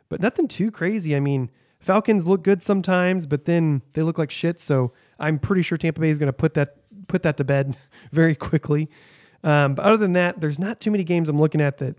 But 0.08 0.20
nothing 0.20 0.48
too 0.48 0.70
crazy. 0.70 1.16
I 1.16 1.20
mean, 1.20 1.50
Falcons 1.80 2.26
look 2.26 2.42
good 2.42 2.62
sometimes, 2.62 3.26
but 3.26 3.44
then 3.44 3.82
they 3.94 4.02
look 4.02 4.18
like 4.18 4.30
shit. 4.30 4.60
So 4.60 4.92
I'm 5.18 5.38
pretty 5.38 5.62
sure 5.62 5.78
Tampa 5.78 6.00
Bay 6.00 6.10
is 6.10 6.18
going 6.18 6.28
to 6.28 6.32
put 6.32 6.54
that 6.54 6.76
put 7.08 7.22
that 7.22 7.36
to 7.36 7.44
bed 7.44 7.76
very 8.12 8.34
quickly. 8.34 8.90
Um, 9.44 9.74
but 9.74 9.84
other 9.84 9.96
than 9.96 10.14
that, 10.14 10.40
there's 10.40 10.58
not 10.58 10.80
too 10.80 10.90
many 10.90 11.04
games 11.04 11.28
I'm 11.28 11.38
looking 11.38 11.60
at 11.60 11.78
that 11.78 11.96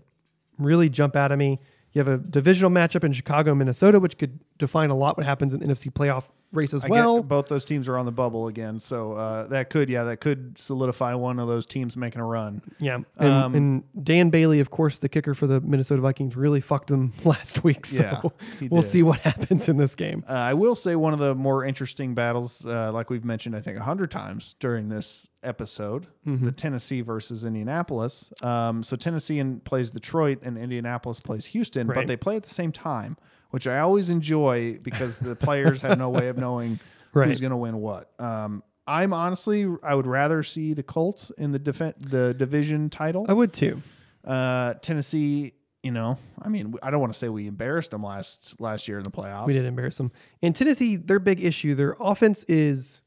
really 0.58 0.88
jump 0.88 1.16
out 1.16 1.32
at 1.32 1.38
me. 1.38 1.60
You 1.98 2.04
have 2.04 2.20
a 2.20 2.24
divisional 2.24 2.70
matchup 2.70 3.02
in 3.02 3.12
Chicago, 3.12 3.56
Minnesota, 3.56 3.98
which 3.98 4.18
could 4.18 4.38
define 4.56 4.90
a 4.90 4.94
lot 4.94 5.16
what 5.16 5.26
happens 5.26 5.52
in 5.52 5.58
the 5.58 5.66
NFC 5.66 5.92
playoff 5.92 6.30
race 6.52 6.72
as 6.72 6.84
I 6.84 6.88
well. 6.88 7.16
get 7.16 7.28
both 7.28 7.46
those 7.48 7.64
teams 7.64 7.88
are 7.88 7.98
on 7.98 8.06
the 8.06 8.12
bubble 8.12 8.48
again, 8.48 8.80
so 8.80 9.12
uh, 9.12 9.46
that 9.48 9.70
could 9.70 9.88
yeah 9.88 10.04
that 10.04 10.20
could 10.20 10.56
solidify 10.58 11.14
one 11.14 11.38
of 11.38 11.48
those 11.48 11.66
teams 11.66 11.96
making 11.96 12.20
a 12.20 12.24
run. 12.24 12.62
Yeah, 12.78 13.00
and, 13.18 13.28
Um, 13.32 13.54
and 13.54 14.04
Dan 14.04 14.30
Bailey, 14.30 14.60
of 14.60 14.70
course, 14.70 14.98
the 14.98 15.08
kicker 15.08 15.34
for 15.34 15.46
the 15.46 15.60
Minnesota 15.60 16.00
Vikings, 16.00 16.36
really 16.36 16.60
fucked 16.60 16.88
them 16.88 17.12
last 17.24 17.64
week. 17.64 17.84
So 17.86 18.04
Yeah, 18.04 18.20
we'll 18.70 18.80
did. 18.82 18.88
see 18.88 19.02
what 19.02 19.20
happens 19.20 19.68
in 19.68 19.76
this 19.76 19.94
game. 19.94 20.24
Uh, 20.28 20.32
I 20.32 20.54
will 20.54 20.74
say 20.76 20.96
one 20.96 21.12
of 21.12 21.18
the 21.18 21.34
more 21.34 21.64
interesting 21.64 22.14
battles, 22.14 22.64
uh, 22.66 22.92
like 22.92 23.10
we've 23.10 23.24
mentioned, 23.24 23.54
I 23.54 23.60
think 23.60 23.76
a 23.78 23.82
hundred 23.82 24.10
times 24.10 24.54
during 24.60 24.88
this 24.88 25.30
episode, 25.42 26.06
Mm-hmm. 26.26 26.44
the 26.44 26.52
Tennessee 26.52 27.00
versus 27.00 27.42
Indianapolis. 27.44 28.30
Um, 28.42 28.82
so 28.82 28.96
Tennessee 28.96 29.38
in, 29.38 29.60
plays 29.60 29.90
Detroit 29.90 30.40
and 30.42 30.58
Indianapolis 30.58 31.20
plays 31.20 31.46
Houston, 31.46 31.86
but 31.86 32.06
they 32.06 32.16
play 32.16 32.36
at 32.36 32.42
the 32.42 32.52
same 32.52 32.70
time, 32.70 33.16
which 33.50 33.66
I 33.66 33.78
always 33.80 34.08
enjoy 34.10 34.78
because 34.82 35.18
the 35.18 35.34
players 35.36 35.80
have 35.82 35.98
no 35.98 36.10
way 36.10 36.28
of 36.28 36.36
knowing 36.36 36.78
Right. 37.14 37.28
who's 37.28 37.40
going 37.40 37.50
to 37.52 37.56
win 37.56 37.78
what. 37.78 38.10
Um, 38.20 38.62
I'm 38.86 39.12
honestly, 39.12 39.66
I 39.82 39.94
would 39.94 40.06
rather 40.06 40.42
see 40.42 40.74
the 40.74 40.82
Colts 40.82 41.30
in 41.38 41.52
the 41.52 41.58
defen 41.58 41.94
the 41.98 42.34
division 42.34 42.90
title. 42.90 43.24
I 43.28 43.32
would 43.32 43.52
too. 43.52 43.82
Uh, 44.24 44.74
Tennessee, 44.74 45.54
you 45.82 45.90
know, 45.90 46.18
I 46.40 46.48
mean, 46.48 46.74
I 46.82 46.90
don't 46.90 47.00
want 47.00 47.12
to 47.12 47.18
say 47.18 47.28
we 47.28 47.46
embarrassed 47.46 47.90
them 47.92 48.02
last 48.02 48.60
last 48.60 48.88
year 48.88 48.98
in 48.98 49.04
the 49.04 49.10
playoffs. 49.10 49.46
We 49.46 49.54
did 49.54 49.64
embarrass 49.64 49.96
them. 49.96 50.12
In 50.42 50.52
Tennessee, 50.52 50.96
their 50.96 51.18
big 51.18 51.42
issue, 51.42 51.74
their 51.74 51.96
offense 51.98 52.44
is 52.44 53.00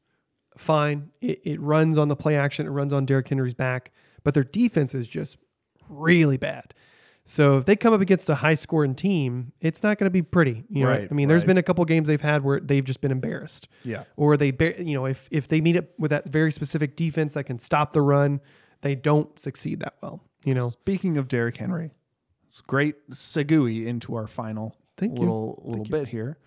fine. 0.56 1.10
It, 1.20 1.40
it 1.44 1.60
runs 1.60 1.96
on 1.98 2.08
the 2.08 2.16
play 2.16 2.36
action, 2.36 2.66
it 2.66 2.70
runs 2.70 2.92
on 2.92 3.06
Derrick 3.06 3.28
Henry's 3.28 3.54
back, 3.54 3.92
but 4.24 4.34
their 4.34 4.44
defense 4.44 4.94
is 4.94 5.06
just 5.06 5.36
really 5.88 6.36
bad. 6.36 6.74
So 7.24 7.58
if 7.58 7.66
they 7.66 7.76
come 7.76 7.94
up 7.94 8.00
against 8.00 8.28
a 8.28 8.34
high 8.34 8.54
scoring 8.54 8.94
team, 8.94 9.52
it's 9.60 9.82
not 9.82 9.98
going 9.98 10.06
to 10.06 10.10
be 10.10 10.22
pretty. 10.22 10.64
You 10.68 10.84
know, 10.84 10.90
Right, 10.90 11.08
I 11.08 11.14
mean, 11.14 11.28
there's 11.28 11.44
been 11.44 11.56
a 11.58 11.62
couple 11.62 11.84
games 11.84 12.08
they've 12.08 12.20
had 12.20 12.42
where 12.42 12.58
they've 12.58 12.84
just 12.84 13.00
been 13.00 13.12
embarrassed. 13.12 13.68
Yeah. 13.84 14.04
Or 14.16 14.36
they, 14.36 14.52
you 14.78 14.94
know, 14.94 15.06
if 15.06 15.28
if 15.30 15.46
they 15.48 15.60
meet 15.60 15.76
up 15.76 15.84
with 15.98 16.10
that 16.10 16.28
very 16.28 16.50
specific 16.50 16.96
defense 16.96 17.34
that 17.34 17.44
can 17.44 17.58
stop 17.58 17.92
the 17.92 18.02
run, 18.02 18.40
they 18.80 18.94
don't 18.94 19.38
succeed 19.38 19.80
that 19.80 19.94
well. 20.02 20.22
You 20.44 20.54
know, 20.54 20.70
Speaking 20.70 21.16
of 21.16 21.28
Derrick 21.28 21.56
Henry, 21.56 21.92
it's 22.48 22.60
great 22.60 22.96
segue 23.10 23.86
into 23.86 24.14
our 24.16 24.26
final 24.26 24.76
Thank 24.98 25.14
you. 25.14 25.20
little 25.20 25.62
little 25.64 25.84
bit 25.84 26.08
here. 26.08 26.38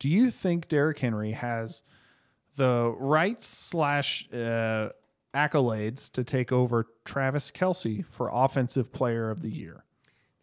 Do 0.00 0.08
you 0.08 0.32
think 0.32 0.68
Derrick 0.68 0.98
Henry 0.98 1.32
has 1.32 1.82
the 2.56 2.92
rights 2.98 3.46
slash 3.46 4.28
uh, 4.32 4.88
accolades 5.32 6.10
to 6.12 6.24
take 6.24 6.50
over 6.52 6.86
Travis 7.04 7.50
Kelce 7.50 8.04
for 8.06 8.28
Offensive 8.32 8.92
Player 8.92 9.30
of 9.30 9.40
the 9.40 9.50
Year? 9.50 9.83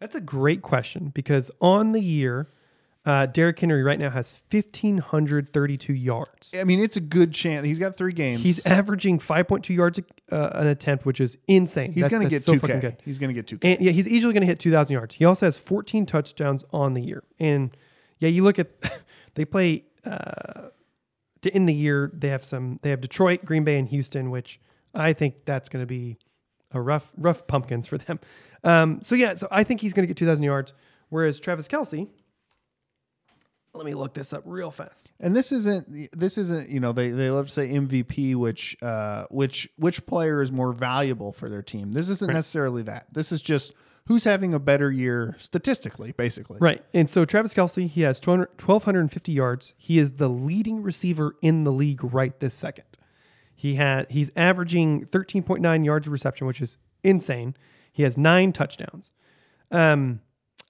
That's 0.02 0.16
a 0.16 0.20
great 0.20 0.62
question 0.62 1.12
because 1.14 1.52
on 1.60 1.92
the 1.92 2.00
year, 2.00 2.48
uh, 3.06 3.26
Derrick 3.26 3.60
Henry 3.60 3.84
right 3.84 4.00
now 4.00 4.10
has 4.10 4.42
1,532 4.50 5.92
yards. 5.92 6.52
I 6.58 6.64
mean, 6.64 6.80
it's 6.80 6.96
a 6.96 7.00
good 7.00 7.32
chance. 7.32 7.64
He's 7.64 7.78
got 7.78 7.96
three 7.96 8.12
games. 8.12 8.42
He's 8.42 8.66
averaging 8.66 9.20
5.2 9.20 9.70
yards 9.70 10.00
uh, 10.32 10.50
an 10.54 10.66
attempt, 10.66 11.06
which 11.06 11.20
is 11.20 11.38
insane. 11.46 11.92
he's 11.92 12.08
going 12.08 12.24
to 12.24 12.28
get 12.28 12.42
so 12.42 12.54
2K. 12.54 12.60
fucking 12.60 12.80
good. 12.80 12.96
He's 13.04 13.20
going 13.20 13.32
to 13.32 13.40
get 13.40 13.46
2K. 13.46 13.76
And 13.76 13.86
yeah, 13.86 13.92
he's 13.92 14.08
easily 14.08 14.32
going 14.32 14.40
to 14.40 14.46
hit 14.48 14.58
2,000 14.58 14.92
yards. 14.92 15.14
He 15.14 15.24
also 15.24 15.46
has 15.46 15.56
14 15.56 16.04
touchdowns 16.04 16.64
on 16.72 16.94
the 16.94 17.00
year. 17.00 17.22
And 17.38 17.70
yeah, 18.18 18.28
you 18.28 18.42
look 18.42 18.58
at 18.58 18.70
they 19.36 19.44
play 19.44 19.84
uh, 20.04 20.70
to 21.42 21.54
end 21.54 21.68
the 21.68 21.74
year. 21.74 22.10
They 22.12 22.30
have 22.30 22.44
some. 22.44 22.80
They 22.82 22.90
have 22.90 23.00
Detroit, 23.00 23.44
Green 23.44 23.62
Bay, 23.62 23.78
and 23.78 23.86
Houston, 23.86 24.32
which 24.32 24.60
I 24.94 25.12
think 25.12 25.44
that's 25.44 25.68
going 25.68 25.84
to 25.84 25.86
be 25.86 26.18
a 26.74 26.80
rough, 26.80 27.12
rough 27.16 27.46
pumpkins 27.46 27.86
for 27.86 27.98
them. 27.98 28.20
Um, 28.64 29.00
so 29.02 29.14
yeah, 29.14 29.34
so 29.34 29.48
I 29.50 29.64
think 29.64 29.80
he's 29.80 29.92
going 29.92 30.04
to 30.04 30.06
get 30.06 30.16
2,000 30.16 30.42
yards. 30.44 30.72
Whereas 31.08 31.40
Travis 31.40 31.68
Kelce, 31.68 32.08
let 33.74 33.86
me 33.86 33.94
look 33.94 34.14
this 34.14 34.32
up 34.32 34.42
real 34.46 34.70
fast. 34.70 35.08
And 35.20 35.34
this 35.34 35.52
isn't 35.52 36.10
this 36.16 36.36
isn't 36.38 36.68
you 36.68 36.80
know 36.80 36.92
they, 36.92 37.10
they 37.10 37.30
love 37.30 37.46
to 37.46 37.52
say 37.52 37.68
MVP 37.68 38.34
which 38.34 38.76
uh 38.82 39.24
which 39.30 39.68
which 39.76 40.04
player 40.06 40.42
is 40.42 40.52
more 40.52 40.72
valuable 40.72 41.32
for 41.32 41.48
their 41.48 41.62
team. 41.62 41.92
This 41.92 42.08
isn't 42.08 42.32
necessarily 42.32 42.82
that. 42.82 43.06
This 43.12 43.32
is 43.32 43.40
just 43.40 43.72
who's 44.06 44.24
having 44.24 44.52
a 44.52 44.58
better 44.58 44.90
year 44.90 45.36
statistically, 45.38 46.12
basically. 46.12 46.58
Right. 46.60 46.84
And 46.92 47.08
so 47.08 47.24
Travis 47.24 47.54
Kelce, 47.54 47.88
he 47.88 48.02
has 48.02 48.20
1,250 48.22 49.32
yards. 49.32 49.74
He 49.76 49.98
is 49.98 50.12
the 50.12 50.28
leading 50.28 50.82
receiver 50.82 51.36
in 51.40 51.64
the 51.64 51.72
league 51.72 52.02
right 52.02 52.38
this 52.40 52.54
second. 52.54 52.84
He 53.62 53.76
had 53.76 54.10
he's 54.10 54.32
averaging 54.34 55.04
13.9 55.06 55.84
yards 55.84 56.08
of 56.08 56.12
reception, 56.12 56.48
which 56.48 56.60
is 56.60 56.78
insane. 57.04 57.54
He 57.92 58.02
has 58.02 58.18
nine 58.18 58.52
touchdowns. 58.52 59.12
Um, 59.70 60.20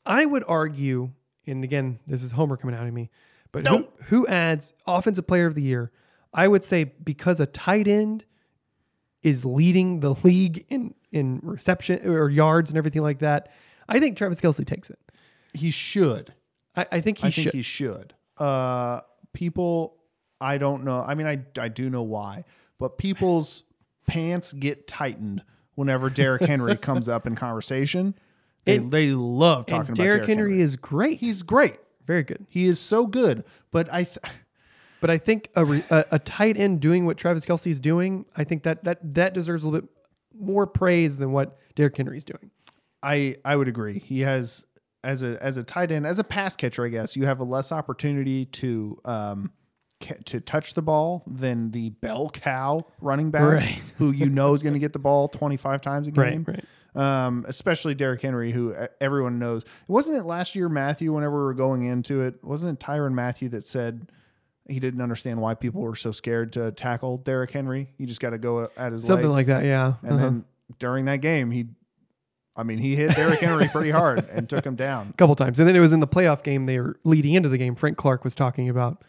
I 0.04 0.26
would 0.26 0.44
argue, 0.46 1.12
and 1.46 1.64
again, 1.64 2.00
this 2.06 2.22
is 2.22 2.32
Homer 2.32 2.58
coming 2.58 2.76
out 2.76 2.86
of 2.86 2.92
me, 2.92 3.08
but 3.50 3.66
who, 3.66 3.88
who 4.08 4.26
adds 4.26 4.74
offensive 4.86 5.26
player 5.26 5.46
of 5.46 5.54
the 5.54 5.62
year? 5.62 5.90
I 6.34 6.46
would 6.46 6.64
say 6.64 6.84
because 6.84 7.40
a 7.40 7.46
tight 7.46 7.88
end 7.88 8.26
is 9.22 9.46
leading 9.46 10.00
the 10.00 10.12
league 10.22 10.66
in 10.68 10.92
in 11.12 11.40
reception 11.42 12.06
or 12.06 12.28
yards 12.28 12.70
and 12.70 12.76
everything 12.76 13.00
like 13.00 13.20
that. 13.20 13.50
I 13.88 14.00
think 14.00 14.18
Travis 14.18 14.38
Kelce 14.42 14.66
takes 14.66 14.90
it. 14.90 14.98
He 15.54 15.70
should. 15.70 16.34
I, 16.76 16.86
I 16.92 17.00
think 17.00 17.20
he 17.20 17.22
should. 17.22 17.26
I 17.26 17.30
should. 17.30 17.42
think 17.44 17.54
he 17.54 17.62
should. 17.62 18.14
Uh 18.36 19.00
people 19.32 19.96
I 20.42 20.58
don't 20.58 20.84
know. 20.84 21.02
I 21.02 21.14
mean 21.14 21.26
I 21.26 21.42
I 21.58 21.68
do 21.68 21.88
know 21.88 22.02
why, 22.02 22.44
but 22.82 22.98
people's 22.98 23.62
pants 24.06 24.52
get 24.52 24.86
tightened 24.86 25.42
whenever 25.76 26.10
Derrick 26.10 26.42
Henry 26.42 26.76
comes 26.76 27.08
up 27.08 27.26
in 27.26 27.34
conversation. 27.36 28.14
They, 28.64 28.76
And- 28.76 28.92
they 28.92 29.08
love 29.08 29.66
talking 29.66 29.88
about 29.88 29.96
Derrick 29.96 30.14
Derrick 30.18 30.28
Henry, 30.28 30.60
is 30.60 30.76
great. 30.76 31.18
He's 31.18 31.42
great. 31.42 31.80
very 32.06 32.22
good. 32.22 32.46
He 32.48 32.66
is 32.66 32.78
so 32.78 33.06
good, 33.08 33.42
but 33.72 33.92
I 33.92 34.04
th- 34.04 34.18
But 35.00 35.10
I 35.10 35.18
think 35.18 35.48
a, 35.56 35.64
re, 35.64 35.82
a, 35.90 36.04
a 36.12 36.18
tight 36.20 36.56
end 36.56 36.80
doing 36.80 37.04
what 37.04 37.16
Travis 37.16 37.44
Kelce 37.44 37.66
is 37.72 37.80
doing, 37.80 38.24
I 38.36 38.44
think 38.44 38.62
that 38.62 38.84
that 38.84 39.14
that 39.14 39.34
deserves 39.34 39.64
a 39.64 39.68
little 39.68 39.80
bit 39.80 39.90
more 40.38 40.64
praise 40.68 41.16
than 41.16 41.32
what 41.32 41.58
Derrick 41.74 41.96
Henry 41.96 42.16
is 42.18 42.24
doing. 42.24 42.52
I 43.02 43.34
I 43.44 43.56
would 43.56 43.66
agree. 43.66 43.98
He 43.98 44.20
has 44.20 44.64
as 45.02 45.24
a 45.24 45.42
as 45.42 45.56
a 45.56 45.64
tight 45.64 45.90
end, 45.90 46.06
as 46.06 46.20
a 46.20 46.24
pass 46.24 46.54
catcher, 46.54 46.84
I 46.86 46.88
guess 46.88 47.16
you 47.16 47.26
have 47.26 47.40
a 47.40 47.44
less 47.44 47.72
opportunity 47.72 48.44
to 48.44 48.96
um 49.04 49.50
to 50.26 50.40
touch 50.40 50.74
the 50.74 50.82
ball 50.82 51.22
than 51.26 51.70
the 51.70 51.90
bell 51.90 52.30
cow 52.30 52.86
running 53.00 53.30
back 53.30 53.42
Right. 53.42 53.80
who 53.98 54.10
you 54.10 54.28
know 54.28 54.54
is 54.54 54.62
going 54.62 54.74
to 54.74 54.78
get 54.78 54.92
the 54.92 54.98
ball 54.98 55.28
25 55.28 55.80
times 55.80 56.08
a 56.08 56.10
game. 56.10 56.44
right. 56.46 56.64
Um, 56.94 57.46
especially 57.48 57.94
Derrick 57.94 58.20
Henry, 58.20 58.52
who 58.52 58.74
uh, 58.74 58.88
everyone 59.00 59.38
knows. 59.38 59.64
Wasn't 59.88 60.16
it 60.16 60.24
last 60.24 60.54
year, 60.54 60.68
Matthew? 60.68 61.12
Whenever 61.14 61.36
we 61.38 61.44
were 61.44 61.54
going 61.54 61.84
into 61.84 62.20
it, 62.20 62.42
wasn't 62.44 62.78
it 62.78 62.84
Tyrann 62.84 63.14
Mathieu 63.14 63.48
that 63.50 63.66
said 63.66 64.10
he 64.68 64.78
didn't 64.78 65.00
understand 65.00 65.40
why 65.40 65.54
people 65.54 65.80
were 65.80 65.94
so 65.96 66.12
scared 66.12 66.52
to 66.52 66.70
tackle 66.72 67.16
Derrick 67.16 67.50
Henry? 67.50 67.88
You 67.96 68.06
just 68.06 68.20
got 68.20 68.30
to 68.30 68.38
go 68.38 68.68
at 68.76 68.92
his 68.92 69.04
Something 69.04 69.30
like 69.30 69.46
that, 69.46 69.64
yeah. 69.64 69.94
And 70.02 70.12
Uh-huh. 70.12 70.16
then 70.22 70.44
during 70.78 71.06
that 71.06 71.22
game, 71.22 71.50
he, 71.50 71.68
I 72.54 72.62
mean, 72.62 72.76
he 72.76 72.94
hit 72.94 73.16
Derrick 73.16 73.40
Henry 73.40 73.68
pretty 73.68 73.90
hard 73.90 74.28
and 74.28 74.46
took 74.46 74.66
him 74.66 74.76
down. 74.76 75.08
a 75.10 75.12
couple 75.16 75.34
times. 75.34 75.58
And 75.58 75.66
then 75.66 75.74
it 75.74 75.80
was 75.80 75.94
in 75.94 76.00
the 76.00 76.06
playoff 76.06 76.42
game. 76.42 76.66
They 76.66 76.78
were 76.78 76.96
leading 77.04 77.32
into 77.32 77.48
the 77.48 77.56
game. 77.56 77.74
Frank 77.74 77.96
Clark 77.96 78.22
was 78.22 78.34
talking 78.34 78.68
about, 78.68 79.02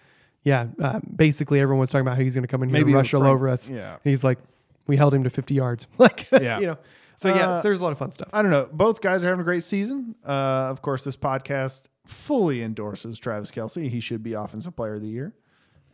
yeah, 0.43 0.67
uh, 0.81 0.99
basically 1.15 1.59
everyone 1.59 1.79
was 1.81 1.89
talking 1.91 2.05
about 2.05 2.17
how 2.17 2.23
he's 2.23 2.35
going 2.35 2.43
to 2.43 2.47
come 2.47 2.63
in 2.63 2.69
here 2.69 2.79
Maybe 2.79 2.91
and 2.91 2.95
rush 2.97 3.13
all 3.13 3.23
over 3.23 3.47
us. 3.49 3.69
yeah. 3.69 3.93
And 3.93 3.99
he's 4.03 4.23
like, 4.23 4.39
we 4.87 4.97
held 4.97 5.13
him 5.13 5.23
to 5.23 5.29
50 5.29 5.53
yards. 5.53 5.87
like, 5.97 6.27
Yeah. 6.31 6.59
you 6.59 6.67
know. 6.67 6.77
So 7.17 7.29
yeah, 7.33 7.49
Uh, 7.49 7.61
there's 7.61 7.79
a 7.79 7.83
lot 7.83 7.91
of 7.93 7.97
fun 7.97 8.11
stuff. 8.11 8.29
I 8.33 8.41
don't 8.41 8.51
know. 8.51 8.67
Both 8.71 8.99
guys 9.01 9.23
are 9.23 9.27
having 9.27 9.41
a 9.41 9.45
great 9.45 9.63
season. 9.63 10.15
Uh, 10.25 10.31
of 10.69 10.81
course, 10.81 11.03
this 11.03 11.15
podcast 11.15 11.83
fully 12.05 12.61
endorses 12.61 13.17
Travis 13.19 13.49
Kelce. 13.51 13.87
He 13.89 13.99
should 14.01 14.21
be 14.23 14.33
Offensive 14.33 14.75
Player 14.75 14.95
of 14.95 15.01
the 15.01 15.07
Year. 15.07 15.33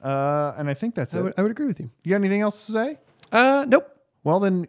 Uh, 0.03 0.53
and 0.57 0.69
I 0.69 0.73
think 0.73 0.95
that's 0.95 1.13
I 1.13 1.19
it. 1.19 1.23
would, 1.23 1.33
I 1.37 1.41
would 1.43 1.51
agree 1.51 1.67
with 1.67 1.79
you. 1.79 1.91
You 2.03 2.11
got 2.11 2.15
anything 2.15 2.41
else 2.41 2.65
to 2.67 2.71
say? 2.71 2.97
Uh, 3.31 3.65
nope. 3.67 3.87
Well, 4.23 4.39
then, 4.39 4.67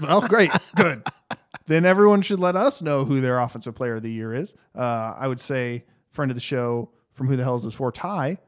well, 0.00 0.20
great, 0.20 0.50
good. 0.76 1.02
Then 1.66 1.84
everyone 1.84 2.22
should 2.22 2.38
let 2.38 2.54
us 2.54 2.80
know 2.82 3.04
who 3.04 3.20
their 3.20 3.38
Offensive 3.40 3.74
Player 3.74 3.96
of 3.96 4.02
the 4.02 4.12
Year 4.12 4.34
is. 4.34 4.54
Uh, 4.74 5.14
I 5.18 5.26
would 5.26 5.40
say, 5.40 5.84
friend 6.10 6.30
of 6.30 6.34
the 6.36 6.40
show 6.40 6.90
from 7.12 7.26
Who 7.28 7.36
the 7.36 7.42
Hell 7.42 7.56
Is 7.56 7.64
This 7.64 7.74
For, 7.74 7.90
Ty. 7.90 8.38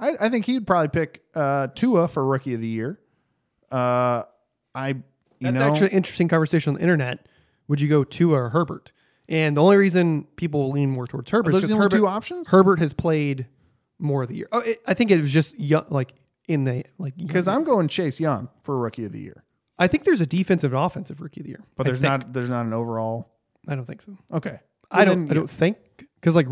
I, 0.00 0.16
I 0.18 0.28
think 0.28 0.46
he'd 0.46 0.66
probably 0.66 0.88
pick 0.88 1.22
uh, 1.34 1.68
Tua 1.74 2.08
for 2.08 2.24
Rookie 2.24 2.54
of 2.54 2.60
the 2.60 2.66
Year. 2.66 2.98
Uh, 3.70 4.22
I, 4.74 4.88
you 4.88 5.02
That's 5.40 5.58
know, 5.58 5.70
actually 5.70 5.88
an 5.88 5.96
interesting 5.96 6.28
conversation 6.28 6.70
on 6.70 6.74
the 6.76 6.82
internet. 6.82 7.26
Would 7.68 7.80
you 7.80 7.88
go 7.88 8.02
Tua 8.02 8.44
or 8.44 8.48
Herbert? 8.48 8.92
And 9.28 9.56
the 9.56 9.62
only 9.62 9.76
reason 9.76 10.24
people 10.36 10.70
lean 10.72 10.90
more 10.90 11.06
towards 11.06 11.30
Herbert 11.30 11.54
is 11.54 11.60
because 11.60 11.76
Herbert, 11.76 11.96
two 11.96 12.06
options? 12.08 12.48
Herbert 12.48 12.80
has 12.80 12.92
played 12.92 13.46
more 14.00 14.22
of 14.22 14.28
the 14.28 14.36
year. 14.36 14.48
Oh, 14.50 14.58
it, 14.58 14.80
I 14.86 14.94
think 14.94 15.10
it 15.12 15.20
was 15.20 15.32
just 15.32 15.58
young, 15.58 15.84
like 15.88 16.14
in 16.48 16.64
the 16.64 16.84
like 16.98 17.16
because 17.16 17.46
I'm 17.46 17.62
going 17.62 17.86
Chase 17.86 18.18
Young 18.18 18.48
for 18.62 18.76
Rookie 18.76 19.04
of 19.04 19.12
the 19.12 19.20
Year. 19.20 19.44
I 19.78 19.86
think 19.86 20.04
there's 20.04 20.20
a 20.20 20.26
defensive 20.26 20.72
and 20.72 20.82
offensive 20.82 21.20
rookie 21.20 21.40
of 21.40 21.44
the 21.44 21.50
year, 21.50 21.64
But 21.76 21.84
there's 21.84 22.02
not 22.02 22.32
there's 22.32 22.50
not 22.50 22.66
an 22.66 22.72
overall. 22.72 23.30
I 23.68 23.76
don't 23.76 23.84
think 23.84 24.02
so. 24.02 24.16
Okay, 24.32 24.58
I 24.90 25.04
don't. 25.04 25.26
then, 25.26 25.36
I 25.36 25.38
don't 25.38 25.50
think 25.50 25.78
because 26.16 26.34
like 26.34 26.46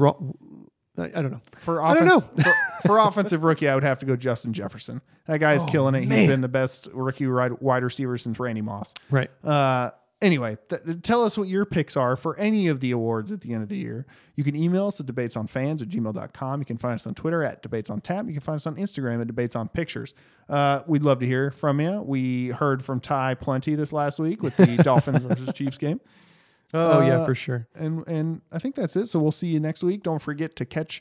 I, 0.99 1.05
I 1.07 1.23
don't 1.23 1.31
know. 1.31 1.41
For 1.59 1.83
I 1.83 1.95
don't 1.95 2.09
offense, 2.09 2.43
for, 2.43 2.55
for 2.87 2.99
offensive 2.99 3.45
rookie, 3.45 3.69
I 3.69 3.75
would 3.75 3.85
have 3.85 3.99
to 4.01 4.07
go 4.07 4.17
Justin 4.17 4.53
Jefferson. 4.53 5.01
That 5.27 5.41
guy's 5.41 5.65
killing 5.65 5.95
it. 5.95 6.01
He's 6.01 6.07
Oh, 6.09 6.11
man. 6.15 6.29
been 6.29 6.41
the 6.41 6.49
best 6.49 6.89
rookie 6.93 7.27
wide 7.27 7.61
wide 7.61 7.83
receiver 7.85 8.17
since 8.19 8.39
Randy 8.41 8.63
Moss. 8.63 8.95
Right. 9.11 9.31
Uh, 9.45 9.91
anyway, 10.23 10.57
th- 10.71 10.81
tell 11.03 11.23
us 11.25 11.37
what 11.37 11.49
your 11.49 11.65
picks 11.67 11.97
are 11.97 12.17
for 12.17 12.37
any 12.39 12.69
of 12.69 12.81
the 12.81 12.91
awards 12.93 13.31
at 13.31 13.43
the 13.43 13.53
end 13.53 13.63
of 13.63 13.69
the 13.69 13.77
year. 13.77 14.07
You 14.37 14.45
can 14.45 14.57
email 14.57 14.87
us 14.87 14.99
at 15.01 15.07
debatesonfans 15.07 15.83
at 15.83 15.89
gmail.com. 15.89 16.61
You 16.61 16.65
can 16.65 16.79
find 16.79 16.95
us 16.95 17.07
on 17.07 17.15
Twitter 17.15 17.43
at 17.45 17.63
debates 17.63 17.91
on 17.91 18.01
tap. 18.01 18.27
You 18.27 18.33
can 18.33 18.41
find 18.41 18.57
us 18.57 18.67
on 18.67 18.77
Instagram 18.77 19.21
at 19.21 19.27
debates 19.27 19.55
on 19.57 19.69
pictures. 19.69 20.15
Uh, 20.49 20.81
we'd 20.87 21.03
love 21.03 21.19
to 21.21 21.27
hear 21.27 21.51
from 21.51 21.81
you. 21.81 22.01
We 22.03 22.49
heard 22.49 22.83
from 22.85 23.01
Ty 23.01 23.35
plenty 23.35 23.75
this 23.75 23.93
last 23.93 24.19
week 24.19 24.43
with 24.43 24.57
the 24.57 24.77
Dolphins 24.83 25.23
versus 25.25 25.53
Chiefs 25.53 25.77
game. 25.79 26.01
Oh 26.75 27.01
yeah, 27.01 27.21
Uh, 27.21 27.27
for 27.27 27.35
sure. 27.35 27.67
And 27.75 28.07
and 28.07 28.41
I 28.53 28.59
think 28.59 28.75
that's 28.75 28.95
it. 28.97 29.07
So 29.09 29.19
we'll 29.19 29.33
see 29.33 29.49
you 29.49 29.61
next 29.61 29.83
week. 29.83 30.03
Don't 30.03 30.21
forget 30.21 30.55
to 30.57 30.65
catch 30.65 31.01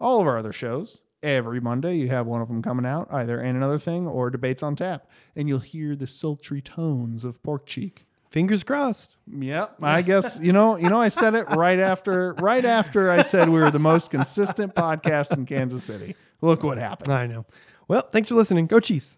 all 0.00 0.20
of 0.20 0.26
our 0.26 0.38
other 0.38 0.52
shows. 0.52 0.98
Every 1.20 1.60
Monday, 1.60 1.96
you 1.96 2.06
have 2.08 2.26
one 2.28 2.40
of 2.40 2.46
them 2.46 2.62
coming 2.62 2.86
out, 2.86 3.08
either 3.10 3.40
and 3.40 3.56
another 3.56 3.80
thing 3.80 4.06
or 4.06 4.30
debates 4.30 4.62
on 4.62 4.76
tap, 4.76 5.08
and 5.34 5.48
you'll 5.48 5.58
hear 5.58 5.96
the 5.96 6.06
sultry 6.06 6.62
tones 6.62 7.24
of 7.24 7.42
pork 7.42 7.66
cheek. 7.66 8.06
Fingers 8.28 8.62
crossed. 8.62 9.16
Yep, 9.26 9.78
I 9.82 10.02
guess 10.02 10.38
you 10.40 10.52
know. 10.52 10.76
You 10.78 10.88
know, 10.88 11.00
I 11.00 11.08
said 11.08 11.34
it 11.34 11.48
right 11.56 11.80
after 11.80 12.34
right 12.34 12.64
after 12.64 13.10
I 13.10 13.22
said 13.22 13.48
we 13.48 13.58
were 13.58 13.72
the 13.72 13.80
most 13.80 14.12
consistent 14.12 14.76
podcast 14.76 15.36
in 15.36 15.44
Kansas 15.46 15.82
City. 15.82 16.14
Look 16.40 16.62
what 16.62 16.78
happened. 16.78 17.12
I 17.12 17.26
know. 17.26 17.44
Well, 17.88 18.02
thanks 18.02 18.28
for 18.28 18.36
listening. 18.36 18.66
Go 18.68 18.78
Chiefs. 18.78 19.17